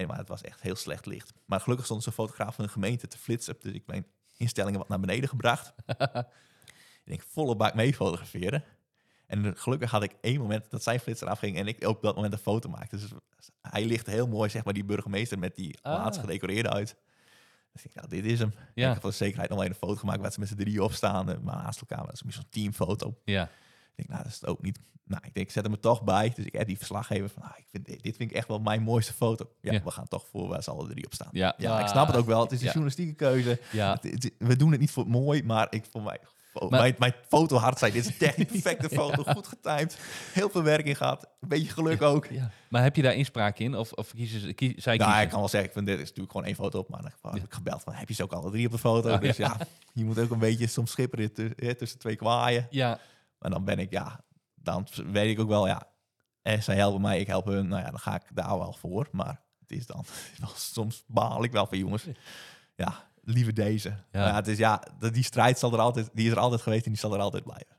En, 0.00 0.06
maar 0.08 0.18
het 0.18 0.28
was 0.28 0.42
echt 0.42 0.60
heel 0.60 0.76
slecht 0.76 1.06
licht. 1.06 1.32
Maar 1.44 1.60
gelukkig 1.60 1.86
stond 1.86 2.02
zo'n 2.02 2.12
fotograaf 2.12 2.54
van 2.54 2.64
de 2.64 2.70
gemeente 2.70 3.06
te 3.06 3.18
flitsen. 3.18 3.56
Dus 3.60 3.72
ik 3.72 3.86
mijn 3.86 4.06
instellingen 4.36 4.78
wat 4.78 4.88
naar 4.88 5.00
beneden 5.00 5.28
gebracht. 5.28 5.72
ik 5.86 7.04
denk 7.04 7.22
volle 7.22 7.56
bak 7.56 7.74
mee 7.74 7.94
fotograferen. 7.94 8.64
En 9.26 9.56
gelukkig 9.56 9.90
had 9.90 10.02
ik 10.02 10.14
één 10.20 10.40
moment 10.40 10.70
dat 10.70 10.82
zijn 10.82 11.00
flitser 11.00 11.28
afging 11.28 11.56
en 11.56 11.66
ik 11.66 11.86
ook 11.86 11.96
op 11.96 12.02
dat 12.02 12.14
moment 12.14 12.32
een 12.32 12.38
foto 12.38 12.68
maakte. 12.68 12.96
Dus 12.96 13.10
hij 13.62 13.84
ligt 13.84 14.06
heel 14.06 14.26
mooi, 14.26 14.50
zeg 14.50 14.64
maar, 14.64 14.74
die 14.74 14.84
burgemeester 14.84 15.38
met 15.38 15.54
die 15.56 15.78
Ah. 15.82 15.92
laatst 15.92 16.20
gedecoreerde 16.20 16.70
uit. 16.70 16.96
Dus 17.72 17.84
ik 17.84 17.94
dacht, 17.94 18.08
nou, 18.10 18.22
dit 18.22 18.32
is 18.32 18.38
hem. 18.38 18.52
Ja. 18.74 18.86
Ik 18.86 18.92
heb 18.92 19.00
voor 19.00 19.10
de 19.10 19.16
zekerheid 19.16 19.50
nog 19.50 19.64
een 19.64 19.74
foto 19.74 19.94
gemaakt 19.94 20.20
waar 20.20 20.32
ze 20.32 20.40
met 20.40 20.48
z'n 20.48 20.54
drieën 20.56 20.80
op 20.80 20.92
staan. 20.92 21.30
eh, 21.30 21.38
Maar 21.38 21.56
naast 21.56 21.80
elkaar, 21.80 22.04
dat 22.04 22.12
is 22.14 22.22
meer 22.22 22.32
zo'n 22.32 22.48
teamfoto. 22.50 23.16
Ja. 23.24 23.50
Ik 24.00 24.06
denk, 24.06 24.08
nou, 24.08 24.22
dat 24.22 24.32
is 24.32 24.40
het 24.40 24.50
ook 24.50 24.62
niet. 24.62 24.78
Nou, 25.04 25.22
ik 25.26 25.34
denk, 25.34 25.46
ik 25.46 25.52
zet 25.52 25.64
hem 25.64 25.72
er 25.72 25.80
toch 25.80 26.02
bij. 26.02 26.32
Dus 26.34 26.44
ik 26.44 26.52
heb 26.52 26.66
die 26.66 26.76
verslaggever 26.76 27.28
van, 27.28 27.42
ah, 27.42 27.50
ik 27.56 27.66
vind, 27.70 27.86
dit 27.86 28.16
vind 28.16 28.30
ik 28.30 28.32
echt 28.32 28.48
wel 28.48 28.58
mijn 28.58 28.82
mooiste 28.82 29.12
foto. 29.12 29.50
Ja, 29.60 29.72
Ja. 29.72 29.82
we 29.82 29.90
gaan 29.90 30.08
toch 30.08 30.26
voor 30.30 30.48
waar 30.48 30.62
ze 30.62 30.70
alle 30.70 30.88
drie 30.88 31.04
op 31.04 31.14
staan. 31.14 31.28
Ja. 31.32 31.54
Ja, 31.58 31.80
ik 31.80 31.86
snap 31.88 32.06
het 32.06 32.16
ook 32.16 32.26
wel. 32.26 32.40
Het 32.40 32.52
is 32.52 32.58
een 32.58 32.64
journalistieke 32.64 33.12
keuze. 33.14 33.60
Ja. 33.72 33.92
Het- 34.00 34.12
het- 34.12 34.32
we 34.38 34.56
doen 34.56 34.70
het 34.70 34.80
niet 34.80 34.90
voor 34.90 35.02
het 35.02 35.12
mooi, 35.12 35.42
maar 35.42 35.66
ik 35.70 35.84
voor 35.90 36.02
mij. 36.02 36.18
Maar- 36.52 36.80
mijn, 36.80 36.94
mijn 36.98 37.14
fotohart 37.28 37.78
zei, 37.78 37.92
dit 37.92 38.04
is 38.04 38.10
een 38.10 38.16
technisch 38.28 38.46
perfecte 38.46 38.88
foto, 38.88 39.22
goed 39.32 39.46
getimed, 39.46 39.98
heel 40.32 40.50
veel 40.50 40.62
werk 40.62 40.86
in 40.86 40.96
gehad, 40.96 41.26
een 41.40 41.48
beetje 41.48 41.68
geluk 41.72 42.02
ook. 42.02 42.26
ja. 42.26 42.50
Maar 42.68 42.82
heb 42.82 42.96
je 42.96 43.02
daar 43.02 43.14
inspraak 43.14 43.58
in? 43.58 43.74
Of, 43.76 43.92
of 43.92 44.12
kiezen 44.14 44.40
ze, 44.40 44.52
kie- 44.52 44.74
zij 44.80 44.96
Nou, 44.96 45.04
kiezen? 45.08 45.24
ik 45.24 45.30
kan 45.30 45.38
wel 45.40 45.48
zeggen, 45.48 45.68
ik 45.68 45.74
vind 45.74 45.86
dit 45.86 45.94
is 45.98 46.02
natuurlijk 46.08 46.30
gewoon 46.30 46.46
één 46.46 46.54
foto 46.56 46.78
op, 46.78 46.88
maar 46.88 47.02
dan 47.02 47.32
heb 47.34 47.44
ik 47.44 47.52
gebeld 47.54 47.82
van, 47.82 47.92
heb 47.92 48.08
je 48.08 48.14
ze 48.14 48.22
ook 48.22 48.32
alle 48.32 48.50
drie 48.50 48.66
op 48.66 48.72
de 48.72 48.78
foto? 48.78 49.12
Oh, 49.12 49.20
dus 49.20 49.36
ja. 49.36 49.56
je 49.92 50.04
moet 50.04 50.18
ook 50.18 50.30
een 50.30 50.38
beetje 50.38 50.66
soms 50.66 50.90
schipperen 50.90 51.32
tu- 51.32 51.74
tussen 51.76 51.98
twee 51.98 52.16
kwaaien. 52.16 52.66
Ja. 52.70 52.98
En 53.40 53.50
dan 53.50 53.64
ben 53.64 53.78
ik, 53.78 53.90
ja, 53.92 54.20
dan 54.54 54.86
weet 55.06 55.30
ik 55.30 55.40
ook 55.40 55.48
wel, 55.48 55.66
ja, 55.66 55.82
en 56.42 56.62
zij 56.62 56.76
helpen 56.76 57.00
mij, 57.00 57.20
ik 57.20 57.26
help 57.26 57.44
hun, 57.46 57.68
nou 57.68 57.82
ja, 57.82 57.90
dan 57.90 57.98
ga 58.00 58.14
ik 58.14 58.22
daar 58.34 58.58
wel 58.58 58.72
voor. 58.72 59.08
Maar 59.12 59.42
het 59.60 59.70
is 59.70 59.86
dan, 59.86 60.04
soms 60.54 61.04
baal 61.06 61.44
ik 61.44 61.52
wel 61.52 61.66
van 61.66 61.78
jongens. 61.78 62.06
Ja, 62.76 62.94
liever 63.22 63.54
deze. 63.54 63.88
Ja. 64.12 64.26
ja, 64.26 64.34
het 64.34 64.48
is, 64.48 64.58
ja, 64.58 64.82
die 65.12 65.24
strijd 65.24 65.58
zal 65.58 65.72
er 65.72 65.78
altijd, 65.78 66.10
die 66.12 66.26
is 66.26 66.32
er 66.32 66.38
altijd 66.38 66.62
geweest 66.62 66.84
en 66.84 66.90
die 66.90 67.00
zal 67.00 67.14
er 67.14 67.20
altijd 67.20 67.44
blijven. 67.44 67.78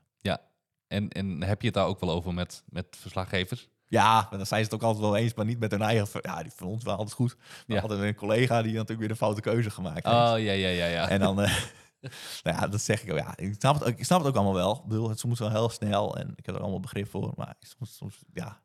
En, 0.92 1.08
en 1.08 1.42
heb 1.42 1.60
je 1.60 1.66
het 1.66 1.76
daar 1.76 1.86
ook 1.86 2.00
wel 2.00 2.10
over 2.10 2.34
met, 2.34 2.62
met 2.68 2.86
verslaggevers? 3.00 3.68
Ja, 3.86 4.12
maar 4.30 4.38
dan 4.38 4.46
zijn 4.46 4.64
ze 4.64 4.70
het 4.70 4.74
ook 4.74 4.82
altijd 4.82 5.04
wel 5.04 5.16
eens, 5.16 5.34
maar 5.34 5.44
niet 5.44 5.58
met 5.58 5.70
hun 5.70 5.82
eigen. 5.82 6.20
Ja, 6.22 6.42
die 6.42 6.52
van 6.54 6.66
ons 6.66 6.84
wel 6.84 6.96
altijd 6.96 7.12
goed. 7.14 7.36
Maar 7.36 7.76
Ja. 7.76 7.82
altijd 7.82 8.00
een 8.00 8.14
collega 8.14 8.62
die 8.62 8.72
natuurlijk 8.72 9.00
weer 9.00 9.10
een 9.10 9.16
foute 9.16 9.40
keuze 9.40 9.70
gemaakt 9.70 10.04
heeft. 10.06 10.16
Oh, 10.16 10.38
ja, 10.38 10.52
ja, 10.52 10.68
ja, 10.68 10.86
ja. 10.86 11.08
En 11.08 11.20
dan, 11.20 11.42
eh, 11.42 11.56
nou 12.42 12.56
ja, 12.60 12.68
dat 12.68 12.80
zeg 12.80 13.02
ik 13.02 13.12
ook. 13.12 13.18
Ja, 13.18 13.36
ik 13.36 13.54
snap 13.58 13.74
het, 13.74 13.84
ook, 13.84 13.98
ik 13.98 14.04
snap 14.04 14.18
het 14.18 14.28
ook 14.28 14.34
allemaal 14.34 14.54
wel. 14.54 14.76
Ik 14.76 14.88
bedoel, 14.88 15.08
het 15.08 15.18
soms 15.18 15.38
wel 15.38 15.50
heel 15.50 15.68
snel 15.68 16.16
en 16.16 16.32
ik 16.36 16.46
heb 16.46 16.54
er 16.54 16.60
allemaal 16.60 16.80
begrip 16.80 17.10
voor. 17.10 17.32
Maar 17.36 17.54
soms, 17.60 17.96
soms 17.96 18.18
ja, 18.32 18.60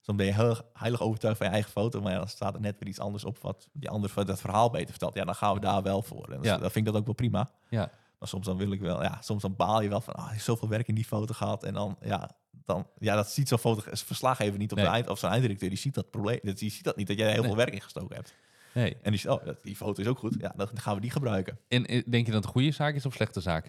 soms 0.00 0.18
ben 0.18 0.26
je 0.26 0.34
heel 0.34 0.56
heilig 0.72 1.00
overtuigd 1.00 1.36
van 1.36 1.46
je 1.46 1.52
eigen 1.52 1.70
foto. 1.70 2.00
Maar 2.00 2.12
ja, 2.12 2.18
dan 2.18 2.28
staat 2.28 2.54
er 2.54 2.60
net 2.60 2.76
weer 2.78 2.88
iets 2.88 2.98
anders 3.00 3.24
op 3.24 3.38
wat 3.38 3.68
die 3.72 3.88
ander 3.90 4.24
dat 4.26 4.40
verhaal 4.40 4.70
beter 4.70 4.90
vertelt. 4.90 5.14
Ja, 5.14 5.24
dan 5.24 5.34
gaan 5.34 5.54
we 5.54 5.60
daar 5.60 5.82
wel 5.82 6.02
voor. 6.02 6.24
En 6.28 6.36
dat, 6.36 6.44
Ja. 6.44 6.58
dan 6.58 6.70
vind 6.70 6.86
ik 6.86 6.92
dat 6.92 7.00
ook 7.00 7.06
wel 7.06 7.14
prima. 7.14 7.50
Ja. 7.68 7.90
Maar 8.18 8.28
soms 8.28 8.46
dan 8.46 8.56
wil 8.56 8.70
ik 8.72 8.80
wel, 8.80 9.02
ja, 9.02 9.18
soms 9.20 9.42
dan 9.42 9.56
baal 9.56 9.80
je 9.82 9.88
wel 9.88 10.00
van, 10.00 10.14
ah, 10.14 10.32
zoveel 10.38 10.68
werk 10.68 10.88
in 10.88 10.94
die 10.94 11.04
foto 11.04 11.34
gehad. 11.34 11.64
En 11.64 11.74
dan, 11.74 11.96
ja, 12.00 12.30
dan, 12.64 12.86
ja 12.98 13.14
dat 13.14 13.30
ziet 13.30 13.48
zo'n 13.48 13.58
foto, 13.58 13.82
verslaggever 13.92 14.58
niet 14.58 14.70
op 14.70 14.76
Nee. 14.78 14.86
de 14.86 14.92
eind, 14.92 15.08
of 15.08 15.18
zijn 15.18 15.32
einddirecteur, 15.32 15.68
die 15.68 15.78
ziet 15.78 15.94
dat 15.94 16.10
probleem, 16.10 16.38
dat- 16.42 16.58
die 16.58 16.70
ziet 16.70 16.84
dat 16.84 16.96
niet, 16.96 17.06
dat 17.06 17.18
jij 17.18 17.26
heel 17.30 17.36
Nee. 17.38 17.46
veel 17.46 17.56
werk 17.56 17.72
in 17.74 17.80
gestoken 17.80 18.16
hebt. 18.16 18.34
Nee. 18.74 18.96
En 19.02 19.12
die 19.12 19.30
oh, 19.32 19.46
die 19.62 19.76
foto 19.76 20.00
is 20.02 20.06
ook 20.08 20.18
goed, 20.18 20.36
ja, 20.38 20.52
dan 20.56 20.68
gaan 20.74 20.94
we 20.94 21.00
die 21.00 21.10
gebruiken. 21.10 21.58
En 21.68 21.86
eh, 21.86 22.02
denk 22.06 22.26
je 22.26 22.32
dat 22.32 22.34
het 22.34 22.44
een 22.44 22.50
goede 22.60 22.70
zaak 22.70 22.94
is 22.94 23.06
of 23.06 23.14
slechte 23.14 23.40
zaak? 23.40 23.64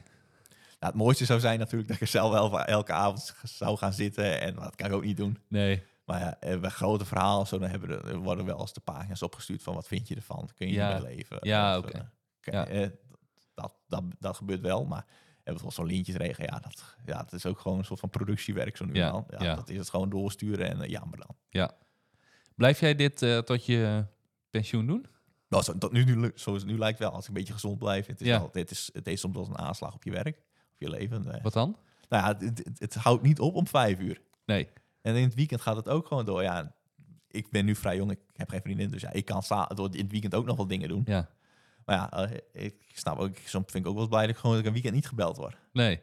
Nou, 0.80 0.94
het 0.94 1.02
mooiste 1.02 1.26
zou 1.26 1.40
zijn 1.40 1.60
natuurlijk 1.60 1.88
dat 1.88 1.96
ik 1.98 2.02
er 2.04 2.08
zelf 2.10 2.32
wel 2.50 2.62
elke 2.62 2.92
avond 2.94 3.36
zou 3.44 3.78
gaan 3.78 3.94
zitten. 3.94 4.42
En 4.42 4.56
dat 4.56 4.76
kan 4.76 4.88
ik 4.88 4.94
ook 4.94 5.04
niet 5.04 5.18
doen. 5.18 5.38
Nee. 5.48 5.84
Maar 6.06 6.20
ja, 6.20 6.40
eh, 6.40 6.60
bij 6.60 6.70
grote 6.70 7.06
verhalen 7.06 7.48
zo, 7.48 7.58
dan 7.60 7.70
hebben 7.70 7.90
er, 7.90 8.08
er 8.08 8.18
worden 8.18 8.46
wel 8.46 8.60
eens 8.60 8.74
de 8.74 8.80
pagina's 8.80 9.22
opgestuurd 9.22 9.64
van 9.64 9.74
wat 9.76 9.88
vind 9.88 10.08
je 10.08 10.16
ervan? 10.16 10.50
Kun 10.56 10.68
je 10.68 10.74
Ja. 10.74 10.92
hierbij 10.94 11.16
leven? 11.16 11.38
Ja, 11.42 11.78
oké. 11.78 11.90
eh, 11.98 12.02
k- 12.40 12.52
Ja. 12.52 12.68
eh, 12.68 12.90
dat, 13.54 13.74
dat, 13.88 14.04
dat 14.20 14.38
gebeurt 14.38 14.62
wel, 14.62 14.86
maar 14.86 15.06
hebben 15.44 15.64
we 15.66 15.72
zo'n 15.72 15.86
lintjesregen, 15.86 16.44
ja 16.44 16.60
dat, 16.60 16.96
ja, 17.06 17.18
dat 17.18 17.34
is 17.34 17.46
ook 17.46 17.60
gewoon 17.60 17.78
een 17.78 17.86
soort 17.86 18.00
van 18.00 18.10
productiewerk 18.10 18.78
zo 18.78 18.86
nu 18.86 18.94
Ja. 18.94 19.24
Ja, 19.30 19.44
ja. 19.44 19.56
Dat 19.56 19.70
is 19.70 19.78
het 19.78 19.90
gewoon 19.90 20.10
doorsturen 20.10 20.70
en 20.70 20.82
uh, 20.82 20.88
jammer 20.88 21.18
dan. 21.18 21.36
Ja. 21.50 21.72
Blijf 22.56 22.80
jij 22.80 22.96
dit 22.96 23.18
tot 23.46 23.66
je 23.66 24.06
pensioen 24.52 24.88
doen? 24.88 25.06
Nou, 25.50 25.64
zo, 25.64 25.78
dat 25.78 25.92
nu, 25.92 26.04
nu, 26.04 26.32
zoals 26.36 26.62
het 26.62 26.72
nu 26.72 26.78
lijkt 26.78 27.00
wel, 27.00 27.12
als 27.12 27.22
ik 27.24 27.28
een 27.28 27.34
beetje 27.34 27.54
gezond 27.54 27.80
blijf. 27.80 28.06
Het 28.06 28.22
is, 28.22 28.28
Ja. 28.28 28.40
wel, 28.40 28.50
het 28.52 28.72
is, 28.72 28.90
het 28.94 29.08
is 29.08 29.20
soms 29.20 29.36
wel 29.36 29.48
een 29.48 29.58
aanslag 29.58 29.94
op 29.94 30.04
je 30.04 30.12
werk, 30.12 30.38
op 30.74 30.76
je 30.78 30.90
leven. 30.90 31.40
Wat 31.42 31.54
dan? 31.54 31.78
Nou 32.10 32.24
ja, 32.24 32.46
het, 32.46 32.58
het, 32.58 32.80
het 32.80 32.94
houdt 32.96 33.24
niet 33.24 33.40
op 33.40 33.56
om 33.56 33.68
vijf 33.68 34.00
uur. 34.00 34.22
Nee. 34.46 34.68
En 35.02 35.16
in 35.16 35.24
het 35.24 35.34
weekend 35.36 35.62
gaat 35.62 35.76
het 35.76 35.90
ook 35.90 36.08
gewoon 36.08 36.26
door. 36.26 36.42
Ja, 36.44 36.76
ik 37.28 37.50
ben 37.50 37.66
nu 37.66 37.76
vrij 37.76 37.96
jong, 37.96 38.12
ik 38.12 38.20
heb 38.34 38.50
geen 38.50 38.62
vriendin, 38.62 38.90
dus 38.90 39.02
ja, 39.02 39.12
ik 39.12 39.26
kan 39.26 39.44
door 39.76 39.90
in 39.96 40.02
het 40.02 40.12
weekend 40.12 40.36
ook 40.36 40.46
nog 40.46 40.56
wel 40.56 40.68
dingen 40.68 40.90
doen. 40.90 41.02
Ja. 41.06 41.30
Maar 41.86 41.96
ja, 41.96 42.12
eh, 42.12 42.38
ik 42.66 42.76
snap 42.94 43.18
ook, 43.20 43.36
soms 43.46 43.72
vind 43.72 43.84
ik 43.84 43.88
ook 43.88 43.94
wel 43.94 44.02
eens 44.02 44.10
blij 44.12 44.22
dat 44.22 44.30
ik 44.36 44.38
gewoon 44.38 44.52
dat 44.56 44.60
ik 44.62 44.68
een 44.68 44.74
weekend 44.74 44.96
niet 44.96 45.08
gebeld 45.08 45.38
word. 45.38 45.58
Nee. 45.74 46.00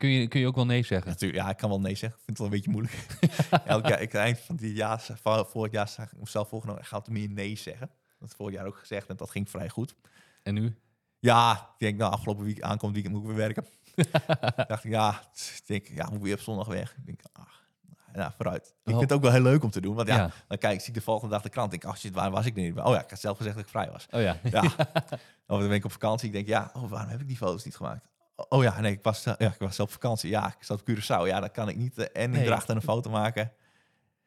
Kun 0.00 0.08
je, 0.08 0.28
kun 0.28 0.40
je 0.40 0.46
ook 0.46 0.54
wel 0.54 0.66
nee 0.66 0.82
zeggen? 0.82 1.08
Natuurlijk, 1.08 1.42
ja, 1.42 1.50
ik 1.50 1.56
kan 1.56 1.68
wel 1.68 1.80
nee 1.80 1.94
zeggen. 1.94 2.18
Ik 2.18 2.24
vind 2.24 2.38
het 2.38 2.46
wel 2.46 2.46
een 2.46 2.52
beetje 2.52 2.70
moeilijk. 2.70 3.06
Elk 3.74 3.86
jaar, 3.86 4.00
ik 4.00 4.14
eind 4.14 4.38
van 4.38 4.56
die 4.56 4.72
jaar, 4.72 5.06
van 5.22 5.46
vorig 5.46 5.72
jaar 5.72 5.88
zag 5.88 6.12
ik 6.12 6.18
mezelf 6.18 6.48
voorgenomen, 6.48 6.82
ik 6.82 6.88
ga 6.88 6.96
altijd 6.96 7.16
meer 7.16 7.30
nee 7.30 7.56
zeggen. 7.56 7.90
Dat 8.18 8.34
vorig 8.34 8.54
jaar 8.54 8.66
ook 8.66 8.76
gezegd 8.78 9.08
en 9.08 9.16
dat 9.16 9.30
ging 9.30 9.50
vrij 9.50 9.68
goed. 9.68 9.94
En 10.42 10.54
nu? 10.54 10.76
Ja, 11.18 11.52
ik 11.52 11.78
denk, 11.78 11.98
nou, 11.98 12.12
afgelopen 12.12 12.44
week, 12.44 12.60
aankomend 12.60 12.94
weekend 12.94 13.14
moet 13.14 13.22
ik 13.22 13.36
weer 13.36 13.46
werken. 13.46 13.66
dacht 14.68 14.84
ik, 14.84 14.90
ja, 14.90 15.22
ik 15.34 15.66
denk, 15.66 15.86
ja, 15.86 16.04
moet 16.04 16.16
ik 16.16 16.22
weer 16.22 16.34
op 16.34 16.40
zondag 16.40 16.66
weg. 16.66 16.96
Ik 16.96 17.06
denk, 17.06 17.20
ach, 17.32 17.62
nou, 18.12 18.32
vooruit. 18.36 18.66
Ik 18.66 18.74
vind 18.84 19.00
het 19.00 19.12
ook 19.12 19.22
wel 19.22 19.32
heel 19.32 19.42
leuk 19.42 19.62
om 19.64 19.70
te 19.70 19.80
doen, 19.80 19.94
want 19.94 20.08
ja, 20.08 20.16
Ja. 20.16 20.30
dan 20.48 20.58
kijk, 20.58 20.78
zie 20.80 20.88
ik 20.88 20.94
de 20.94 21.00
volgende 21.00 21.34
dag 21.34 21.42
de 21.42 21.48
krant. 21.48 21.72
Ik 21.72 21.80
denk, 21.80 21.92
ach 21.92 22.00
shit, 22.00 22.14
waar 22.14 22.30
was 22.30 22.46
ik 22.46 22.54
nu? 22.54 22.70
Oh 22.70 22.92
ja, 22.94 23.02
ik 23.02 23.10
had 23.10 23.20
zelf 23.20 23.36
gezegd 23.36 23.54
dat 23.56 23.64
ik 23.64 23.70
vrij 23.70 23.90
was. 23.90 24.06
Oh 24.10 24.20
ja. 24.20 24.36
Ja. 24.42 24.62
of 25.46 25.58
dan 25.58 25.58
ben 25.58 25.72
ik 25.72 25.84
op 25.84 25.92
vakantie. 25.92 26.26
Ik 26.26 26.32
denk, 26.32 26.46
ja, 26.46 26.70
oh, 26.72 26.90
waarom 26.90 27.10
heb 27.10 27.20
ik 27.20 27.28
die 27.28 27.36
foto's 27.36 27.64
niet 27.64 27.76
gemaakt? 27.76 28.08
Oh 28.48 28.62
ja, 28.62 28.80
nee, 28.80 28.92
ik 28.92 29.02
was, 29.02 29.24
ja, 29.24 29.38
ik 29.38 29.54
was 29.58 29.80
op 29.80 29.90
vakantie. 29.90 30.30
Ja, 30.30 30.46
ik 30.46 30.64
zat 30.64 30.80
op 30.80 30.90
Curaçao. 30.90 31.26
Ja, 31.26 31.40
dan 31.40 31.50
kan 31.50 31.68
ik 31.68 31.76
niet 31.76 31.98
eh, 31.98 32.22
en 32.22 32.30
Nee. 32.30 32.40
in 32.40 32.46
drachten 32.46 32.76
een 32.76 32.82
foto 32.82 33.10
maken. 33.10 33.52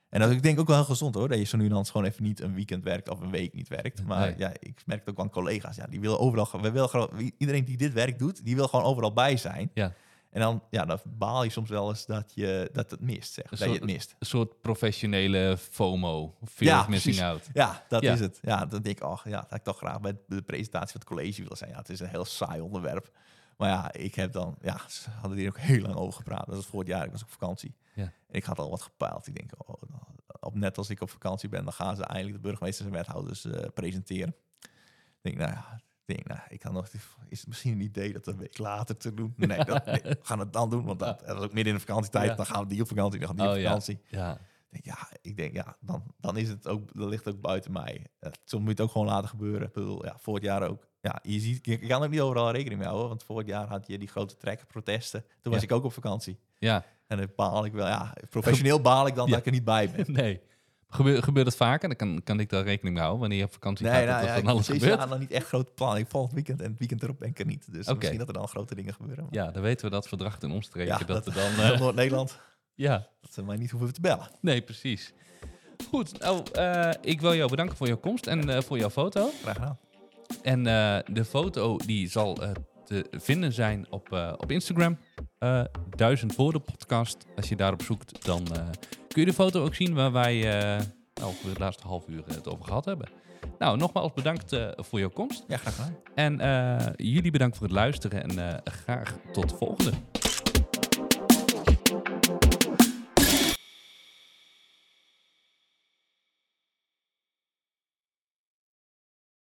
En 0.09 0.19
dat 0.19 0.29
is, 0.29 0.35
ik 0.35 0.43
denk 0.43 0.59
ook 0.59 0.67
wel 0.67 0.75
heel 0.75 0.85
gezond 0.85 1.15
hoor, 1.15 1.27
dat 1.27 1.37
je 1.37 1.43
zo 1.43 1.57
nu 1.57 1.63
en 1.63 1.69
dan 1.69 1.85
gewoon 1.85 2.05
even 2.07 2.23
niet 2.23 2.39
een 2.41 2.53
weekend 2.53 2.83
werkt 2.83 3.09
of 3.09 3.19
een 3.19 3.31
week 3.31 3.53
niet 3.53 3.67
werkt. 3.67 4.03
Maar 4.05 4.19
Nee. 4.27 4.37
ja, 4.37 4.51
ik 4.59 4.81
merk 4.85 4.99
het 4.99 5.09
ook 5.09 5.19
aan 5.19 5.29
collega's. 5.29 5.75
Ja, 5.75 5.85
die 5.87 5.99
willen 5.99 6.19
overal, 6.19 6.61
we 6.61 6.71
willen 6.71 6.89
gewoon, 6.89 7.31
iedereen 7.37 7.65
die 7.65 7.77
dit 7.77 7.93
werk 7.93 8.19
doet, 8.19 8.45
die 8.45 8.55
wil 8.55 8.67
gewoon 8.67 8.85
overal 8.85 9.13
bij 9.13 9.37
zijn. 9.37 9.71
Ja. 9.73 9.93
En 10.29 10.41
dan, 10.41 10.63
ja, 10.69 10.85
dan 10.85 10.99
baal 11.05 11.43
je 11.43 11.49
soms 11.49 11.69
wel 11.69 11.89
eens 11.89 12.05
dat 12.05 12.31
je 12.35 12.69
dat 12.73 12.91
het 12.91 13.01
mist, 13.01 13.33
zeg. 13.33 13.43
Een 13.43 13.49
Dat 13.49 13.59
je 13.59 13.65
soort- 13.65 13.79
het 13.79 13.89
mist. 13.89 14.15
Een 14.19 14.25
soort 14.27 14.61
professionele 14.61 15.57
FOMO. 15.57 16.35
Fear 16.45 16.71
Ja, 16.71 16.79
of 16.79 16.87
missing 16.87 17.15
precies. 17.15 17.31
out. 17.31 17.49
Ja, 17.53 17.83
dat 17.87 18.01
Ja. 18.01 18.13
is 18.13 18.19
het. 18.19 18.39
Ja, 18.41 18.65
dan 18.65 18.81
denk 18.81 18.97
ik, 18.97 19.03
oh 19.03 19.19
ja, 19.23 19.45
dat 19.49 19.57
ik 19.57 19.63
toch 19.63 19.77
graag 19.77 20.01
bij 20.01 20.17
de 20.27 20.41
presentatie 20.41 20.91
van 20.91 20.99
het 20.99 21.09
college 21.09 21.41
willen 21.41 21.57
zijn. 21.57 21.69
Ja, 21.69 21.77
het 21.77 21.89
is 21.89 21.99
een 21.99 22.07
heel 22.07 22.25
saai 22.25 22.61
onderwerp. 22.61 23.11
Maar 23.57 23.69
ja, 23.69 23.93
ik 23.93 24.15
heb 24.15 24.31
dan, 24.31 24.55
ja, 24.61 24.89
ze 24.89 25.09
hadden 25.09 25.37
hier 25.37 25.47
ook 25.47 25.57
heel 25.57 25.81
lang 25.81 25.95
over 25.95 26.13
gepraat. 26.13 26.45
Dat 26.45 26.55
was 26.55 26.65
vorig 26.65 26.87
jaar, 26.87 27.05
ik 27.05 27.11
was 27.11 27.23
op 27.23 27.29
vakantie. 27.29 27.75
Ja. 27.93 28.13
Ik 28.29 28.43
had 28.43 28.59
al 28.59 28.69
wat 28.69 28.81
gepeild. 28.81 29.27
Ik 29.27 29.35
denk, 29.35 29.51
oh, 29.57 29.81
nou, 29.89 30.03
op, 30.39 30.55
net 30.55 30.77
als 30.77 30.89
ik 30.89 31.01
op 31.01 31.09
vakantie 31.09 31.49
ben, 31.49 31.63
dan 31.63 31.73
gaan 31.73 31.95
ze 31.95 32.03
eindelijk 32.03 32.35
de 32.35 32.41
burgemeesters 32.41 32.87
en 32.87 32.93
wethouders 32.93 33.45
eh, 33.45 33.67
presenteren. 33.73 34.35
Ik 34.59 35.21
denk, 35.21 35.37
nou 35.37 35.51
ja, 35.51 35.81
denk, 36.05 36.27
nou, 36.27 36.39
ik 36.49 36.59
kan 36.59 36.73
nog, 36.73 36.87
is 37.27 37.39
het 37.39 37.47
misschien 37.47 37.71
een 37.71 37.81
idee 37.81 38.13
dat 38.13 38.27
een 38.27 38.37
week 38.37 38.57
later 38.57 38.97
te 38.97 39.13
doen? 39.13 39.33
Nee, 39.37 39.65
dat, 39.65 39.85
nee, 39.85 40.01
we 40.03 40.17
gaan 40.21 40.39
het 40.39 40.53
dan 40.53 40.69
doen, 40.69 40.85
want 40.85 40.99
dat, 40.99 41.19
dat 41.19 41.37
is 41.37 41.43
ook 41.43 41.53
midden 41.53 41.73
in 41.73 41.79
de 41.79 41.85
vakantietijd. 41.85 42.29
Ja. 42.29 42.35
Dan 42.35 42.45
gaan 42.45 42.61
we 42.61 42.67
die 42.67 42.81
op 42.81 42.87
vakantie, 42.87 43.19
dan 43.19 43.27
gaan 43.27 43.37
we 43.37 43.41
die 43.41 43.51
Oh, 43.51 43.57
op 43.57 43.61
ja. 43.61 43.67
vakantie. 43.67 44.01
Ja. 44.07 44.39
Ik 44.69 44.83
denk, 44.83 44.97
ja, 44.97 45.17
ik 45.21 45.37
denk, 45.37 45.53
ja, 45.53 45.77
dan, 45.79 46.03
dan 46.19 46.37
is 46.37 46.49
het 46.49 46.67
ook, 46.67 46.93
dat 46.93 47.09
ligt 47.09 47.27
ook 47.27 47.41
buiten 47.41 47.71
mij. 47.71 48.07
Uh, 48.19 48.31
zo 48.43 48.57
moet 48.57 48.65
je 48.65 48.71
het 48.71 48.81
ook 48.81 48.91
gewoon 48.91 49.07
laten 49.07 49.29
gebeuren. 49.29 49.67
Ik 49.67 49.73
bedoel, 49.73 50.05
ja, 50.05 50.17
vorig 50.19 50.43
jaar 50.43 50.69
ook. 50.69 50.87
Ja, 51.03 51.19
je 51.23 51.39
ziet, 51.39 51.65
je 51.65 51.77
kan 51.77 52.03
ook 52.03 52.09
niet 52.09 52.19
overal 52.21 52.51
rekening 52.51 52.79
mee 52.79 52.87
houden, 52.89 53.07
want 53.09 53.23
vorig 53.23 53.47
jaar 53.47 53.67
had 53.67 53.87
je 53.87 53.97
die 53.97 54.07
grote 54.07 54.37
trekprotesten. 54.37 55.25
Toen 55.41 55.51
was 55.51 55.61
Ja. 55.61 55.67
ik 55.67 55.73
ook 55.73 55.83
op 55.83 55.93
vakantie. 55.93 56.39
Ja. 56.57 56.85
En 57.07 57.17
dan 57.17 57.27
baal 57.35 57.65
ik 57.65 57.71
wel, 57.73 57.87
ja, 57.87 58.13
professioneel 58.29 58.81
baal 58.81 59.07
ik 59.07 59.15
dan 59.15 59.25
Ja. 59.27 59.31
dat 59.31 59.39
ik 59.39 59.45
er 59.45 59.51
niet 59.51 59.63
bij 59.63 59.89
ben. 59.91 60.05
Nee. 60.23 60.41
Gebeurt, 60.87 61.23
gebeurt 61.23 61.45
het 61.45 61.55
vaker? 61.55 61.87
Dan 61.87 61.97
kan, 61.97 62.21
kan 62.23 62.39
ik 62.39 62.49
daar 62.49 62.63
rekening 62.63 62.93
mee 62.93 62.99
houden 63.03 63.19
wanneer 63.19 63.37
je 63.37 63.43
op 63.45 63.53
vakantie 63.53 63.85
Nee, 63.85 63.93
gaat. 63.95 64.05
nou, 64.05 64.15
dat 64.17 64.25
ja, 64.25 64.31
er 64.31 64.37
ik 64.37 64.43
van 64.43 64.53
alles 64.53 64.67
gebeurt. 64.67 64.97
jaar 64.99 65.07
nog 65.07 65.19
niet 65.19 65.31
echt 65.31 65.47
grote 65.47 65.71
plannen. 65.71 65.99
Ik 65.99 66.07
volgend 66.07 66.33
weekend 66.33 66.61
en 66.61 66.69
het 66.69 66.79
weekend 66.79 67.03
erop 67.03 67.19
ben 67.19 67.29
ik 67.29 67.39
er 67.39 67.45
niet. 67.45 67.71
Dus 67.73 67.87
Oké. 67.87 67.97
misschien 67.97 68.17
dat 68.17 68.27
er 68.27 68.33
dan 68.33 68.47
grote 68.47 68.75
dingen 68.75 68.93
gebeuren. 68.93 69.23
Maar 69.23 69.33
Ja, 69.33 69.51
dan 69.51 69.61
weten 69.61 69.85
we 69.85 69.91
dat 69.91 70.07
verdrag 70.07 70.37
ten 70.39 70.51
omstreken. 70.51 70.91
Ja, 70.91 70.97
dat, 70.97 71.07
dat- 71.07 71.25
we 71.25 71.31
dan... 71.33 71.49
heel 71.65 71.73
eh, 71.73 71.79
Noord-Nederland, 71.79 72.39
ja, 72.73 73.07
dat 73.21 73.33
ze 73.33 73.43
mij 73.43 73.57
niet 73.57 73.71
hoeven 73.71 73.93
te 73.93 74.01
bellen. 74.01 74.27
nee, 74.41 74.61
precies. 74.61 75.13
Goed, 75.89 76.19
nou, 76.19 76.43
eh, 76.51 76.89
ik 77.01 77.21
wil 77.21 77.35
jou 77.35 77.49
bedanken 77.49 77.77
voor 77.77 77.87
jouw 77.87 77.97
komst 77.97 78.27
en 78.27 78.49
eh, 78.49 78.61
voor 78.61 78.77
jouw 78.77 78.89
foto. 78.89 79.29
Graag 79.41 79.55
gedaan. 79.55 79.77
En 80.41 80.67
eh, 80.67 80.97
de 81.13 81.25
foto 81.25 81.77
die 81.77 82.09
zal 82.09 82.43
eh, 82.43 82.49
te 82.85 83.05
vinden 83.11 83.53
zijn 83.53 83.85
op, 83.89 84.13
eh, 84.13 84.33
op 84.37 84.51
Instagram. 84.51 84.97
Duizend 85.95 86.35
woorden 86.35 86.61
podcast. 86.61 87.25
Als 87.35 87.49
je 87.49 87.55
daarop 87.55 87.81
zoekt, 87.81 88.25
dan 88.25 88.43
kun 89.07 89.21
je 89.21 89.25
de 89.25 89.33
foto 89.33 89.63
ook 89.63 89.75
zien 89.75 89.93
waar 89.93 90.11
wij 90.11 90.41
nou, 91.13 91.33
het 91.47 91.59
laatste 91.59 91.87
half 91.87 92.07
uur 92.07 92.23
het 92.27 92.47
over 92.47 92.65
gehad 92.65 92.85
hebben. 92.85 93.09
Nou, 93.59 93.77
nogmaals 93.77 94.13
bedankt 94.13 94.57
voor 94.75 94.99
jouw 94.99 95.09
komst. 95.09 95.43
Ja, 95.47 95.57
graag 95.57 95.75
gedaan. 95.75 95.95
En 96.15 96.95
jullie 96.97 97.31
bedankt 97.31 97.57
voor 97.57 97.65
het 97.65 97.75
luisteren 97.75 98.23
en 98.23 98.61
graag 98.63 99.15
tot 99.31 99.49
de 99.49 99.55
volgende. 99.55 99.91